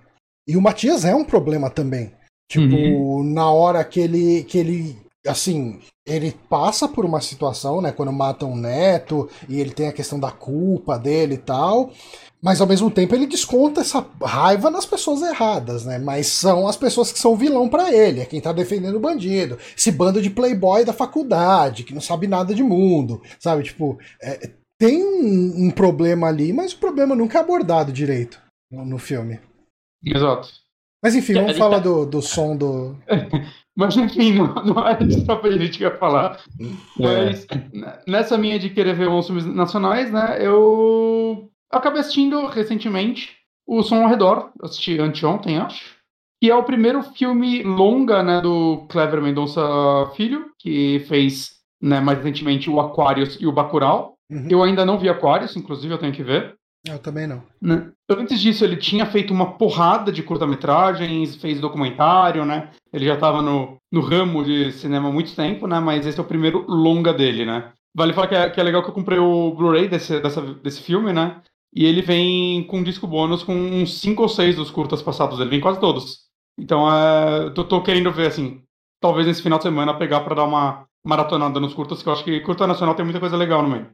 [0.47, 2.13] E o Matias é um problema também.
[2.51, 4.97] Tipo, na hora que ele, que ele,
[5.27, 9.93] assim, ele passa por uma situação, né, quando matam o neto, e ele tem a
[9.93, 11.93] questão da culpa dele e tal,
[12.41, 16.77] mas ao mesmo tempo ele desconta essa raiva nas pessoas erradas, né, mas são as
[16.77, 20.31] pessoas que são vilão pra ele, é quem tá defendendo o bandido, esse bando de
[20.31, 25.71] playboy da faculdade, que não sabe nada de mundo, sabe, tipo, é, tem um, um
[25.71, 28.41] problema ali, mas o problema nunca é abordado direito
[28.71, 29.41] no, no filme.
[30.05, 30.49] Exato.
[31.03, 32.97] Mas enfim, vamos Ele falar tá- do, do som do,
[33.77, 36.43] Mas enfim, não, não é de tropa de elite que eu ia falar.
[36.99, 40.45] Mas n- nessa minha de querer ver uns filmes nacionais, né?
[40.45, 44.51] Eu acabei assistindo recentemente o Som ao Redor.
[44.59, 45.97] Eu assisti anteontem, acho.
[46.43, 49.61] Que é o primeiro filme longa, né, do Clever Mendonça
[50.17, 54.15] Filho, que fez, né, mais recentemente o Aquarius e o Bacurau.
[54.31, 54.47] Uhum.
[54.51, 56.55] Eu ainda não vi Aquarius, inclusive eu tenho que ver.
[56.87, 57.43] Eu também não.
[57.61, 57.91] né?
[58.11, 62.71] Antes disso, ele tinha feito uma porrada de curta-metragens, fez documentário, né?
[62.93, 65.81] Ele já estava no, no ramo de cinema há muito tempo, né?
[65.81, 67.73] Mas esse é o primeiro longa dele, né?
[67.95, 70.81] Vale falar que é, que é legal que eu comprei o Blu-ray desse, dessa- desse
[70.83, 71.41] filme, né?
[71.75, 75.37] E ele vem com um disco bônus com uns 5 ou 6 dos curtas passados
[75.39, 76.21] dele, vem quase todos.
[76.59, 78.63] Então, é, eu tô, tô querendo ver, assim,
[79.01, 82.25] talvez nesse final de semana pegar pra dar uma maratonada nos curtas, que eu acho
[82.25, 83.89] que curta nacional tem muita coisa legal no meio.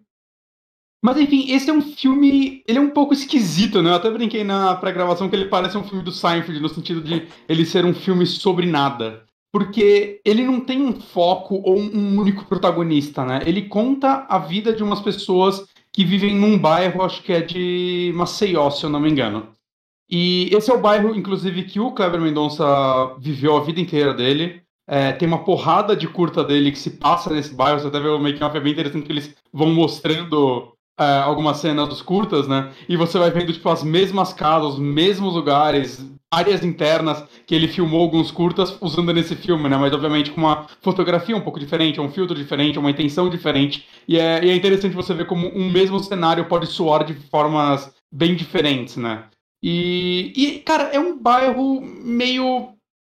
[1.05, 2.63] Mas enfim, esse é um filme.
[2.67, 3.91] Ele é um pouco esquisito, né?
[3.91, 7.29] Eu até brinquei na pré-gravação que ele parece um filme do Seinfeld, no sentido de
[7.47, 9.23] ele ser um filme sobre nada.
[9.53, 13.43] Porque ele não tem um foco ou um único protagonista, né?
[13.45, 18.11] Ele conta a vida de umas pessoas que vivem num bairro, acho que é de
[18.17, 19.49] Maceió, se eu não me engano.
[20.09, 24.63] E esse é o bairro, inclusive, que o Kleber Mendonça viveu a vida inteira dele.
[24.89, 27.79] É, tem uma porrada de curta dele que se passa nesse bairro.
[27.79, 32.01] Você até vê o make-up, é bem interessante que eles vão mostrando é, algumas cenas
[32.03, 32.73] curtas, né?
[32.89, 37.69] E você vai vendo, tipo, as mesmas casas, os mesmos lugares, áreas internas que ele
[37.69, 39.77] filmou alguns curtas usando nesse filme, né?
[39.77, 43.87] Mas, obviamente, com uma fotografia um pouco diferente, um filtro diferente, uma intenção diferente.
[44.07, 47.93] E é, e é interessante você ver como um mesmo cenário pode soar de formas
[48.13, 49.25] bem diferentes, né?
[49.63, 52.75] E, e, cara, é um bairro meio.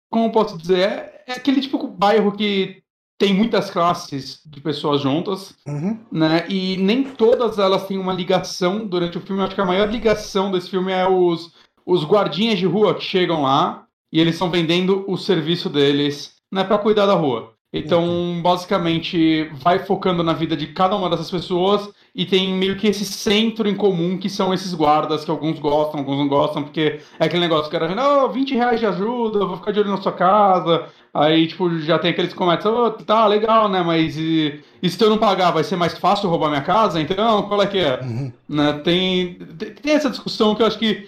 [0.09, 0.79] Como eu posso dizer?
[0.79, 2.81] É, é aquele tipo de bairro que
[3.17, 5.99] tem muitas classes de pessoas juntas, Uhum.
[6.11, 6.45] né?
[6.49, 9.41] E nem todas elas têm uma ligação durante o filme.
[9.41, 11.51] Eu acho que a maior ligação desse filme é os,
[11.85, 16.63] os guardinhas de rua que chegam lá e eles estão vendendo o serviço deles, né,
[16.63, 17.53] para cuidar da rua.
[17.73, 22.87] Então, basicamente, vai focando na vida de cada uma dessas pessoas e tem meio que
[22.87, 26.99] esse centro em comum que são esses guardas que alguns gostam, alguns não gostam, porque
[27.19, 29.91] é aquele negócio, o cara vem, oh, 20 reais de ajuda, vou ficar de olho
[29.91, 30.87] na sua casa.
[31.13, 35.11] Aí, tipo, já tem aqueles comentários, oh, tá, legal, né, mas e, e se eu
[35.11, 36.99] não pagar, vai ser mais fácil roubar minha casa?
[36.99, 37.99] Então, qual é que é?
[38.01, 38.33] Uhum.
[38.49, 39.35] Né, tem,
[39.83, 41.07] tem essa discussão que eu acho que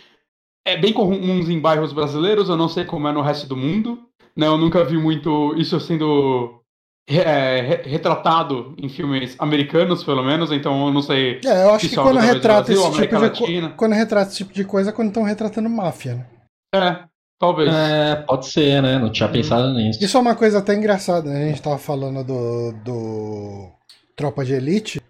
[0.64, 3.98] é bem comum em bairros brasileiros, eu não sei como é no resto do mundo,
[4.38, 6.59] né, eu nunca vi muito isso sendo
[7.18, 11.40] é, re- retratado em filmes americanos, pelo menos, então eu não sei.
[11.46, 14.54] É, eu acho que quando retrata Brasil, esse tipo América de quando retrata esse tipo
[14.54, 16.26] de coisa é quando estão retratando máfia, né?
[16.76, 17.04] É,
[17.40, 17.74] talvez.
[17.74, 19.00] É, pode ser, né?
[19.00, 20.04] Não tinha pensado nisso.
[20.04, 21.46] Isso é uma coisa até engraçada, né?
[21.46, 23.72] A gente tava falando do, do
[24.16, 25.02] Tropa de Elite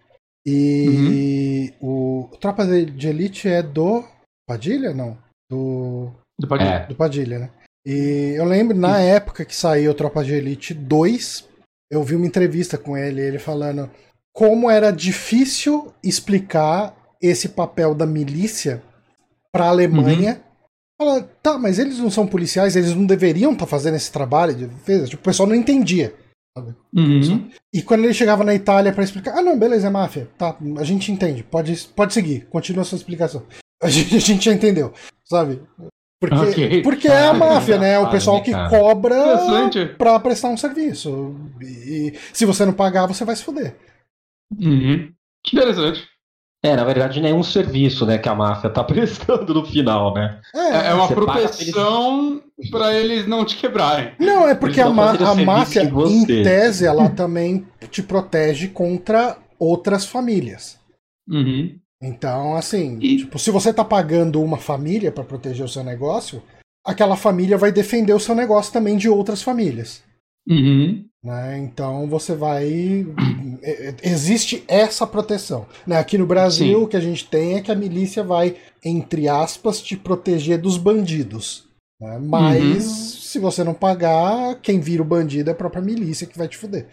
[0.45, 4.03] e o Tropa de de Elite é do
[4.47, 4.93] Padilha?
[4.93, 5.17] Não.
[5.49, 6.11] Do.
[6.39, 6.69] Do Padilha.
[6.69, 6.87] É.
[6.87, 7.49] Do Padilha, né?
[7.85, 11.48] E eu lembro, na época que saiu Tropa de Elite 2,
[11.89, 13.89] eu vi uma entrevista com ele, ele falando
[14.33, 18.81] como era difícil explicar esse papel da milícia
[19.51, 20.41] para a Alemanha.
[20.97, 24.67] Fala, tá, mas eles não são policiais, eles não deveriam estar fazendo esse trabalho de
[24.67, 25.07] defesa.
[25.07, 26.13] Tipo, o pessoal não entendia.
[26.93, 27.49] Uhum.
[27.73, 30.83] E quando ele chegava na Itália para explicar, ah, não, beleza, é máfia, tá, a
[30.83, 33.43] gente entende, pode, pode seguir, continua a sua explicação.
[33.81, 34.93] A gente, a gente já entendeu,
[35.25, 35.61] sabe?
[36.19, 36.81] Porque, Ok.
[36.83, 37.93] porque é a Ah, máfia, né?
[37.93, 39.15] É o ah, pessoal que cobra
[39.97, 41.33] pra prestar um serviço.
[41.61, 43.75] E se você não pagar, você vai se fuder.
[44.59, 45.11] Uhum.
[45.43, 46.05] Que interessante.
[46.61, 50.41] É, na verdade, nenhum serviço, né, que a máfia tá prestando no final, né?
[50.53, 54.11] É, é uma Você paga proteção pra eles não te quebrarem.
[54.19, 59.37] Não, é porque Eles a, ma- a máfia, em tese, ela também te protege contra
[59.57, 60.77] outras famílias.
[61.29, 61.79] Uhum.
[62.01, 66.41] Então, assim, E- tipo, se você tá pagando uma família pra proteger o seu negócio,
[66.85, 70.01] aquela família vai defender o seu negócio também de outras famílias.
[70.47, 71.05] Uhum.
[71.23, 71.57] Né?
[71.59, 73.05] Então você vai.
[73.61, 75.65] é- é- Existe essa proteção.
[75.85, 75.97] Né?
[75.97, 76.83] Aqui no Brasil, Sim.
[76.83, 80.77] o que a gente tem é que a milícia vai, entre aspas, te proteger dos
[80.77, 81.67] bandidos.
[82.01, 82.17] né?
[82.17, 82.91] Mas Uhum.
[83.19, 86.55] se você não pagar, quem vira o bandido é a própria milícia que vai te
[86.55, 86.87] fuder.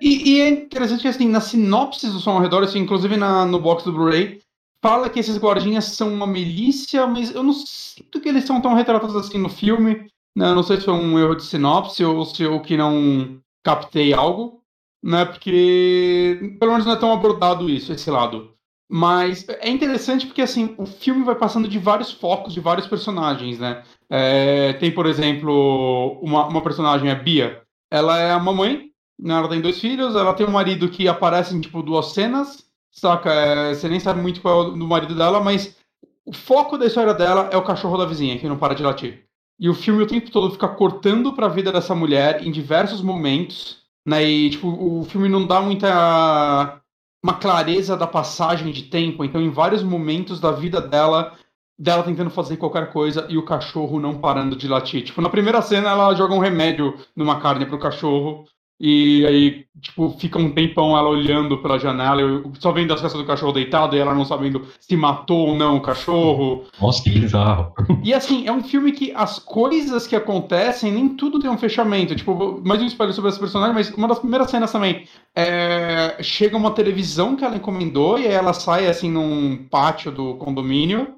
[0.00, 3.46] E, e é interessante que, assim, na sinopse do Som ao Redor, assim, inclusive na,
[3.46, 4.40] no box do Blu-ray,
[4.82, 8.74] fala que esses guardinhas são uma milícia, mas eu não sinto que eles são tão
[8.74, 10.08] retratados assim no filme.
[10.36, 10.54] Né?
[10.54, 14.62] Não sei se foi um erro de sinopse ou se eu que não captei algo,
[15.02, 15.24] né?
[15.24, 18.54] Porque pelo menos não é tão abordado isso, esse lado.
[18.90, 23.58] Mas é interessante porque, assim, o filme vai passando de vários focos, de vários personagens,
[23.58, 23.82] né?
[24.08, 27.60] É, tem, por exemplo, uma, uma personagem, a Bia.
[27.92, 28.90] Ela é a mamãe?
[29.24, 33.32] Ela tem dois filhos, ela tem um marido que aparece em, tipo, duas cenas, saca?
[33.32, 35.76] É, você nem sabe muito qual é o do marido dela, mas
[36.24, 39.24] o foco da história dela é o cachorro da vizinha, que não para de latir.
[39.58, 43.78] E o filme o tempo todo fica cortando pra vida dessa mulher em diversos momentos,
[44.06, 44.22] né?
[44.24, 46.80] E, tipo, o filme não dá muita
[47.22, 51.36] uma clareza da passagem de tempo, então em vários momentos da vida dela,
[51.76, 55.02] dela tentando fazer qualquer coisa e o cachorro não parando de latir.
[55.02, 58.44] Tipo, na primeira cena ela joga um remédio numa carne pro cachorro
[58.80, 63.20] e aí, tipo, fica um tempão ela olhando pela janela, eu- só vendo as costas
[63.20, 66.64] do cachorro deitado e ela não sabendo se matou ou não o cachorro.
[66.80, 67.72] Nossa, que bizarro.
[68.00, 72.14] E assim, é um filme que as coisas que acontecem, nem tudo tem um fechamento.
[72.14, 75.06] Tipo, mais um spoiler sobre esse personagem, mas uma das primeiras cenas também.
[75.34, 80.36] é, chega uma televisão que ela encomendou e aí ela sai assim num pátio do
[80.36, 81.16] condomínio.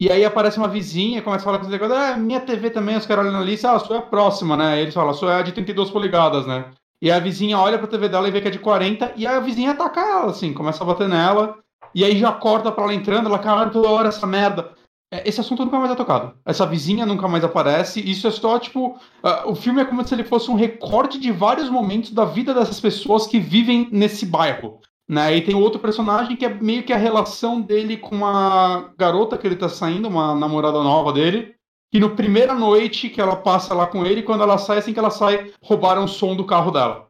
[0.00, 2.96] E aí aparece uma vizinha, começa a falar com os negócios, ah, minha TV também,
[2.96, 4.80] os caras olhando ali, ah, a sua é a próxima, né?
[4.80, 6.70] Eles falam, a sua é a de 32 polegadas, né?
[7.00, 9.38] E a vizinha olha pra TV dela e vê que é de 40, e a
[9.40, 11.56] vizinha ataca ela, assim, começa a bater nela,
[11.94, 14.72] e aí já corta pra ela entrando, ela, caralho, toda hora essa merda.
[15.10, 16.34] É, Esse assunto nunca mais é tocado.
[16.44, 18.00] Essa vizinha nunca mais aparece.
[18.00, 18.98] Isso é só, tipo.
[19.22, 22.52] ah, o filme é como se ele fosse um recorte de vários momentos da vida
[22.52, 24.80] dessas pessoas que vivem nesse bairro.
[25.08, 25.36] Né?
[25.36, 29.46] E tem outro personagem que é meio que a relação dele com uma garota que
[29.46, 31.54] ele tá saindo, uma namorada nova dele.
[31.90, 34.98] Que no primeira noite que ela passa lá com ele, quando ela sai, assim que
[34.98, 37.08] ela sai, roubaram o som do carro dela.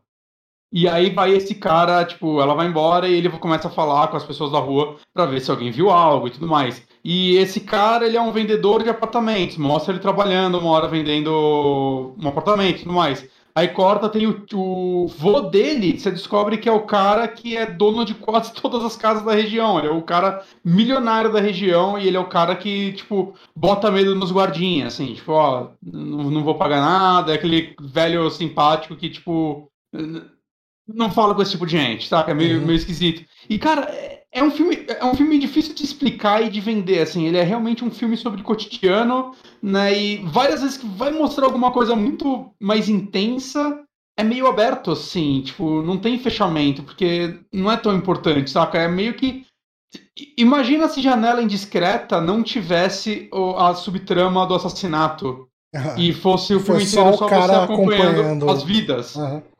[0.70, 4.18] E aí vai esse cara, tipo, ela vai embora e ele começa a falar com
[4.18, 6.86] as pessoas da rua pra ver se alguém viu algo e tudo mais.
[7.02, 12.14] E esse cara, ele é um vendedor de apartamentos, mostra ele trabalhando uma hora vendendo
[12.22, 13.26] um apartamento e tudo mais.
[13.58, 17.66] Aí corta, tem o, o vô dele, você descobre que é o cara que é
[17.66, 19.78] dono de quase todas as casas da região.
[19.80, 23.90] Ele é o cara milionário da região e ele é o cara que, tipo, bota
[23.90, 28.94] medo nos guardinhas, assim, tipo, ó, não, não vou pagar nada, é aquele velho simpático
[28.94, 29.68] que, tipo,
[30.86, 32.30] não fala com esse tipo de gente, saca?
[32.30, 32.66] É meio, Uhum.
[32.66, 33.24] meio esquisito.
[33.50, 33.90] E, cara,
[34.38, 37.26] é, um filme, é um filme difícil de explicar e de vender, assim.
[37.26, 39.32] Ele é realmente um filme sobre cotidiano,
[39.62, 39.96] né?
[39.96, 43.80] E várias vezes que vai mostrar alguma coisa muito mais intensa,
[44.18, 45.42] é meio aberto, assim.
[45.42, 48.78] Tipo, não tem fechamento, porque não é tão importante, saca?
[48.78, 49.44] É meio que.
[50.36, 55.48] Imagina se Janela Indiscreta não tivesse a subtrama do assassinato
[55.96, 58.50] e fosse o Foi filme só inteiro só, cara você acompanhando, acompanhando.
[58.50, 59.16] as vidas.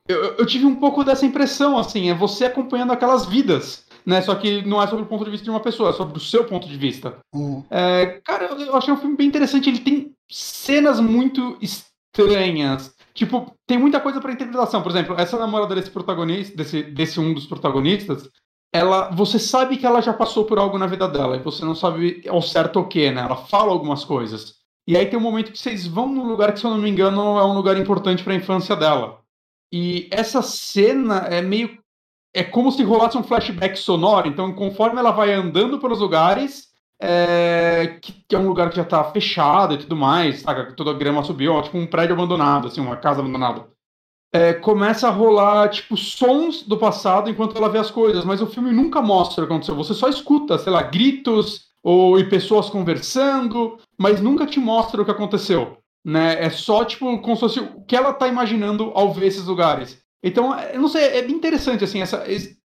[0.08, 4.22] Eu, eu- eu tive um pouco dessa impressão, assim, é você acompanhando aquelas vidas, né?
[4.22, 6.20] Só que não é sobre o ponto de vista de uma pessoa, é sobre o
[6.20, 7.18] seu ponto de vista.
[7.34, 7.62] Hum.
[7.68, 9.68] É, cara, eu, achei um filme bem interessante.
[9.68, 12.94] Ele tem cenas muito estranhas.
[13.12, 14.82] Tipo, tem muita coisa pra interpretação.
[14.82, 18.30] Por exemplo, essa namorada desse protagonista, desse, desse um dos protagonistas,
[18.72, 21.74] ela, você sabe que ela já passou por algo na vida dela e você não
[21.74, 23.20] sabe ao certo o que, né?
[23.20, 24.54] Ela fala algumas coisas.
[24.88, 26.88] E aí tem um momento que vocês vão num lugar que, se eu não me
[26.88, 29.20] engano, é um lugar importante pra infância dela.
[29.70, 31.78] E essa cena é meio.
[32.38, 34.28] É como se rolasse um flashback sonoro.
[34.28, 36.68] Então, conforme ela vai andando pelos lugares,
[37.02, 40.72] é, que, que, é um lugar que já tá fechado e tudo mais, saca?
[40.72, 43.66] Toda a grama subiu, ó, tipo um prédio abandonado, assim, uma casa abandonada.
[44.32, 48.46] É, começa a rolar, tipo, sons do passado enquanto ela vê as coisas, mas o
[48.46, 49.74] filme nunca mostra o que aconteceu.
[49.74, 55.04] Você só escuta, sei lá, gritos ou e pessoas conversando, mas nunca te mostra o
[55.04, 55.78] que aconteceu.
[56.04, 56.44] Né?
[56.44, 60.00] É só, tipo, como se fosse o que ela tá imaginando ao ver esses lugares.
[60.22, 62.24] Então, eu não sei, é bem interessante, assim, essa,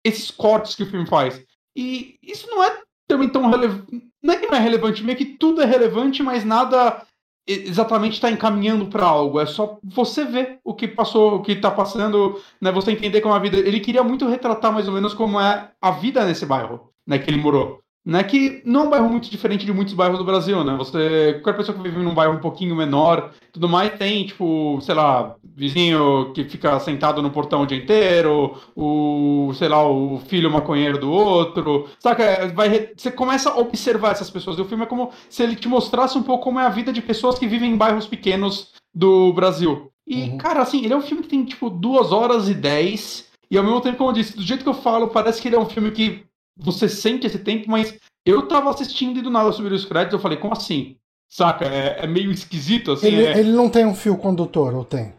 [0.04, 1.44] esses cortes que o filme faz.
[1.76, 4.12] E isso não é também tão relevante.
[4.24, 7.06] Não é que não é relevante, meio que tudo é relevante, mas nada
[7.48, 9.40] exatamente está encaminhando para algo.
[9.40, 12.72] É só você ver o que passou, o que está passando, né?
[12.72, 13.58] Você entender como a vida.
[13.58, 17.18] Ele queria muito retratar mais ou menos como é a vida nesse bairro, né?
[17.18, 20.26] Que ele morou né, que não é um bairro muito diferente de muitos bairros do
[20.26, 20.76] Brasil, né?
[20.76, 24.96] Você, qualquer pessoa que vive num bairro um pouquinho menor, tudo mais, tem, tipo, sei
[24.96, 30.50] lá, vizinho que fica sentado no portão o dia inteiro, o, sei lá, o filho
[30.50, 32.52] maconheiro do outro, saca?
[32.56, 34.58] Vai, você começa a observar essas pessoas.
[34.58, 36.92] E o filme é como se ele te mostrasse um pouco como é a vida
[36.92, 39.92] de pessoas que vivem em bairros pequenos do Brasil.
[40.08, 40.38] E, uhum.
[40.38, 43.64] cara, assim, ele é um filme que tem, tipo, duas horas e dez, e ao
[43.64, 45.66] mesmo tempo, como eu disse, do jeito que eu falo, parece que ele é um
[45.66, 46.24] filme que
[46.58, 50.20] você sente esse tempo, mas eu tava assistindo e do nada subiram os créditos, eu
[50.20, 50.98] falei, como assim?
[51.30, 51.66] Saca?
[51.66, 53.08] É, é meio esquisito, assim.
[53.08, 53.40] Ele, é...
[53.40, 55.14] ele, não tem um fio condutor, ou tem?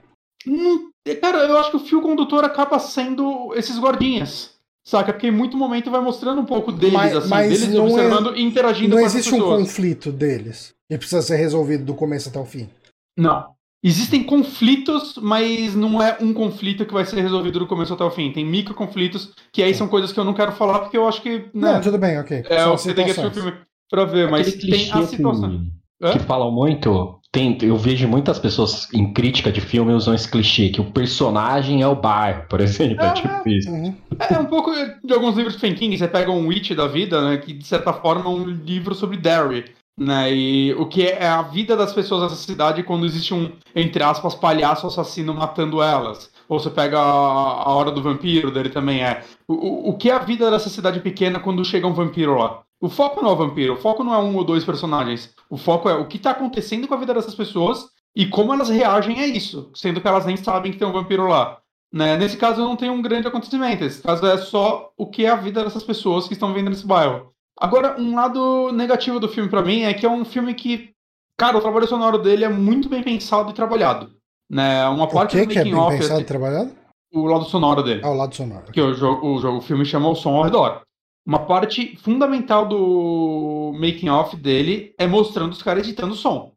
[0.46, 4.52] Não, é, cara, eu acho que o fio condutor acaba sendo esses guardinhas.
[4.84, 5.12] Saca?
[5.12, 8.38] Porque em muito momento vai mostrando um pouco deles, mas, assim, mas deles observando é,
[8.38, 9.26] e interagindo com as pessoas.
[9.26, 10.74] Não existe um conflito deles.
[10.90, 12.68] E precisa ser resolvido do começo até o fim.
[13.16, 13.54] Não.
[13.84, 18.10] Existem conflitos, mas não é um conflito que vai ser resolvido do começo até o
[18.10, 18.30] fim.
[18.30, 21.20] Tem micro conflitos, que aí são coisas que eu não quero falar, porque eu acho
[21.20, 21.38] que.
[21.52, 22.44] Né, não, tudo bem, ok.
[22.48, 23.54] É, você tem que assistir o filme
[23.90, 25.66] pra ver, mas tem a situação.
[26.00, 27.18] Que, que falam muito.
[27.32, 31.80] Tem, eu vejo muitas pessoas em crítica de filme usam esse clichê, que o personagem
[31.80, 33.02] é o bairro, por exemplo.
[33.02, 33.70] É, é tipo isso.
[33.70, 33.94] Uhum.
[34.18, 34.70] É, é um pouco
[35.02, 37.38] de alguns livros de Stephen King, você pega um Witch da vida, né?
[37.38, 39.64] Que de certa forma é um livro sobre Derry.
[39.98, 40.32] Né?
[40.34, 44.34] E o que é a vida das pessoas nessa cidade quando existe um, entre aspas,
[44.34, 46.30] palhaço assassino matando elas.
[46.48, 49.24] Ou você pega a, a Hora do Vampiro, dele também é.
[49.46, 52.62] O, o que é a vida dessa cidade pequena quando chega um vampiro lá?
[52.80, 55.32] O foco não é o vampiro, o foco não é um ou dois personagens.
[55.48, 58.68] O foco é o que está acontecendo com a vida dessas pessoas e como elas
[58.68, 61.58] reagem a isso, sendo que elas nem sabem que tem um vampiro lá.
[61.92, 62.16] Né?
[62.16, 65.36] Nesse caso não tem um grande acontecimento, esse caso é só o que é a
[65.36, 67.31] vida dessas pessoas que estão vivendo nesse bairro.
[67.62, 70.90] Agora, um lado negativo do filme para mim é que é um filme que,
[71.38, 74.10] cara, o trabalho sonoro dele é muito bem pensado e trabalhado.
[74.50, 74.84] Né?
[74.88, 76.72] Uma parte o que, do que é bem off, pensado e trabalhado?
[77.14, 78.00] O lado sonoro dele.
[78.02, 78.72] Ah, o lado sonoro.
[78.72, 80.82] Que o jogo, o jogo, o filme chama o som ao redor.
[81.24, 86.50] Uma parte fundamental do making off dele é mostrando os caras editando o som.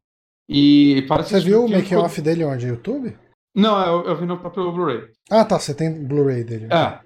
[0.49, 2.03] E parece Você viu o making ficou...
[2.03, 2.65] off dele onde?
[2.65, 3.15] YouTube?
[3.55, 5.03] Não, eu, eu vi no próprio Blu-ray.
[5.29, 5.59] Ah, tá.
[5.59, 6.67] Você tem Blu-ray dele.
[6.73, 6.99] É.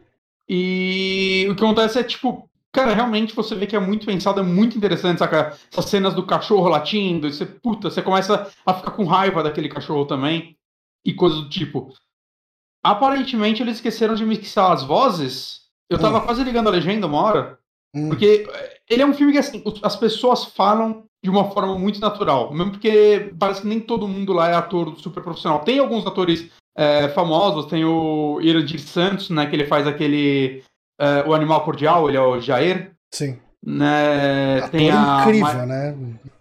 [0.47, 4.43] E o que acontece é, tipo, Cara, realmente você vê que é muito pensado, é
[4.43, 5.57] muito interessante, saca?
[5.71, 9.69] Essas cenas do cachorro latindo, e você, puta, você começa a ficar com raiva daquele
[9.69, 10.55] cachorro também,
[11.03, 11.91] e coisas do tipo.
[12.83, 15.61] Aparentemente eles esqueceram de mixar as vozes.
[15.89, 16.25] Eu tava hum.
[16.25, 17.59] quase ligando a legenda uma hora,
[17.95, 18.09] hum.
[18.09, 18.47] porque
[18.87, 22.71] ele é um filme que, assim, as pessoas falam de uma forma muito natural, mesmo
[22.71, 25.59] porque parece que nem todo mundo lá é ator super profissional.
[25.59, 30.63] Tem alguns atores é, famosos, tem o Irandir Santos, né, que ele faz aquele
[30.99, 32.91] uh, o Animal Cordial, ele é o Jair.
[33.13, 33.37] Sim.
[33.65, 35.95] Né, tem a, incrível, né?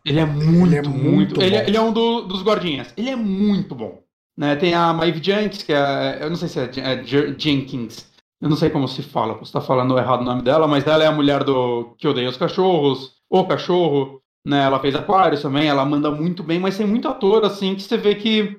[0.05, 2.93] Ele é muito, ele é muito, muito ele, é, ele, é um do, dos guardinhas.
[2.97, 4.01] Ele é muito bom.
[4.36, 6.18] Né, tem a Maeve Jenkins, que é.
[6.20, 8.06] Eu não sei se é, é Jenkins.
[8.40, 11.02] Eu não sei como se fala, posso estar falando errado o nome dela, mas ela
[11.02, 14.62] é a mulher do que odeia os cachorros, o cachorro, né?
[14.62, 17.97] Ela fez Aquarius também, ela manda muito bem, mas tem muito ator, assim, que você
[17.97, 18.56] vê que.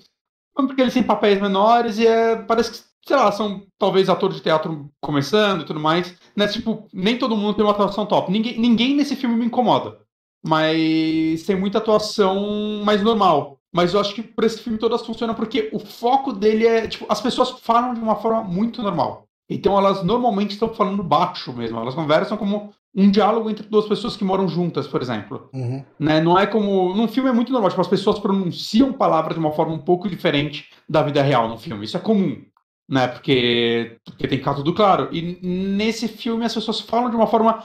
[0.53, 4.43] Porque eles têm papéis menores e é, parece que sei lá, são talvez atores de
[4.43, 6.47] teatro começando e tudo mais, né?
[6.47, 8.31] Tipo, nem todo mundo tem uma atuação top.
[8.31, 9.97] Ninguém, ninguém nesse filme me incomoda.
[10.45, 13.59] Mas tem muita atuação mais normal.
[13.73, 17.05] Mas eu acho que por esse filme todas funcionam porque o foco dele é, tipo,
[17.09, 19.27] as pessoas falam de uma forma muito normal.
[19.49, 21.79] Então elas normalmente estão falando baixo mesmo.
[21.79, 25.49] Elas conversam como um diálogo entre duas pessoas que moram juntas, por exemplo.
[25.53, 25.83] Uhum.
[25.99, 26.21] Né?
[26.21, 26.95] Não é como.
[26.95, 30.09] Num filme é muito normal, tipo, as pessoas pronunciam palavras de uma forma um pouco
[30.09, 31.85] diferente da vida real no filme.
[31.85, 32.43] Isso é comum
[32.89, 33.07] né?
[33.07, 35.09] Porque, porque tem que ficar tudo claro.
[35.11, 37.63] E nesse filme as pessoas falam de uma forma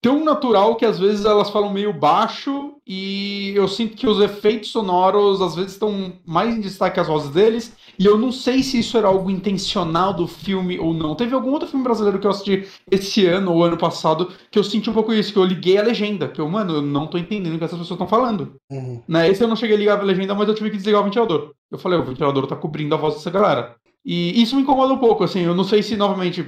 [0.00, 4.70] tão natural que às vezes elas falam meio baixo e eu sinto que os efeitos
[4.70, 8.80] sonoros às vezes estão mais em destaque as vozes deles e eu não sei se
[8.80, 11.14] isso era algo intencional do filme ou não.
[11.14, 14.64] Teve algum outro filme brasileiro que eu assisti esse ano ou ano passado que eu
[14.64, 17.16] senti um pouco isso, que eu liguei a legenda, que eu, mano, eu não tô
[17.16, 18.56] entendendo o que essas pessoas estão falando.
[18.72, 19.00] Uhum.
[19.06, 19.28] Né?
[19.28, 21.52] Esse eu não cheguei a ligar a legenda, mas eu tive que desligar o ventilador.
[21.70, 23.76] Eu falei, o ventilador tá cobrindo a voz dessa galera.
[24.04, 26.44] E isso me incomoda um pouco, assim, eu não sei se, novamente,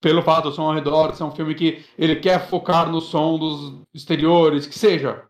[0.00, 3.38] pelo fato do som ao redor ser um filme que ele quer focar no som
[3.38, 5.22] dos exteriores, que seja,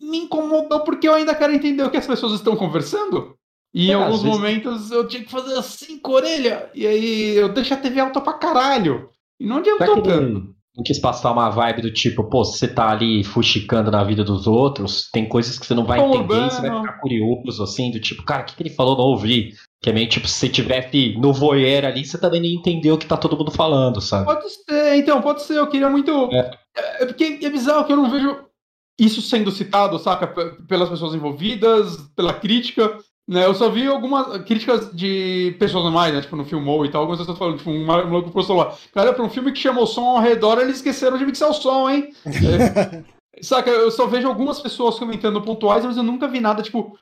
[0.00, 3.34] me incomodou porque eu ainda quero entender o que as pessoas estão conversando.
[3.72, 6.70] E em É, às alguns vezes- momentos eu tinha que fazer assim com a orelha.
[6.74, 9.08] E aí eu deixo a TV alta pra caralho.
[9.40, 10.54] E não adiantou tanto.
[10.76, 14.24] não quis passar uma vibe do tipo, pô, se você tá ali fuxicando na vida
[14.24, 18.00] dos outros, tem coisas que você não vai entender, você vai ficar curioso, assim, do
[18.00, 18.96] tipo, cara, o que, que ele falou?
[18.96, 19.52] Não ouvi.
[19.84, 22.98] Que é meio tipo, se você tivesse no voyeur ali, você também não entendeu o
[22.98, 24.24] que tá todo mundo falando, sabe?
[24.24, 25.58] Pode ser, então, pode ser.
[25.58, 26.10] Eu queria muito.
[26.32, 26.50] É.
[27.00, 28.34] É, porque é bizarro que eu não vejo
[28.98, 30.26] isso sendo citado, saca?
[30.26, 32.96] P- Pelas pessoas envolvidas, pela crítica.
[33.28, 33.44] Né?
[33.44, 36.22] Eu só vi algumas críticas de pessoas normais, né?
[36.22, 37.02] Tipo, no Filmou e tal.
[37.02, 38.74] Algumas pessoas falando, tipo, um maluco postou lá.
[38.94, 41.90] Cara, pra um filme que chamou som ao redor, eles esqueceram de mixar o som,
[41.90, 42.08] hein?
[43.36, 43.68] É, saca?
[43.68, 46.96] Eu só vejo algumas pessoas comentando pontuais, mas eu nunca vi nada, tipo,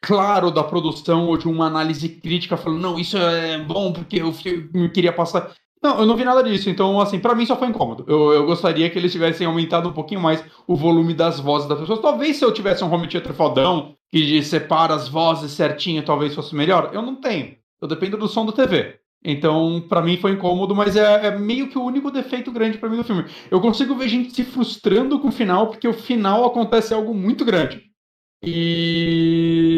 [0.00, 4.88] claro da produção ou de uma análise crítica falando, não, isso é bom porque filme
[4.90, 5.52] queria passar.
[5.82, 8.04] Não, eu não vi nada disso, então, assim, pra mim só foi incômodo.
[8.06, 11.78] Eu, eu gostaria que eles tivessem aumentado um pouquinho mais o volume das vozes das
[11.78, 12.00] pessoas.
[12.00, 16.54] Talvez se eu tivesse um home theater fodão, que separa as vozes certinho, talvez fosse
[16.54, 16.90] melhor.
[16.92, 17.56] Eu não tenho.
[17.80, 19.00] Eu dependo do som do TV.
[19.24, 22.88] Então, pra mim foi incômodo, mas é, é meio que o único defeito grande pra
[22.88, 23.24] mim do filme.
[23.50, 27.44] Eu consigo ver gente se frustrando com o final, porque o final acontece algo muito
[27.44, 27.82] grande.
[28.42, 29.69] E.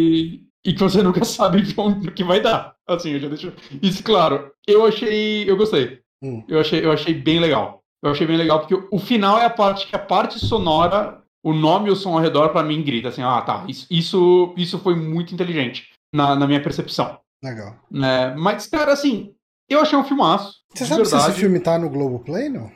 [0.65, 2.75] E que você nunca sabe de onde que vai dar.
[2.87, 3.53] Assim, eu já deixo
[3.83, 4.53] isso claro.
[4.67, 5.49] Eu achei.
[5.49, 6.01] Eu gostei.
[6.23, 6.45] Hum.
[6.49, 7.83] Eu, achei, eu achei bem legal.
[8.03, 11.53] Eu achei bem legal, porque o final é a parte que a parte sonora, o
[11.53, 13.65] nome e o som ao redor, pra mim, grita assim: ah, tá.
[13.69, 17.19] Isso, isso, isso foi muito inteligente na, na minha percepção.
[17.43, 17.77] Legal.
[17.91, 18.35] Né?
[18.37, 19.35] Mas, cara, assim,
[19.69, 20.63] eu achei um filmaço.
[20.75, 21.41] Você sabe se esse verdade.
[21.41, 22.71] filme tá no Globoplay, não?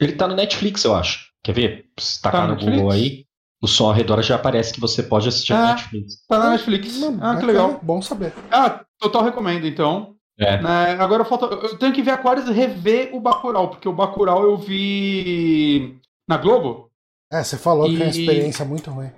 [0.00, 1.30] Ele tá no Netflix, eu acho.
[1.44, 1.86] Quer ver?
[1.98, 3.24] Se tacar Tá no no Google aí,
[3.62, 5.66] o som ao redor já aparece que você pode assistir no Ah.
[5.68, 6.26] Netflix.
[6.28, 6.98] Tá na Netflix.
[7.00, 7.78] Não, ah, que legal.
[7.82, 8.32] Bom saber.
[8.50, 10.14] Ah, total recomendo, então.
[10.38, 10.60] É.
[10.60, 11.46] Né, agora falta.
[11.46, 15.98] Eu tenho que ver Aquarius e rever o Bacurau, porque o Bacurau eu vi
[16.28, 16.90] na Globo.
[17.32, 19.10] É, você falou que é uma E- experiência muito ruim.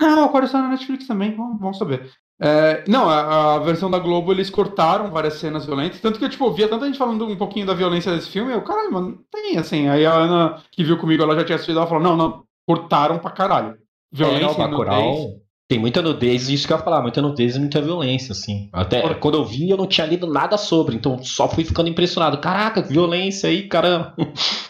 [0.00, 2.10] Não, o Aquarius tá na Netflix também, vamos, vamos saber.
[2.42, 6.28] É, não, a, a versão da Globo eles cortaram várias cenas violentas, tanto que eu
[6.28, 9.56] tipo, via tanta gente falando um pouquinho da violência desse filme, eu, caralho, mano, tem
[9.56, 9.86] assim.
[9.88, 13.18] Aí a Ana, que viu comigo, ela já tinha assistido, ela falou: não, não, cortaram
[13.20, 13.78] pra caralho.
[14.14, 15.34] É, Violência o e Bacurau nudez.
[15.68, 18.68] tem muita nudez, isso que eu ia falar, muita nudez e muita violência, assim.
[18.72, 21.88] Até Por- quando eu vi, eu não tinha lido nada sobre, então só fui ficando
[21.88, 22.38] impressionado.
[22.38, 24.14] Caraca, violência aí, caramba.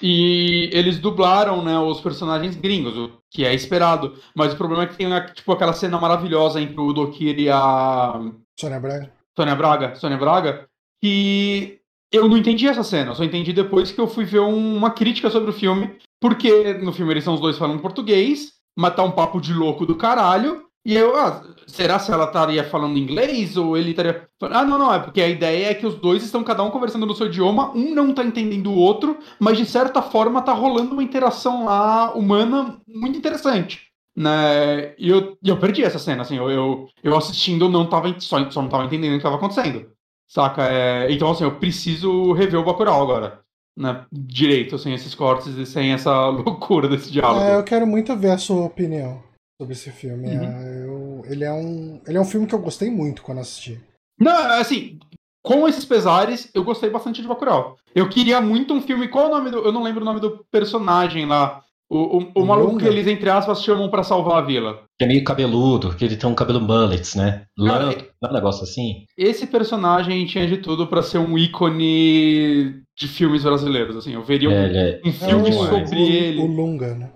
[0.01, 4.15] E eles dublaram, né, os personagens gringos, o que é esperado.
[4.35, 8.21] Mas o problema é que tem, tipo, aquela cena maravilhosa entre o Dokir e a
[8.59, 9.13] Sônia Braga?
[9.37, 10.67] Sônia Braga, Sônia Braga,
[11.03, 11.79] que
[12.13, 14.91] eu não entendi essa cena, eu só entendi depois que eu fui ver um- uma
[14.91, 15.91] crítica sobre o filme,
[16.21, 18.53] porque no filme eles são os dois falando português,
[18.95, 22.99] tá um papo de louco do caralho, e eu, ah, será se ela estaria falando
[22.99, 24.29] inglês ou ele estaria.
[24.43, 27.07] Ah, não, não, é porque a ideia é que os dois estão cada um conversando
[27.07, 30.93] no seu idioma, um não tá entendendo o outro, mas de certa forma tá rolando
[30.93, 33.81] uma interação lá humana muito interessante.
[34.15, 34.95] Né?
[34.99, 38.61] E eu, eu perdi essa cena, assim, eu, eu, eu assistindo não tava, só, só
[38.63, 39.91] não tava entendendo o que tava acontecendo.
[40.29, 40.65] Saca?
[40.71, 43.44] É, então, assim, eu preciso rever o Bacurau agora.
[43.77, 44.05] Né?
[44.13, 47.41] Direito, sem esses cortes e sem essa loucura desse diálogo.
[47.45, 49.23] É, eu quero muito ver a sua opinião
[49.61, 50.29] sobre esse filme.
[50.29, 50.43] Uhum.
[50.45, 53.81] É, eu- ele, é um, ele é um filme que eu gostei muito quando assisti.
[54.21, 54.99] Não, assim,
[55.45, 57.77] com esses pesares, eu gostei bastante de Bacurau.
[57.95, 59.09] Eu queria muito um filme.
[59.09, 59.59] Qual é o nome do.
[59.59, 61.63] Eu não lembro o nome do personagem lá.
[61.91, 62.83] O, o, o maluco Lunga?
[62.83, 64.83] que eles, entre aspas, chamam pra salvar a vila.
[64.99, 67.45] Que é meio cabeludo, que ele tem um cabelo mullets, né?
[67.59, 69.05] Lanto, não é um negócio assim?
[69.19, 73.97] Esse personagem tinha de tudo pra ser um ícone de filmes brasileiros.
[73.97, 76.41] Assim, eu veria um, É, é um É filme sobre o, ele.
[76.43, 77.11] o Lunga, né?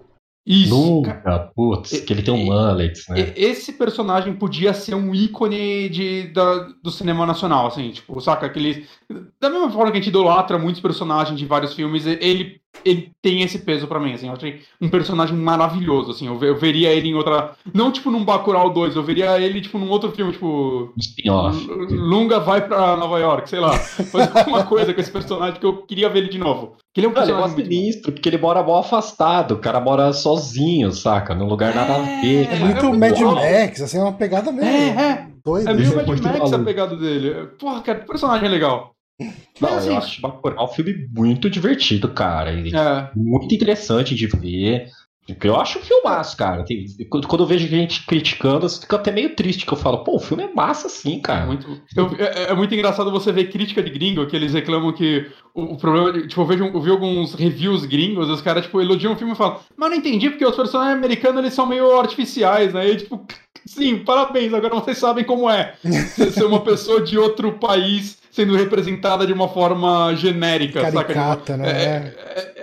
[0.46, 0.74] Isso.
[0.74, 3.34] Nunca, putz, que ele tem um mullets, né?
[3.36, 8.46] Esse personagem podia ser um ícone de, da- do cinema nacional, assim, tipo, saca?
[8.46, 8.86] Aquele.
[9.38, 13.10] Da mesma forma que a gente idolatra muitos personagens de vários filmes, e- ele, ele
[13.22, 14.26] tem esse peso pra mim, assim.
[14.28, 16.26] Eu achei um personagem maravilhoso, assim.
[16.26, 17.52] Eu, eu veria ele em outra.
[17.74, 20.92] Não, tipo, num Bacurau 2, eu veria ele, tipo, num outro filme, tipo.
[20.98, 21.66] Spin-off.
[21.90, 23.72] Lunga vai pra Nova York, sei lá.
[23.76, 26.76] Fazer alguma coisa com esse personagem que eu queria ver ele de novo.
[26.94, 27.56] Que ele é um Não, ele é personagem.
[27.56, 27.74] muito bom.
[27.76, 31.34] sinistro, porque ele mora mal afastado, o cara mora sozinho, saca?
[31.34, 32.48] Num lugar nada a ver.
[32.48, 33.34] É, É, muito muito Mad bom.
[33.34, 35.26] Max, assim, é uma pegada meio É, é.
[35.44, 35.70] doida.
[35.70, 37.46] É meio é Mad Max a pegada dele.
[37.58, 38.92] Porra, cara, que personagem legal.
[39.20, 39.30] Não,
[39.60, 42.52] Mas, assim, eu acho Bacurau um filme muito divertido, cara.
[42.52, 43.10] É.
[43.16, 44.86] muito interessante de ver.
[45.44, 46.64] Eu acho um filmaço, cara.
[46.64, 50.16] Tem- quando eu vejo gente criticando, eu fico até meio triste, que eu falo, pô,
[50.16, 51.44] o filme é massa sim, É cara.
[51.46, 55.26] muito, eu- é, é muito engraçado você ver crítica de gringo, que eles reclamam que
[55.54, 56.26] o, o problema.
[56.26, 59.36] Tipo, eu, vejo, eu vi alguns reviews gringos, os caras, tipo, elogiam o filme e
[59.36, 62.88] falam, mas não entendi, porque os personagens americanos eles são meio artificiais, né?
[62.88, 63.26] E, tipo,
[63.66, 65.74] sim, parabéns, agora vocês sabem como é
[66.32, 71.56] ser uma pessoa de outro país sendo representada de uma forma genérica, Caricata, saca?
[71.56, 71.68] né?
[71.68, 72.14] É,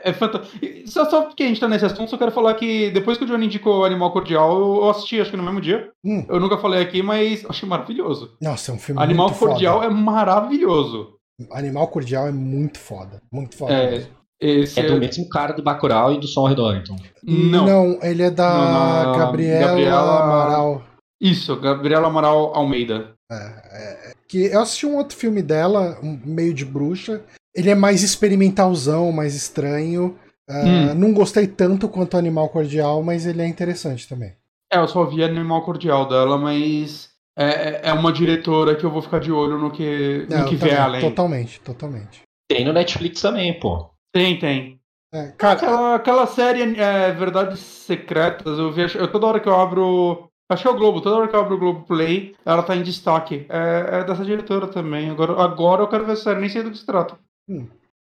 [0.04, 0.58] é, é fantástico.
[0.88, 3.28] Só, só porque a gente tá nesse assunto, só quero falar que depois que o
[3.28, 5.90] Johnny indicou Animal Cordial, eu assisti, acho que no mesmo dia.
[6.06, 6.26] Hum.
[6.30, 8.32] Eu nunca falei aqui, mas achei maravilhoso.
[8.42, 9.88] Nossa, é um filme Animal muito Cordial foda.
[9.88, 11.10] é maravilhoso.
[11.52, 13.22] Animal Cordial é muito foda.
[13.30, 13.74] Muito foda.
[13.74, 14.12] É, mesmo.
[14.40, 16.96] esse É do mesmo cara do Bacurau e do Som ao Redor, então.
[17.22, 18.00] Não.
[18.02, 20.84] ele é da Não, não, Gabriela, Gabriela- Amaral.
[21.20, 23.14] Isso, Gabriela Amaral Almeida.
[23.32, 27.24] É, é, que eu assisti um outro filme dela, um meio de bruxa.
[27.54, 30.18] Ele é mais experimentalzão, mais estranho.
[30.48, 30.94] Ah, Hum.
[30.96, 34.34] Não gostei tanto quanto Animal Cordial, mas ele é interessante também.
[34.72, 39.02] É, eu só vi Animal Cordial dela, mas é, é uma diretora que eu vou
[39.02, 41.02] ficar de olho no que, no que eu vier além.
[41.02, 42.22] Totalmente, totalmente.
[42.48, 43.90] Tem no Netflix também, pô.
[44.14, 44.80] Tem, tem.
[45.14, 48.98] É, cara, Aquela, aquela série é, Verdades Secretas, eu vejo.
[49.00, 50.30] Eu, toda hora que eu abro.
[50.50, 52.76] Acho que é o Globo, toda hora que eu abro o Globo Play, ela tá
[52.76, 53.46] em destaque.
[53.50, 55.10] É, é dessa diretora também.
[55.10, 57.18] Agora, agora eu quero ver a série, nem sei do que se trata.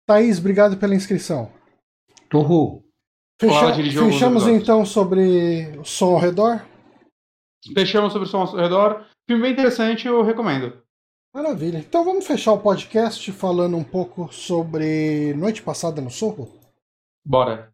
[0.06, 1.50] Thaís, obrigado pela inscrição.
[2.34, 2.84] Uhul.
[3.40, 6.66] Fecha- fechamos então sobre o som ao redor?
[7.74, 9.06] Fechamos sobre o som ao redor.
[9.28, 10.82] Filme bem interessante, eu recomendo.
[11.34, 11.78] Maravilha.
[11.80, 16.50] Então vamos fechar o podcast falando um pouco sobre Noite Passada no Sorro?
[17.26, 17.74] Bora.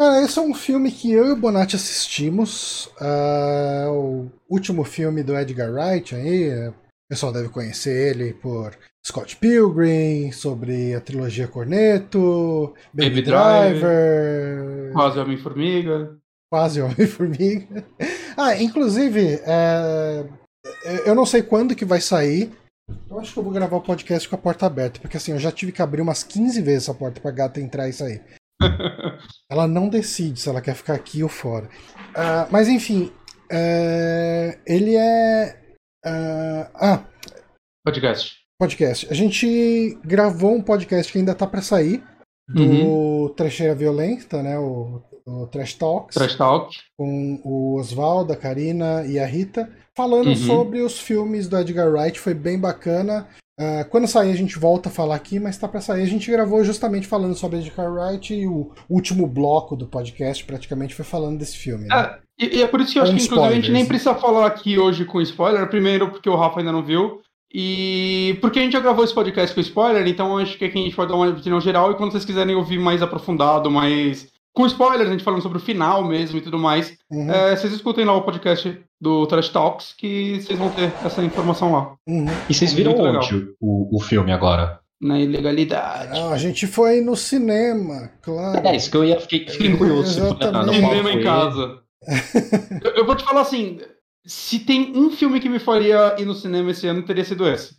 [0.00, 2.88] Cara, esse é um filme que eu e o Bonatti assistimos.
[2.98, 6.44] ah, o último filme do Edgar Wright aí.
[6.48, 6.74] é, O
[7.10, 8.74] pessoal deve conhecer ele por
[9.06, 16.16] Scott Pilgrim, sobre a trilogia Corneto, Baby, Baby Driver, Quase Homem-Formiga.
[16.50, 17.84] quase Homem-Formiga.
[18.36, 20.24] Ah, inclusive, é,
[21.04, 22.50] eu não sei quando que vai sair.
[23.10, 25.38] Eu acho que eu vou gravar o podcast com a porta aberta, porque assim, eu
[25.38, 28.22] já tive que abrir umas 15 vezes essa porta pra gata entrar e sair.
[29.50, 31.68] Ela não decide se ela quer ficar aqui ou fora.
[32.14, 33.12] Ah, mas enfim,
[33.50, 35.56] é, ele é.
[36.04, 37.04] ah, ah,
[37.84, 38.36] Podcast.
[38.58, 39.06] podcast.
[39.10, 42.02] A gente gravou um podcast que ainda tá pra sair
[42.48, 44.58] do Trecheira Violenta, né?
[44.58, 45.02] O,
[45.42, 46.76] o Trash Talks, Trash Talk.
[46.98, 50.36] com o Oswaldo, a Karina e a Rita, falando Uhum.
[50.36, 52.18] sobre os filmes do Edgar Wright.
[52.18, 53.26] Foi bem bacana.
[53.58, 56.02] Ah, quando sair, a gente volta a falar aqui, mas tá pra sair.
[56.02, 60.94] A gente gravou justamente falando sobre Edgar Wright e o último bloco do podcast praticamente
[60.94, 61.86] foi falando desse filme.
[61.86, 61.94] Né?
[62.40, 64.14] É, e, e é por isso que eu acho que, inclusive, a gente nem precisa
[64.14, 65.68] falar aqui hoje com spoiler.
[65.68, 67.20] Primeiro, porque o Rafa ainda não viu.
[67.52, 70.82] E porque a gente já gravou esse podcast com spoiler, então acho que aqui a
[70.82, 71.90] gente pode dar uma opinião geral.
[71.90, 74.29] E quando vocês quiserem ouvir mais aprofundado, mais.
[74.52, 77.72] Com spoilers, a gente falando sobre o final mesmo e tudo mais, Uhum, é, vocês
[77.72, 81.94] escutem lá o podcast do Trash Talks, que vocês vão ter essa informação lá.
[82.08, 82.26] uhum.
[82.48, 83.22] E vocês viram Muito legal.
[83.22, 84.80] onde o, o filme agora?
[85.00, 86.18] Na ilegalidade.
[86.18, 88.66] Ah, a gente foi no cinema, claro.
[88.66, 90.20] É, isso que eu ia fiquei, fiquei curioso.
[90.20, 90.66] Exatamente.
[90.66, 91.80] no Cinema em casa.
[92.84, 93.78] eu, eu vou te falar assim:
[94.26, 97.76] se tem um filme que me faria ir no cinema esse ano, teria sido esse.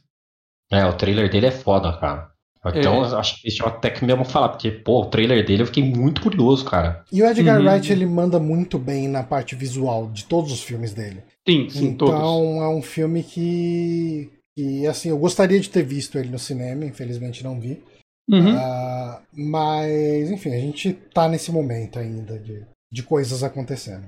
[0.72, 2.31] É, o trailer dele é foda, cara.
[2.66, 3.16] Então, É.
[3.20, 5.84] acho que deixa eu até que mesmo falar, porque, pô, o trailer dele eu fiquei
[5.84, 7.04] muito curioso, cara.
[7.12, 7.68] E o Edgar Uhum.
[7.68, 11.24] Wright ele manda muito bem na parte visual de todos os filmes dele.
[11.48, 12.14] Sim, sim, todos.
[12.14, 16.86] então é um filme que, que assim eu gostaria de ter visto ele no cinema,
[16.86, 17.82] infelizmente não vi.
[18.30, 18.56] Uhum.
[18.56, 22.64] Ah, mas enfim a gente tá nesse momento ainda de,
[22.94, 24.08] de coisas acontecendo.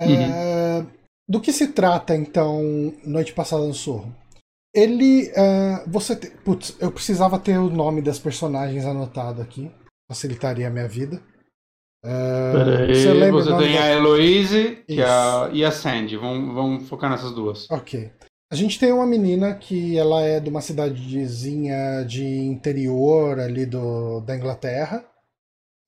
[0.00, 0.84] É,
[1.28, 4.14] do que se trata então Noite Passada no Sorro?
[4.74, 9.70] Ele, ah, você, te- putz, eu precisava ter o nome das personagens anotado aqui,
[10.10, 11.20] facilitaria a minha vida.
[12.02, 16.16] Peraí, você lembra você tem da- a Heloise é a, e a Sandy.
[16.16, 17.68] Vamos, vamos focar nessas duas.
[17.70, 18.10] Ok.
[18.50, 24.20] A gente tem uma menina que ela é de uma cidadezinha de interior ali do,
[24.20, 25.04] da Inglaterra.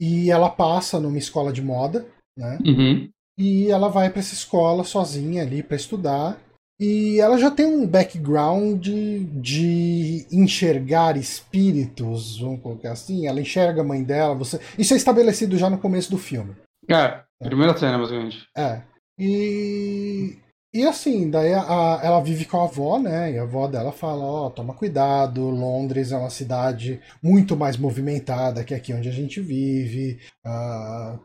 [0.00, 2.58] E ela passa numa escola de moda, né?
[2.64, 3.08] Uhum.
[3.38, 6.38] E ela vai para essa escola sozinha ali para estudar.
[6.80, 13.26] E ela já tem um background de, enxergar espíritos, vamos colocar assim.
[13.26, 14.34] Ela enxerga a mãe dela.
[14.34, 14.58] Você...
[14.78, 16.56] Isso é estabelecido já no começo do filme.
[16.88, 18.46] É, primeira cena, basicamente.
[18.56, 18.80] É.
[19.18, 20.38] E.
[20.72, 23.32] E assim, daí a- a- ela vive com a avó, né?
[23.32, 28.62] E a avó dela fala: Ó, toma cuidado, Londres é uma cidade muito mais movimentada
[28.64, 30.18] que aqui onde a gente vive.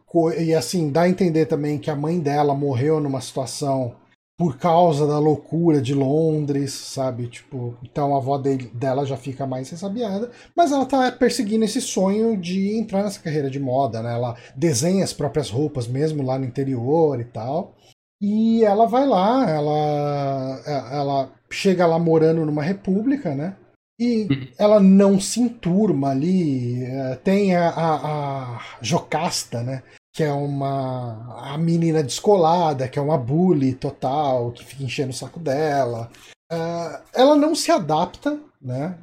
[0.08, 3.96] Co- e assim, dá a entender também que a mãe dela morreu numa situação
[4.38, 7.28] por causa da loucura de Londres, sabe?
[7.28, 11.80] Tipo, então a avó dele- dela já fica mais ressabiada, mas ela tá perseguindo esse
[11.82, 14.14] sonho de entrar nessa carreira de moda, né?
[14.14, 17.76] Ela desenha as próprias roupas mesmo lá no interior e tal.
[18.22, 23.56] E ela vai lá, ela, ela chega lá morando numa república, né?
[24.00, 26.84] E ela não se enturma ali.
[26.84, 29.84] eh, Tem a, a, a Jocasta, né?
[30.16, 35.14] Que é uma a menina descolada, que é uma bully total, que fica enchendo o
[35.14, 36.10] saco dela.
[36.50, 38.98] Ah, ela não se adapta né,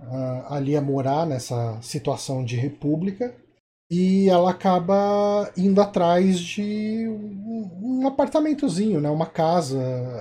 [0.48, 3.34] ali a morar nessa situação de república
[3.90, 9.78] e ela acaba indo atrás de um, um apartamentozinho, né, uma casa,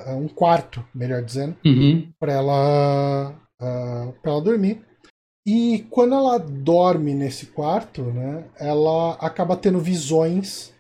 [0.10, 2.12] um quarto, melhor dizendo, uhum.
[2.20, 4.82] para ela uh, ela dormir.
[5.48, 10.74] E quando ela dorme nesse quarto, né, ela acaba tendo visões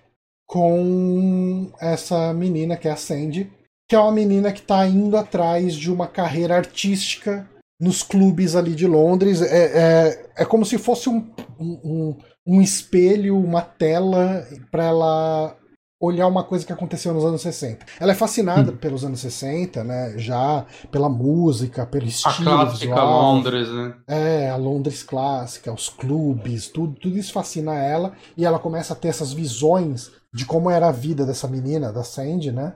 [0.51, 3.49] com essa menina que é a Sandy,
[3.87, 7.49] que é uma menina que está indo atrás de uma carreira artística
[7.79, 9.41] nos clubes ali de Londres.
[9.41, 11.25] É, é, é como se fosse um,
[11.57, 15.57] um, um espelho, uma tela para ela
[16.01, 17.85] olhar uma coisa que aconteceu nos anos 60.
[17.97, 18.77] Ela é fascinada hum.
[18.77, 20.15] pelos anos 60, né?
[20.17, 23.35] Já pela música, pelo estilo a clássica visual.
[23.35, 23.93] Londres, né?
[24.05, 28.97] É, a Londres clássica, os clubes, tudo, tudo isso fascina ela e ela começa a
[28.97, 32.75] ter essas visões de como era a vida dessa menina, da Sandy, né?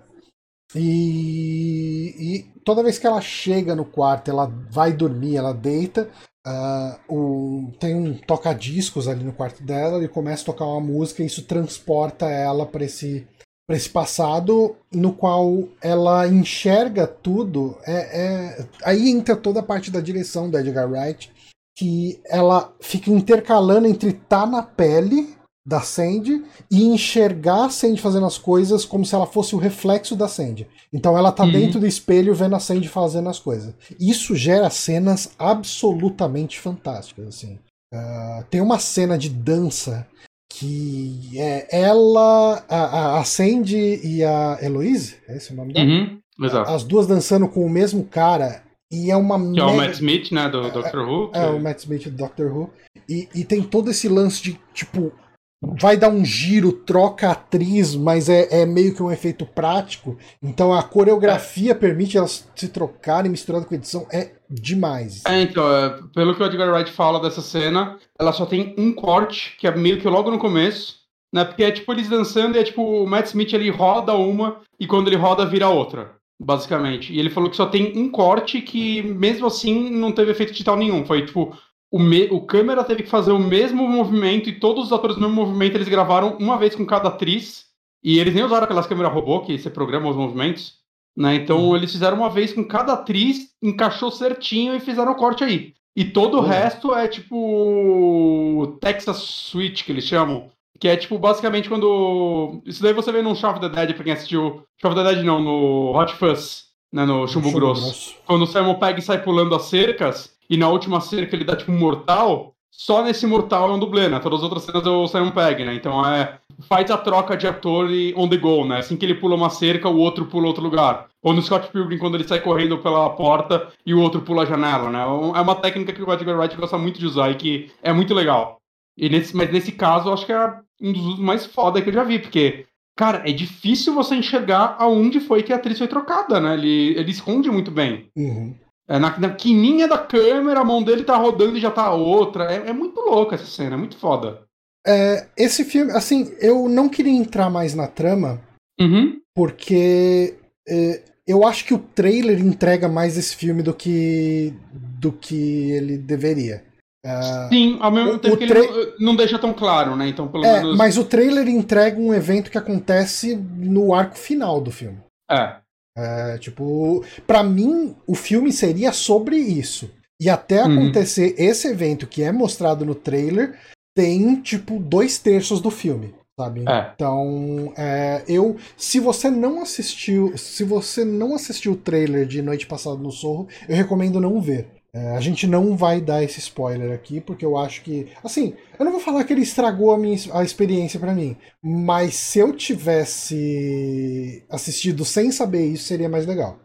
[0.73, 6.09] E, e, toda vez que ela chega no quarto, ela vai dormir, ela deita.
[6.45, 11.23] Uh, o, tem um toca-discos ali no quarto dela, ele começa a tocar uma música
[11.23, 13.27] e isso transporta ela para esse,
[13.69, 17.77] esse passado no qual ela enxerga tudo.
[17.83, 21.31] É, é, aí entra toda a parte da direção da Edgar Wright,
[21.77, 25.34] que ela fica intercalando entre tá na pele
[25.65, 30.15] da Sandy e enxergar a Sandy fazendo as coisas como se ela fosse o reflexo
[30.15, 30.67] da Sandy.
[30.93, 31.51] Então ela tá uhum.
[31.51, 33.73] dentro do espelho vendo a Sandy fazendo as coisas.
[33.99, 37.57] Isso gera cenas absolutamente fantásticas, assim.
[37.93, 40.07] Uh, tem uma cena de dança
[40.49, 45.85] que é ela, a, a Sandy e a Heloise, é esse o nome dela?
[45.85, 46.19] Uhum.
[46.39, 46.69] Exato.
[46.69, 49.39] As duas dançando com o mesmo cara e é uma.
[49.53, 50.47] Que é o Matt Smith, né?
[50.49, 51.31] Do Doctor Who.
[51.33, 52.69] É, é, o Matt Smith do Doctor Who.
[53.09, 55.11] E, e tem todo esse lance de, tipo,
[55.61, 60.17] vai dar um giro, troca a atriz, mas é, é, meio que um efeito prático.
[60.41, 61.75] Então a coreografia é.
[61.75, 64.07] permite elas se trocarem misturando com a edição.
[64.11, 65.23] É demais.
[65.25, 68.93] É, então, é, pelo que o Edgar Wright fala dessa cena, ela só tem um
[68.93, 70.97] corte, que é meio que logo no começo,
[71.33, 71.43] né?
[71.43, 74.85] Porque é tipo eles dançando e é tipo o Matt Smith ele roda uma e
[74.85, 76.15] quando ele roda vira outra.
[76.39, 77.13] Basicamente.
[77.13, 80.75] E ele falou que só tem um corte que, mesmo assim, não teve efeito digital
[80.75, 81.05] nenhum.
[81.05, 81.57] Foi tipo
[81.95, 85.29] o, me, o câmera teve que fazer o mesmo movimento e todos os atores no
[85.29, 87.67] mesmo movimento eles gravaram uma vez com cada atriz.
[88.03, 90.73] E eles nem usaram aquelas câmeras robô que você programa os movimentos.
[91.15, 91.35] Né?
[91.35, 91.75] Então uhum.
[91.77, 95.73] eles fizeram uma vez com cada atriz, encaixou certinho e fizeram o corte aí.
[95.95, 96.43] E todo uhum.
[96.43, 100.51] o resto é tipo Texas Switch, que eles chamam.
[100.77, 102.61] Que é tipo, basicamente, quando.
[102.65, 104.65] Isso daí você vê no Shaun of the Dead, pra quem assistiu.
[104.81, 107.05] Shaun of the Dead não, no Hot Fuzz, né?
[107.05, 107.83] No Chumbo, Chumbo Grosso.
[107.83, 108.15] Grosso.
[108.25, 111.71] Quando o Simon Pegg sai pulando as cercas, e na última cerca ele dá tipo
[111.71, 114.19] um mortal, só nesse mortal é um dublê, né?
[114.19, 115.73] Todas as outras cenas é o Simon Pegg, né?
[115.73, 116.37] Então é.
[116.69, 118.79] Faz a troca de ator e on the go, né?
[118.79, 121.07] Assim que ele pula uma cerca, o outro pula outro lugar.
[121.21, 124.45] Ou no Scott Pilgrim, quando ele sai correndo pela porta e o outro pula a
[124.45, 124.99] janela, né?
[124.99, 128.13] É uma técnica que o Edgar Wright gosta muito de usar e que é muito
[128.13, 128.61] legal.
[128.97, 131.89] E nesse, mas nesse caso, eu acho que é um dos usos mais foda que
[131.89, 132.65] eu já vi, porque,
[132.95, 136.53] cara, é difícil você enxergar aonde foi que a atriz foi trocada, né?
[136.53, 138.09] Ele, ele esconde muito bem.
[138.15, 138.55] Uhum.
[138.87, 142.51] É, na, na quininha da câmera, a mão dele tá rodando e já tá outra.
[142.53, 144.43] É, é muito louca essa cena, é muito foda.
[144.85, 148.39] É, esse filme, assim, eu não queria entrar mais na trama,
[148.79, 149.19] uhum.
[149.33, 150.35] porque
[150.67, 155.97] é, eu acho que o trailer entrega mais esse filme do que do que ele
[155.97, 156.63] deveria.
[157.03, 160.07] Uh, Sim, ao mesmo o, tempo o que ele não, não, deixa tão claro, né?
[160.07, 160.77] Então, pelo é, menos.
[160.77, 164.97] Mas o trailer entrega um evento que acontece no arco final do filme.
[165.29, 165.57] É.
[165.97, 169.89] É, tipo, para mim, o filme seria sobre isso.
[170.19, 170.73] E até uhum.
[170.73, 173.57] acontecer esse evento que é mostrado no trailer,
[173.95, 176.13] tem, tipo, dois terços do filme.
[176.37, 176.65] Sabe?
[176.67, 176.91] É.
[176.93, 178.57] Então, é, eu.
[178.75, 180.37] Se você não assistiu.
[180.37, 184.67] Se você não assistiu o trailer de Noite Passada no Sorro, eu recomendo não ver.
[184.95, 188.07] É, a gente não vai dar esse spoiler aqui, porque eu acho que.
[188.23, 192.15] Assim, eu não vou falar que ele estragou a, minha, a experiência para mim, mas
[192.15, 196.57] se eu tivesse assistido sem saber isso, seria mais legal.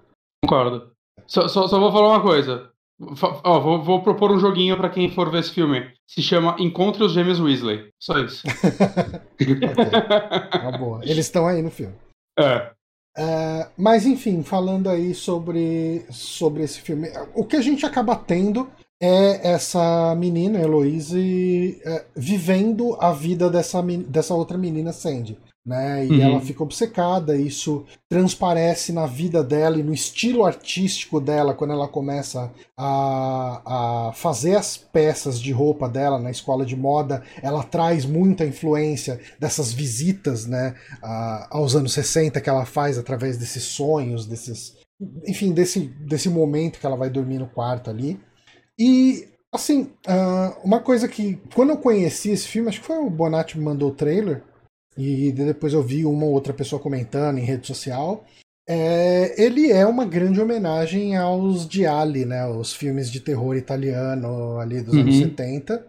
[0.45, 0.93] Concordo.
[1.27, 2.71] Só, só, só vou falar uma coisa.
[3.43, 5.93] Ó, vou, vou, propor um joguinho para quem for ver esse filme.
[6.07, 7.89] Se chama Encontre os Gêmeos Weasley.
[8.01, 8.47] Só isso.
[9.35, 9.59] okay.
[10.63, 11.01] Uma boa.
[11.03, 11.95] Eles estão aí no filme.
[12.39, 12.71] É.
[13.21, 18.67] Uh, mas enfim, falando aí sobre, sobre esse filme, o que a gente acaba tendo
[18.99, 26.07] é essa menina, Heloise, uh, vivendo a vida dessa, dessa outra menina, Sandy né?
[26.07, 26.23] E uhum.
[26.23, 31.87] ela fica obcecada, isso transparece na vida dela e no estilo artístico dela quando ela
[31.87, 37.23] começa a, a fazer as peças de roupa dela na escola de moda.
[37.43, 43.37] Ela traz muita influência dessas visitas, né, a, aos anos 60 que ela faz através
[43.37, 44.77] desses sonhos, desses,
[45.27, 48.19] enfim, desse, desse momento que ela vai dormir no quarto ali.
[48.79, 53.11] E, assim, uh, uma coisa que, quando eu conheci esse filme, acho que foi o
[53.11, 54.43] Bonatti me mandou o trailer,
[54.97, 58.25] e depois eu vi uma ou outra pessoa comentando em rede social.
[58.69, 64.81] É, ele é uma grande homenagem aos Gialli, né, os filmes de terror italiano ali
[64.81, 65.01] dos uhum.
[65.01, 65.85] anos 70.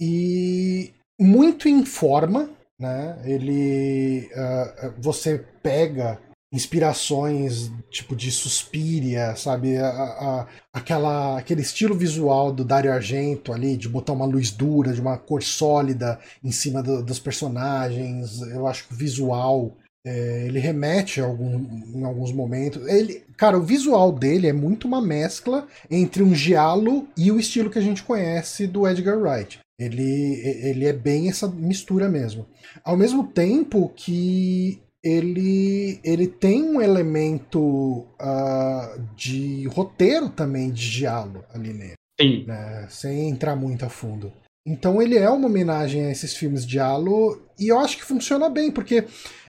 [0.00, 3.20] E muito em forma, né?
[3.24, 6.18] Ele uh, você pega
[6.52, 9.76] inspirações tipo de Suspiria, sabe?
[9.76, 14.92] A, a, aquela, aquele estilo visual do Dario Argento ali, de botar uma luz dura,
[14.92, 18.40] de uma cor sólida em cima do, dos personagens.
[18.42, 22.86] Eu acho que o visual é, ele remete algum, em alguns momentos.
[22.88, 27.70] Ele, cara, o visual dele é muito uma mescla entre um giallo e o estilo
[27.70, 29.60] que a gente conhece do Edgar Wright.
[29.78, 32.46] Ele, ele é bem essa mistura mesmo.
[32.84, 41.44] Ao mesmo tempo que ele, ele tem um elemento uh, de roteiro também, de diálogo
[41.52, 41.94] ali nele.
[42.20, 42.44] Sim.
[42.46, 42.86] Né?
[42.90, 44.32] Sem entrar muito a fundo.
[44.66, 48.50] Então ele é uma homenagem a esses filmes de diálogo e eu acho que funciona
[48.50, 49.06] bem, porque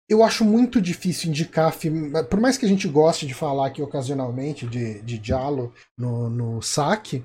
[0.08, 2.12] eu acho muito difícil indicar filme.
[2.26, 6.62] Por mais que a gente goste de falar aqui ocasionalmente de, de diálogo no, no
[6.62, 7.24] saque,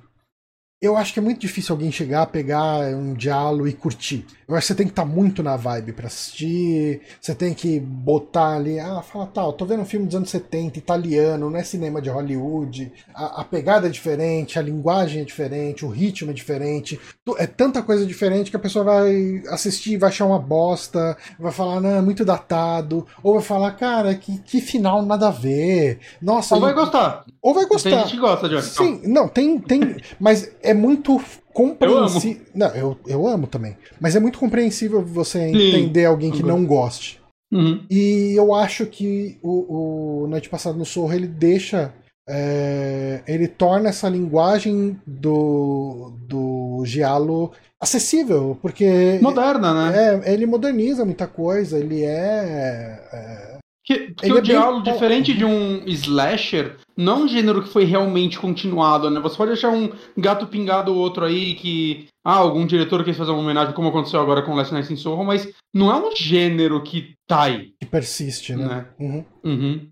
[0.80, 4.24] eu acho que é muito difícil alguém chegar, pegar um diálogo e curtir.
[4.48, 7.52] Eu acho que você tem que estar tá muito na vibe para assistir, você tem
[7.52, 11.50] que botar ali, ah, fala tal, tá, tô vendo um filme dos anos 70, italiano,
[11.50, 15.88] não é cinema de Hollywood, a, a, pegada é diferente, a linguagem é diferente, o
[15.88, 17.00] ritmo é diferente,
[17.38, 21.80] é tanta coisa diferente que a pessoa vai assistir, vai achar uma bosta, vai falar,
[21.80, 26.54] não, é muito datado, ou vai falar, cara, que, que final nada a ver, nossa...
[26.54, 27.24] Ou vai gostar.
[27.42, 27.90] Ou vai gostar.
[27.90, 28.62] Tem gente que gosta, Johnny.
[28.62, 31.20] Sim, não, tem, tem, mas é muito
[31.56, 32.42] compreensível.
[32.54, 33.78] Não, eu, eu amo também.
[33.98, 35.56] Mas é muito compreensível você Sim.
[35.56, 37.18] entender alguém que não goste.
[37.50, 37.82] Uhum.
[37.90, 41.94] E eu acho que o, o Noite Passada no Sorro ele deixa.
[42.28, 49.18] É, ele torna essa linguagem do, do Giallo acessível, porque.
[49.22, 50.20] Moderna, né?
[50.26, 53.55] É, ele moderniza muita coisa, ele é, é
[53.86, 54.92] que, que o é diálogo, bem...
[54.92, 59.20] diferente de um slasher, não é um gênero que foi realmente continuado, né?
[59.20, 62.08] Você pode achar um gato pingado ou outro aí que.
[62.24, 65.24] Ah, algum diretor quis fazer uma homenagem, como aconteceu agora com Last Night in Soho,
[65.24, 67.74] mas não é um gênero que tá aí.
[67.80, 68.66] Que persiste, né?
[68.66, 68.86] né?
[68.98, 69.24] Uhum.
[69.44, 69.88] Uhum.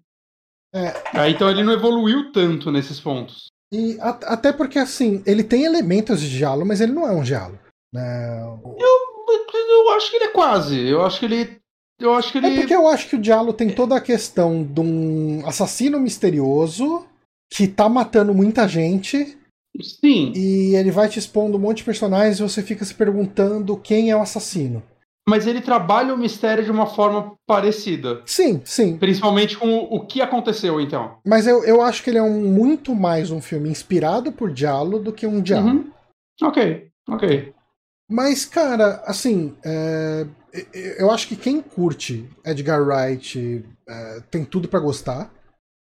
[0.75, 1.21] É.
[1.21, 1.31] é.
[1.31, 3.47] então ele não evoluiu tanto nesses pontos.
[3.73, 7.23] E a, até porque, assim, ele tem elementos de diálogo, mas ele não é um
[7.23, 7.61] diálogo.
[7.93, 8.43] Né?
[8.43, 10.81] Eu, eu acho que ele é quase.
[10.81, 11.64] Eu acho que ele
[11.99, 12.47] eu acho que ele.
[12.49, 17.07] É porque eu acho que o Diallo tem toda a questão de um assassino misterioso
[17.53, 19.39] que tá matando muita gente.
[19.81, 20.33] Sim.
[20.35, 24.11] E ele vai te expondo um monte de personagens e você fica se perguntando quem
[24.11, 24.83] é o assassino.
[25.27, 28.23] Mas ele trabalha o mistério de uma forma parecida.
[28.27, 28.99] Sim, sim.
[28.99, 31.17] Principalmente com o, o que aconteceu, então.
[31.27, 34.99] Mas eu, eu acho que ele é um, muito mais um filme inspirado por Diallo
[34.99, 35.69] do que um Diallo.
[35.69, 35.91] Uhum.
[36.43, 37.55] Ok, ok.
[38.11, 40.27] Mas, cara, assim, é,
[40.99, 45.33] eu acho que quem curte Edgar Wright é, tem tudo para gostar.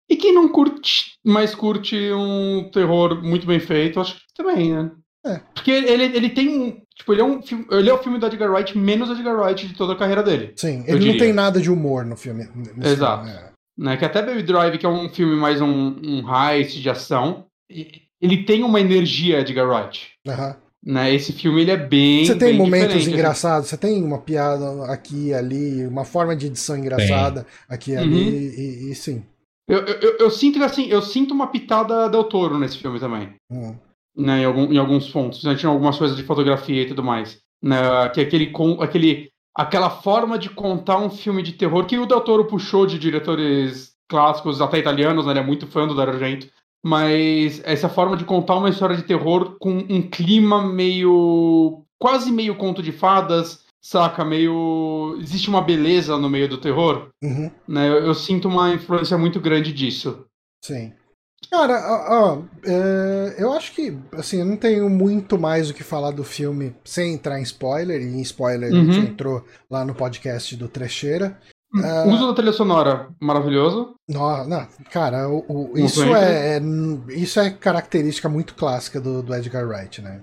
[0.09, 4.91] E quem não curte, mas curte um terror muito bem feito, acho que também, né?
[5.25, 5.41] É.
[5.55, 6.83] Porque ele, ele tem um.
[6.97, 7.67] Tipo, ele é um filme.
[7.71, 10.53] Ele é o filme do Edgar Wright menos Edgar Wright de toda a carreira dele.
[10.57, 12.49] Sim, ele não tem nada de humor no filme.
[12.83, 13.25] Exato.
[13.25, 13.53] Filme, é.
[13.79, 17.47] né, que até Baby Drive, que é um filme mais um, um heist de ação,
[17.69, 20.13] ele tem uma energia Edgar Wright.
[20.27, 20.49] Aham.
[20.49, 20.70] Uhum.
[20.85, 21.15] Né?
[21.15, 22.25] Esse filme ele é bem.
[22.25, 23.13] Você tem bem momentos assim.
[23.13, 27.51] engraçados, você tem uma piada aqui e ali, uma forma de edição engraçada Bem.
[27.69, 28.89] aqui e ali, uhum.
[28.89, 29.23] e, e, sim.
[29.69, 33.35] Eu, eu, eu, sinto que assim, eu sinto uma pitada Del Toro nesse filme também.
[33.51, 33.77] Uhum.
[34.17, 35.45] Né, em, algum, em alguns pontos.
[35.45, 37.39] Né, tinha algumas coisas de fotografia e tudo mais.
[37.63, 37.77] Né,
[38.13, 38.51] que aquele,
[38.81, 42.99] aquele, aquela forma de contar um filme de terror que o Del Toro puxou de
[42.99, 46.49] diretores clássicos, até italianos, né, ele é muito fã do Dario Argento
[46.83, 51.85] mas essa forma de contar uma história de terror com um clima meio.
[51.99, 54.25] quase meio conto de fadas, saca?
[54.25, 55.17] Meio.
[55.21, 57.11] Existe uma beleza no meio do terror.
[57.23, 57.51] Uhum.
[57.69, 57.89] Né?
[57.89, 60.25] Eu, eu, sinto uma influência muito grande disso.
[60.65, 60.93] Sim.
[61.51, 65.83] Cara, ó, ó, é, eu acho que, assim, eu não tenho muito mais o que
[65.83, 68.81] falar do filme sem entrar em spoiler, e em spoiler uhum.
[68.81, 71.39] a gente entrou lá no podcast do Trecheira.
[71.73, 73.95] Uh, uso da trilha sonora maravilhoso.
[74.09, 76.61] Não, não cara, o, o, isso, é, é,
[77.11, 80.21] isso é característica muito clássica do, do Edgar Wright, né?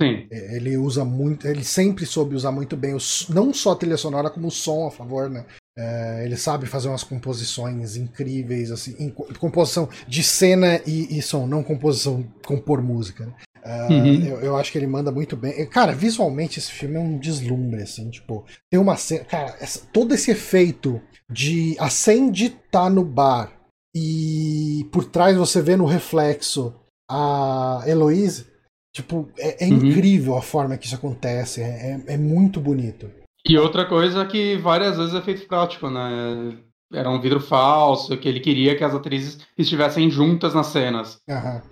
[0.00, 0.26] Sim.
[0.30, 2.98] É, ele usa muito, ele sempre soube usar muito bem, o,
[3.30, 5.44] não só a trilha sonora, como o som a favor, né?
[5.78, 11.62] É, ele sabe fazer umas composições incríveis, assim, composição de cena e, e, som, não
[11.62, 13.24] composição, compor música.
[13.24, 13.32] Né?
[13.70, 14.26] Uh, uhum.
[14.26, 15.66] eu, eu, acho que ele manda muito bem.
[15.66, 19.24] Cara, visualmente esse filme é um deslumbre, assim, tipo, tem uma cena.
[19.24, 23.52] Cara, essa, todo esse efeito de a Sandy tá no bar
[23.94, 26.74] e por trás você vê no reflexo
[27.10, 28.46] a Heloise.
[28.94, 29.86] Tipo, é, é Uhum.
[29.86, 31.60] incrível a forma que isso acontece.
[31.62, 33.08] É, é, é muito bonito.
[33.46, 36.58] E outra coisa que várias vezes é feito prático, né?
[36.92, 41.18] Era um vidro falso, que ele queria que as atrizes estivessem juntas nas cenas.
[41.28, 41.62] Aham,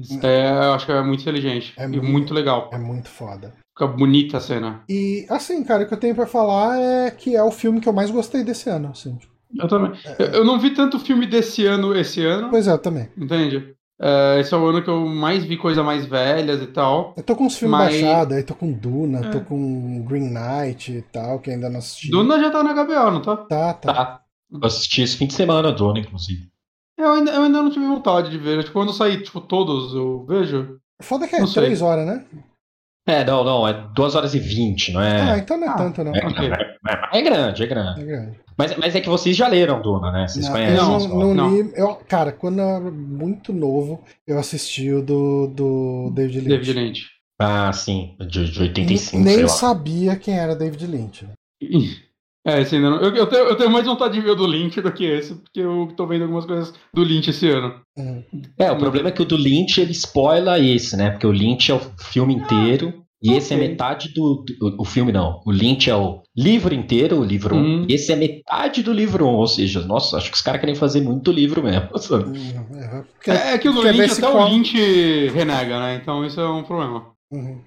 [0.00, 2.70] Isso é, eu acho que é muito inteligente É e muito- muito legal.
[2.72, 3.54] é muito foda.
[3.76, 4.82] Fica bonita a cena.
[4.88, 7.88] E, assim, cara, o que eu tenho pra falar é que é o filme que
[7.88, 9.18] eu mais gostei desse ano, assim.
[9.58, 9.92] Eu também.
[10.18, 13.08] Eu, eu não vi tanto filme desse ano esse ano, Pois é, eu também.
[13.16, 13.74] entende?
[14.00, 17.14] É, esse é o ano que eu mais vi coisa mais velhas e tal.
[17.16, 19.30] Eu tô com os filmes Mas- baixados, aí tô com Duna, É.
[19.30, 22.10] tô com Green Knight e tal, que ainda não assisti.
[22.10, 23.36] Duna já tá na HBO, não tá?
[23.36, 23.94] Tá, tá.
[23.94, 24.20] Tá.
[24.52, 26.48] Eu assisti esse fim de semana, Dona, inclusive.
[26.98, 28.60] Eu ainda, eu ainda não tive vontade de ver.
[28.60, 30.78] Tipo, quando sair, tipo, todos eu vejo.
[31.02, 31.64] Foda que é Não sei.
[31.64, 32.24] três horas, né?
[33.08, 35.38] É, não, não, é 2 horas e 20, não Ah, é?
[35.38, 36.12] então não é Ah, tanto, não.
[36.12, 36.48] É, ok.
[36.48, 38.00] é- é grande, é grande.
[38.00, 38.40] É grande.
[38.58, 40.26] Mas, mas é que vocês já leram Duna, né?
[40.26, 40.76] Vocês Não, conhecem.
[40.78, 41.72] eu Não, não, li.
[41.76, 46.48] Eu, cara, quando eu era muito novo, eu assisti o do, do David Lynch.
[46.48, 47.06] David Lynch.
[47.38, 49.48] Ah, sim, de, de 85, Nem sei lá.
[49.50, 51.28] sabia quem era David Lynch.
[52.46, 53.00] É, esse ainda não.
[53.00, 55.34] Eu, eu tenho, eu tenho mais vontade de ver o do Lynch do que esse,
[55.34, 57.74] porque eu tô vendo algumas coisas do Lynch esse ano.
[58.58, 61.10] É, o problema é que o do Lynch ele spoila esse, né?
[61.10, 63.02] Porque o Lynch é o filme inteiro.
[63.22, 65.40] E esse é metade do, do- O filme não.
[65.46, 67.58] O Lynch é o livro inteiro, o livro 1.
[67.58, 67.86] Uhum.
[67.88, 69.28] E esse é metade do livro 1.
[69.34, 71.88] Ou seja, nossa, acho que os caras querem fazer muito livro mesmo.
[71.98, 72.24] sabe?
[72.38, 74.76] Hum, é, É, é que o do Lynch até qual- o Lynch
[75.34, 75.98] renega, né?
[76.00, 77.06] Então isso é um problema.
[77.32, 77.60] Uhum.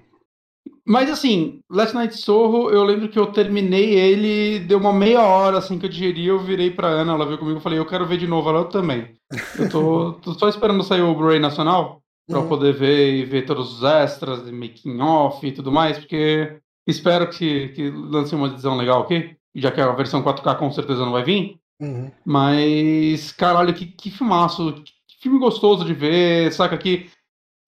[0.90, 5.58] Mas assim, Last Night Sorro, eu lembro que eu terminei ele, deu uma meia hora
[5.58, 8.04] assim que eu digeri, eu virei pra Ana, ela veio comigo e falei, eu quero
[8.04, 9.14] ver de novo, ela eu também.
[9.56, 12.48] Eu tô, tô só esperando sair o Blu-ray nacional pra eu Uhum.
[12.48, 17.68] poder ver e ver todos os extras, making off e tudo mais, porque espero que,
[17.68, 21.22] que lance uma edição legal aqui, já que a versão 4K com certeza não vai
[21.22, 21.56] vir.
[21.80, 22.10] Uhum.
[22.26, 27.08] Mas, caralho, que, que filmaço, que filme gostoso de ver, saca que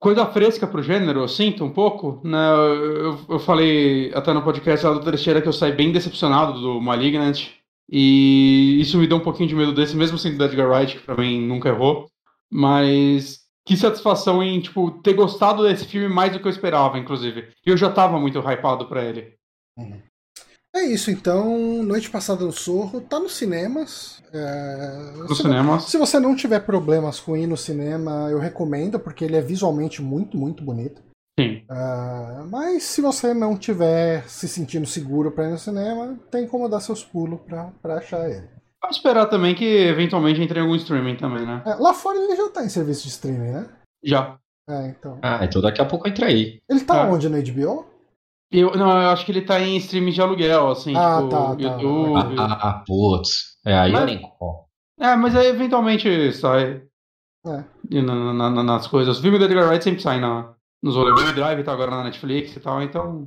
[0.02, 2.36] coisa fresca pro gênero, eu sinto um pouco, né?
[2.36, 6.80] Eu, eu falei até no podcast lá do Trecheira que eu saí bem decepcionado do
[6.80, 7.50] Malignant,
[7.88, 11.04] e isso me deu um pouquinho de medo desse, mesmo sendo do Edgar Wright, que
[11.06, 12.08] pra mim nunca errou,
[12.50, 17.50] mas que satisfação em, tipo, ter gostado desse filme mais do que eu esperava, inclusive.
[17.64, 19.36] Eu já tava muito hypado pra ele.
[20.74, 21.82] É isso, então.
[21.82, 24.22] Noite passada no Sorro, tá nos cinemas.
[24.32, 25.84] É, Nos se, cinemas.
[25.84, 30.00] se você não tiver problemas com ir no cinema, eu recomendo, porque ele é visualmente
[30.00, 31.02] muito, muito bonito.
[31.38, 31.62] Sim.
[31.68, 36.68] Ah, mas se você não tiver se sentindo seguro pra ir no cinema, tem como
[36.68, 38.48] dar seus pulos pra, pra achar ele.
[38.82, 41.62] Vamos esperar também que eventualmente entre em algum streaming também, né?
[41.66, 43.66] É, lá fora ele já tá em serviço de streaming, né?
[44.02, 44.36] Já.
[44.68, 45.18] É, então.
[45.22, 46.60] Ah, então daqui a pouco entra aí.
[46.68, 47.08] Ele tá Ah.
[47.10, 47.86] onde no HBO?
[48.52, 51.56] Eu, não, eu acho que ele tá em streaming de aluguel, assim, Ah, tipo, tá,
[51.56, 51.62] tá.
[51.62, 52.36] YouTube.
[52.38, 53.30] Ah, ah, ah, putz.
[53.64, 54.22] É, aí eu Mas- nem.
[54.40, 54.62] ó.
[55.00, 56.82] É, mas aí eventualmente sai
[57.46, 57.64] É.
[58.02, 59.18] na- na- na- nas coisas.
[59.18, 60.52] O filme do Edgar Wright sempre sai na,
[60.82, 61.30] nos rolês.
[61.30, 63.26] O Drive tá agora na Netflix e tal, então.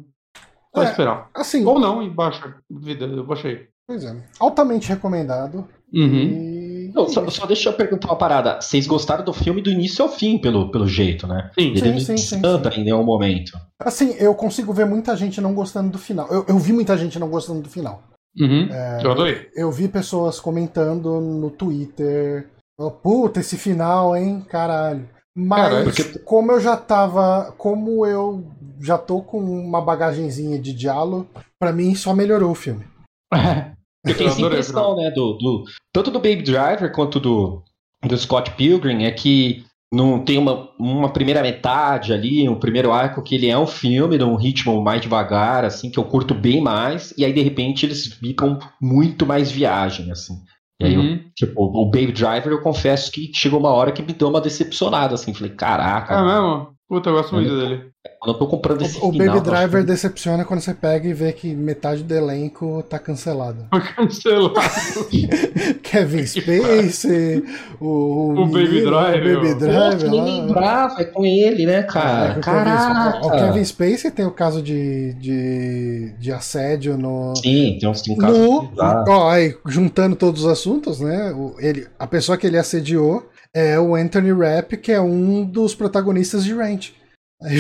[0.75, 0.85] Só É.
[0.85, 1.29] esperar.
[1.33, 2.55] Assim, Ou não, e baixa.
[2.69, 3.67] Vida, eu baixei.
[3.87, 4.15] pois é.
[4.39, 5.67] Altamente recomendado.
[5.93, 6.03] Uhum.
[6.03, 6.64] E.
[6.95, 8.61] Não, só, só deixa eu perguntar uma parada.
[8.61, 11.51] Vocês gostaram do filme do início ao fim, pelo, pelo jeito, né?
[11.59, 11.71] Sim.
[11.71, 13.51] Ele Sim, sim, sim, desanda em nenhum momento.
[13.79, 16.27] Assim, eu consigo ver muita gente não gostando do final.
[16.31, 18.01] Eu, eu vi muita gente não gostando do final.
[18.39, 18.69] Uhum.
[18.71, 19.49] É, Eu adorei.
[19.55, 22.47] Eu vi pessoas comentando no Twitter.
[22.79, 24.45] "Oh, Puta, esse final, hein?
[24.49, 25.07] Caralho.
[25.37, 25.83] Mas Caralho.
[25.85, 27.53] Porque- como eu já tava.
[27.57, 28.45] Como eu
[28.81, 31.27] já tô com uma bagagenzinha de diálogo,
[31.59, 32.85] pra mim só melhorou o filme.
[34.05, 35.09] Eu tenho essa impressão, né?
[35.11, 35.63] Do, do,
[35.93, 37.63] tanto do Baby Driver quanto do,
[38.03, 39.63] do Scott Pilgrim é que
[39.93, 44.17] não tem uma, uma primeira metade ali, um primeiro arco que ele é um filme
[44.17, 48.05] num ritmo mais devagar, assim, que eu curto bem mais, e aí de repente eles
[48.05, 50.33] ficam muito mais viagem, assim.
[50.81, 51.19] E aí, eu, Uhum.
[51.33, 55.13] tipo, o Baby Driver, eu confesso que chegou uma hora que me deu uma decepcionada,
[55.13, 55.33] assim.
[55.33, 56.74] Falei, caraca, É mesmo?
[56.87, 57.85] Puta, eu gosto muito dele.
[58.05, 59.27] eu não tô comprando esse O, o final.
[59.35, 63.65] Baby Driver que- decepciona quando você pega e vê que metade do elenco tá cancelado.
[63.71, 64.59] Foi cancelado.
[65.81, 67.43] Kevin Spacey,
[67.81, 69.55] o, O Baby menino, Driver, o Baby.
[69.59, 70.25] Driver nem lá.
[70.25, 72.31] lembrava, é com ele, né, É, cara?
[72.31, 73.25] o Kevin- Caraca!
[73.27, 77.35] o Kevin Spacey tem o caso de, de, de assédio no.
[77.35, 78.71] Sim, tem uns tem um caso no
[79.09, 81.31] ó, aí, juntando todos os assuntos, né?
[81.33, 85.73] o- ele, a pessoa que ele assediou é o Anthony Rapp, que é um dos
[85.73, 86.91] protagonistas de Rent.
[87.41, 87.59] Aí,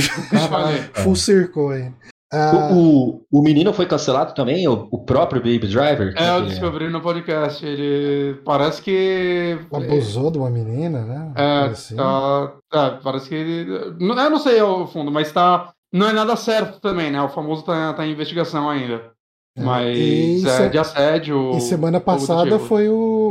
[1.03, 1.91] full circle aí.
[2.33, 6.13] Ah, O, o, o menino foi cancelado também, o, o próprio Baby Driver?
[6.17, 7.65] É, eu descobri no podcast.
[7.65, 9.57] Ele parece que.
[9.71, 11.31] abusou de uma menina, né?
[11.35, 11.95] É, assim.
[11.95, 13.95] tá, tá, parece que ele.
[13.99, 15.71] não- Eu não sei ao fundo, mas tá.
[15.93, 17.21] Não é nada certo também, né?
[17.21, 19.13] O famoso tá, tá em investigação ainda.
[19.57, 21.51] É, Mas e é, se- de assédio.
[21.55, 22.59] E semana passada tipo.
[22.65, 23.24] foi o.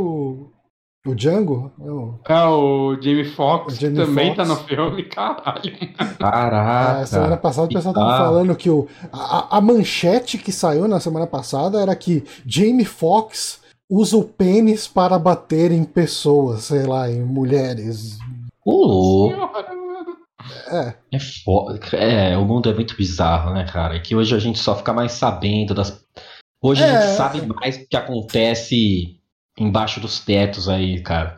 [1.05, 1.71] O Django?
[1.79, 2.19] Eu...
[2.27, 4.49] É, o Jamie Foxx Jamie também Foxx.
[4.49, 5.71] tá no filme, caralho.
[6.19, 7.01] Caraca.
[7.01, 8.25] Ah, semana passada o pessoal tava bizarro.
[8.25, 13.61] falando que o, a, a manchete que saiu na semana passada era que Jamie Foxx
[13.89, 18.17] usa o pênis para bater em pessoas, sei lá, em mulheres.
[18.65, 19.35] Louco.
[20.71, 21.79] É, É foda.
[21.95, 23.95] É, o mundo é muito bizarro, né, cara?
[23.95, 26.03] É que hoje a gente só fica mais sabendo das.
[26.61, 27.01] Hoje a É.
[27.01, 29.19] gente sabe mais o que acontece
[29.59, 31.35] embaixo dos tetos aí, cara.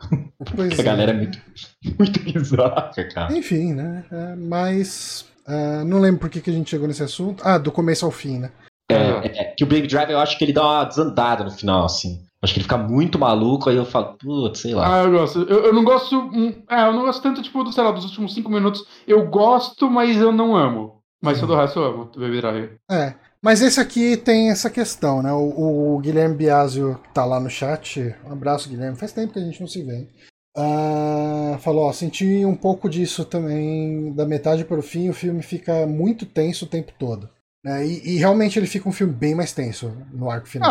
[0.56, 0.84] pois A é.
[0.84, 1.38] galera é muito,
[1.98, 3.36] muito bizarra, cara.
[3.36, 4.04] Enfim, né?
[4.10, 5.26] É, mas.
[5.46, 7.42] ah, não lembro por que, que a gente chegou nesse assunto.
[7.46, 8.50] Ah, do começo ao fim, né?
[8.90, 11.50] É, é, é que o Baby Driver eu acho que ele dá uma desandada no
[11.50, 12.22] final, assim.
[12.40, 15.00] Acho que ele fica muito maluco, aí eu falo, putz, sei lá.
[15.00, 15.40] Ah, eu gosto.
[15.42, 16.16] Eu, eu não gosto.
[16.16, 18.84] hum, É, eu não gosto tanto, tipo, do, sei lá, dos últimos cinco minutos.
[19.08, 21.02] Eu gosto, mas eu não amo.
[21.20, 22.78] Mas todo o resto eu amo, do Baby Driver.
[22.88, 23.14] É.
[23.42, 25.32] Mas esse aqui tem essa questão, né?
[25.32, 29.38] O, o Guilherme Biasio, que tá lá no chat, um abraço, Guilherme, faz tempo que
[29.38, 30.08] a gente não se vê.
[30.56, 35.40] Ah, falou, ó, senti um pouco disso também, da metade para o fim, o filme
[35.42, 37.28] fica muito tenso o tempo todo.
[37.64, 37.86] né?
[37.86, 40.70] E, e realmente ele fica um filme bem mais tenso no arco final.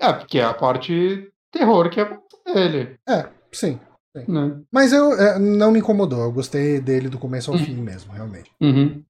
[0.00, 2.18] Ah, é, porque é a parte terror que é
[2.54, 3.80] dele, É, sim.
[4.28, 4.60] né?
[4.72, 7.64] Mas eu é, não me incomodou, eu gostei dele do começo ao Uhum.
[7.64, 8.50] fim mesmo, realmente.
[8.60, 9.02] Uhum.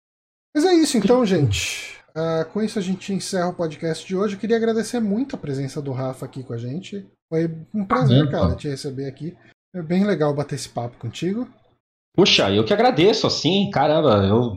[0.54, 1.95] Mas é isso então, gente.
[2.16, 4.34] Ah, com isso a gente encerra o podcast de hoje.
[4.34, 7.06] Eu queria agradecer muito a presença do Rafa aqui com a gente.
[7.28, 9.36] Foi um prazer, cara, te receber aqui.
[9.74, 11.46] É bem legal bater esse papo contigo.
[12.16, 14.54] Puxa, eu que agradeço, assim, caramba, eu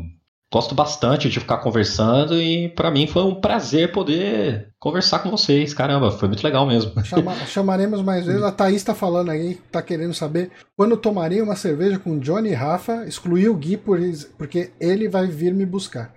[0.51, 5.73] gosto bastante de ficar conversando e pra mim foi um prazer poder conversar com vocês,
[5.73, 6.93] caramba, foi muito legal mesmo.
[7.03, 8.41] Chama- chamaremos mais vezes.
[8.41, 12.53] A Thaís tá falando aí, tá querendo saber quando tomarei uma cerveja com Johnny e
[12.53, 13.99] Rafa, excluir o Gui por
[14.37, 16.13] porque ele vai vir me buscar.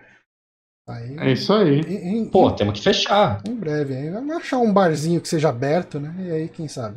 [0.92, 1.80] Aí, É isso aí.
[1.80, 3.40] em, em- Pô, temos que fechar.
[3.48, 4.10] em breve, aí.
[4.10, 6.14] Vamos achar um barzinho que seja aberto, né?
[6.20, 6.96] E aí, quem sabe?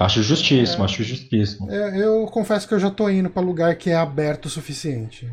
[0.00, 0.84] Acho justíssimo, É.
[0.86, 1.70] acho justíssimo.
[1.70, 5.30] É, eu confesso que eu já tô indo pra lugar que é aberto o suficiente.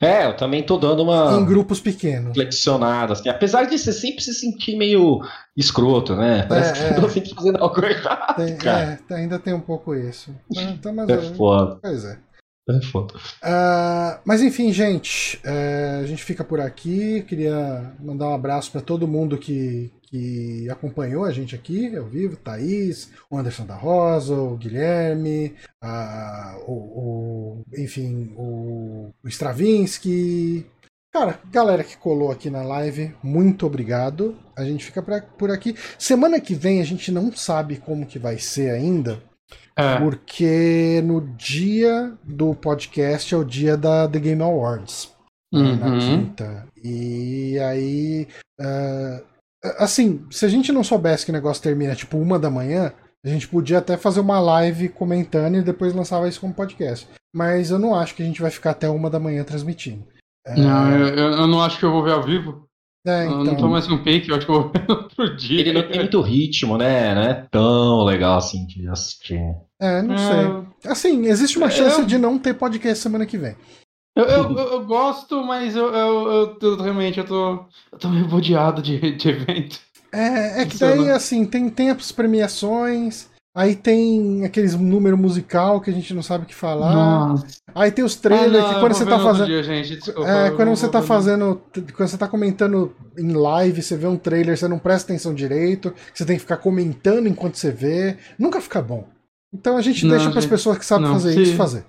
[0.00, 2.34] É, eu também tô dando uma Em grupos pequenos.
[2.34, 5.20] flexionada, assim, apesar de você sempre se sentir meio
[5.56, 6.44] escroto, né?
[6.46, 6.96] Parece É, que é.
[6.98, 9.00] eu tô sempre fazendo algo errado, Tem- cara.
[9.10, 10.32] é, ainda tem um pouco isso.
[10.54, 12.18] Então, mas, É foda, pois é.
[12.68, 13.14] É foda.
[13.42, 17.22] Ah, mas enfim, gente, é, a gente fica por aqui.
[17.22, 22.36] Queria mandar um abraço para todo mundo que, que acompanhou a gente aqui ao vivo:
[22.36, 30.66] Thaís, o Anderson da Rosa, o Guilherme, ah, o, o- enfim, o, o Stravinsky.
[31.12, 34.36] Cara, galera que colou aqui na live, muito obrigado.
[34.54, 35.74] A gente fica pra- por aqui.
[35.98, 39.22] Semana que vem a gente não sabe como que vai ser ainda.
[39.78, 39.98] É.
[39.98, 45.14] Porque no dia do podcast é o dia da The Game Awards.
[45.52, 45.98] né, Na Uhum.
[45.98, 46.66] quinta.
[46.82, 48.26] E aí.
[48.60, 49.20] ah,
[49.78, 52.92] assim, se a gente não soubesse que o negócio termina tipo uma da manhã,
[53.24, 57.06] a gente podia até fazer uma live comentando e depois lançava isso como podcast.
[57.34, 60.04] Mas eu não acho que a gente vai ficar até uma da manhã transmitindo.
[60.46, 62.66] É, Não, eu, eu- eu não acho que eu vou ver ao vivo.
[63.06, 63.68] é, Eu não tô então.
[63.68, 65.60] mais com pique, eu acho que eu vou ver no outro dia.
[65.60, 67.14] Ele não tem muito ritmo, né?
[67.14, 69.40] Não é tão legal assim de assistir.
[69.80, 70.90] É, não sei.
[70.90, 73.56] Assim, existe uma chance eu- de não ter podcast semana que vem.
[74.16, 78.26] Eu, eu, eu- gosto, mas eu, eu, eu tô- realmente eu tô, eu tô meio
[78.26, 79.78] bodeado de, de evento.
[80.10, 80.96] É, é que Funciona.
[80.96, 86.22] daí, assim, tem, tem as premiações, aí tem aqueles número musical que a gente não
[86.22, 86.94] sabe o que falar.
[86.94, 87.44] Nossa.
[87.74, 89.46] Aí tem os trailers Ah, não, que quando você tá fazendo.
[89.48, 91.60] Dia, gente, desculpa, É, quando vou- você tá vou- fazendo.
[91.94, 95.92] Quando você tá comentando em live, você vê um trailer, você não presta atenção direito,
[96.14, 98.16] você tem que ficar comentando enquanto você vê.
[98.38, 99.06] Nunca fica bom.
[99.58, 101.84] Então a gente Não, deixa pras gente, pessoas que sabem não, fazer se- isso fazer.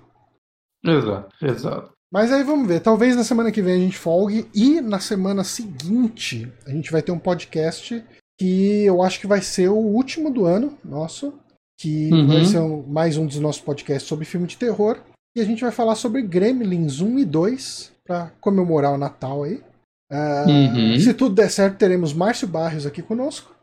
[0.84, 1.92] Exato, exato.
[2.10, 2.80] Mas aí vamos ver.
[2.80, 4.48] Talvez na semana que vem a gente folgue.
[4.54, 8.02] E na semana seguinte a gente vai ter um podcast
[8.38, 11.34] que eu acho que vai ser o último do ano nosso.
[11.78, 12.26] Que Uhum.
[12.26, 14.98] vai ser um- mais um dos nossos podcasts sobre filme de terror.
[15.36, 19.62] E a gente vai falar sobre Gremlins 1 e 2 para comemorar o Natal aí.
[20.10, 20.98] Ah, Uhum.
[20.98, 23.54] Se tudo der certo, teremos Márcio Barrios aqui conosco.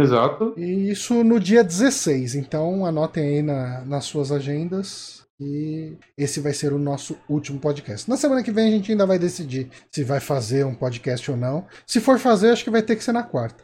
[0.00, 0.54] Exato.
[0.56, 2.34] E isso no dia 16.
[2.34, 5.26] Então anotem aí na- nas suas agendas.
[5.40, 8.08] E esse vai ser o nosso último podcast.
[8.10, 11.36] Na semana que vem a gente ainda vai decidir se vai fazer um podcast ou
[11.36, 11.64] não.
[11.86, 13.62] Se for fazer, acho que vai ter que ser na quarta.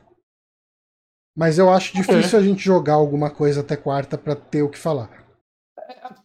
[1.36, 4.78] Mas eu acho difícil a gente jogar alguma coisa até quarta pra ter o que
[4.78, 5.10] falar.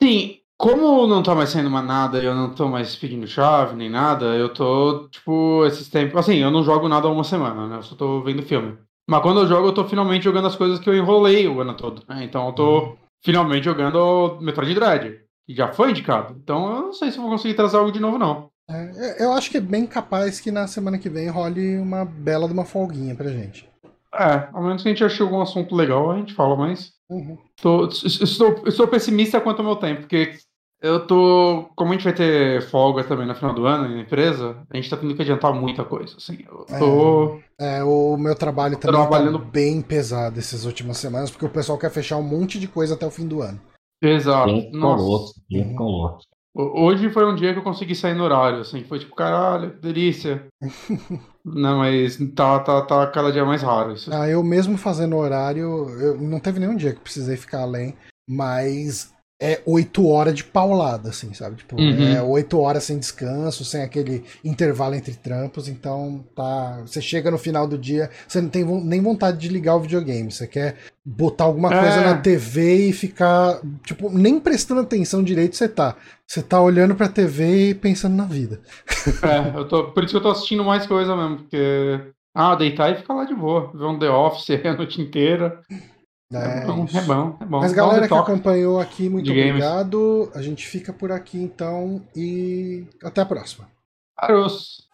[0.01, 3.89] Sim, como não tá mais saindo mais nada, eu não tô mais pedindo chave nem
[3.89, 6.19] nada, eu tô, tipo, esses tempos.
[6.19, 7.77] Assim, eu não jogo nada há uma semana, né?
[7.77, 8.77] Eu só tô vendo filme.
[9.09, 11.73] Mas quando eu jogo, eu tô finalmente jogando as coisas que eu enrolei o ano
[11.75, 12.23] todo, né?
[12.23, 16.35] Então eu tô finalmente jogando Metroid Dread, que já foi indicado.
[16.41, 18.49] Então eu não sei se eu vou conseguir trazer algo de novo, não.
[18.69, 22.47] É, eu acho que é bem capaz que na semana que vem role uma bela
[22.47, 23.67] de uma folguinha pra gente.
[24.13, 27.37] É, ao menos que a gente achou algum assunto legal, a gente fala, mas Uhum.
[27.59, 30.37] Tô, estou, estou pessimista quanto ao meu tempo, porque
[30.81, 31.69] eu tô.
[31.75, 34.89] Como a gente vai ter folga também no final do ano na empresa, a gente
[34.89, 36.15] tá tendo que adiantar muita coisa.
[36.17, 37.39] Assim, eu tô.
[37.59, 41.77] É, o meu trabalho também trabalhando- tá bem pesado essas últimas semanas, porque o pessoal
[41.77, 43.59] quer fechar um monte de coisa até o fim do ano.
[44.01, 44.49] Exato.
[44.53, 45.03] Quem Nossa.
[45.03, 46.17] colou, quem colou.
[46.55, 49.71] Ho- Hoje foi um dia que eu consegui sair no horário, assim, foi tipo, caralho,
[49.71, 50.45] que delícia.
[51.45, 54.09] Não, mas tá, tá, tá cada dia mais raro isso.
[54.13, 57.95] Ah, eu mesmo fazendo horário, eu não teve nenhum dia que precisei ficar além,
[58.29, 61.55] mas é oito horas de paulada, assim, sabe?
[61.57, 62.07] Tipo, Uhum.
[62.13, 66.81] é oito horas sem descanso, sem aquele intervalo entre trampos, então tá.
[66.85, 70.31] Você chega no final do dia, você não tem nem vontade de ligar o videogame,
[70.31, 70.75] você quer
[71.05, 71.79] botar alguma É.
[71.79, 75.95] coisa na TV e ficar, tipo, nem prestando atenção direito você tá.
[76.27, 78.59] Você tá olhando pra TV e pensando na vida.
[79.23, 81.99] É, eu tô, por isso que eu tô assistindo mais coisa mesmo, porque.
[82.35, 83.71] Ah, deitar e ficar lá de boa.
[83.73, 85.61] Ver um The Office a noite inteira.
[86.31, 86.97] É, bom, isso.
[86.97, 87.59] é bom, é bom.
[87.59, 89.49] Mas galera que acompanhou aqui, muito de games.
[89.49, 90.31] obrigado.
[90.35, 93.67] A gente fica por aqui então e até a próxima.
[94.15, 94.87] Aros.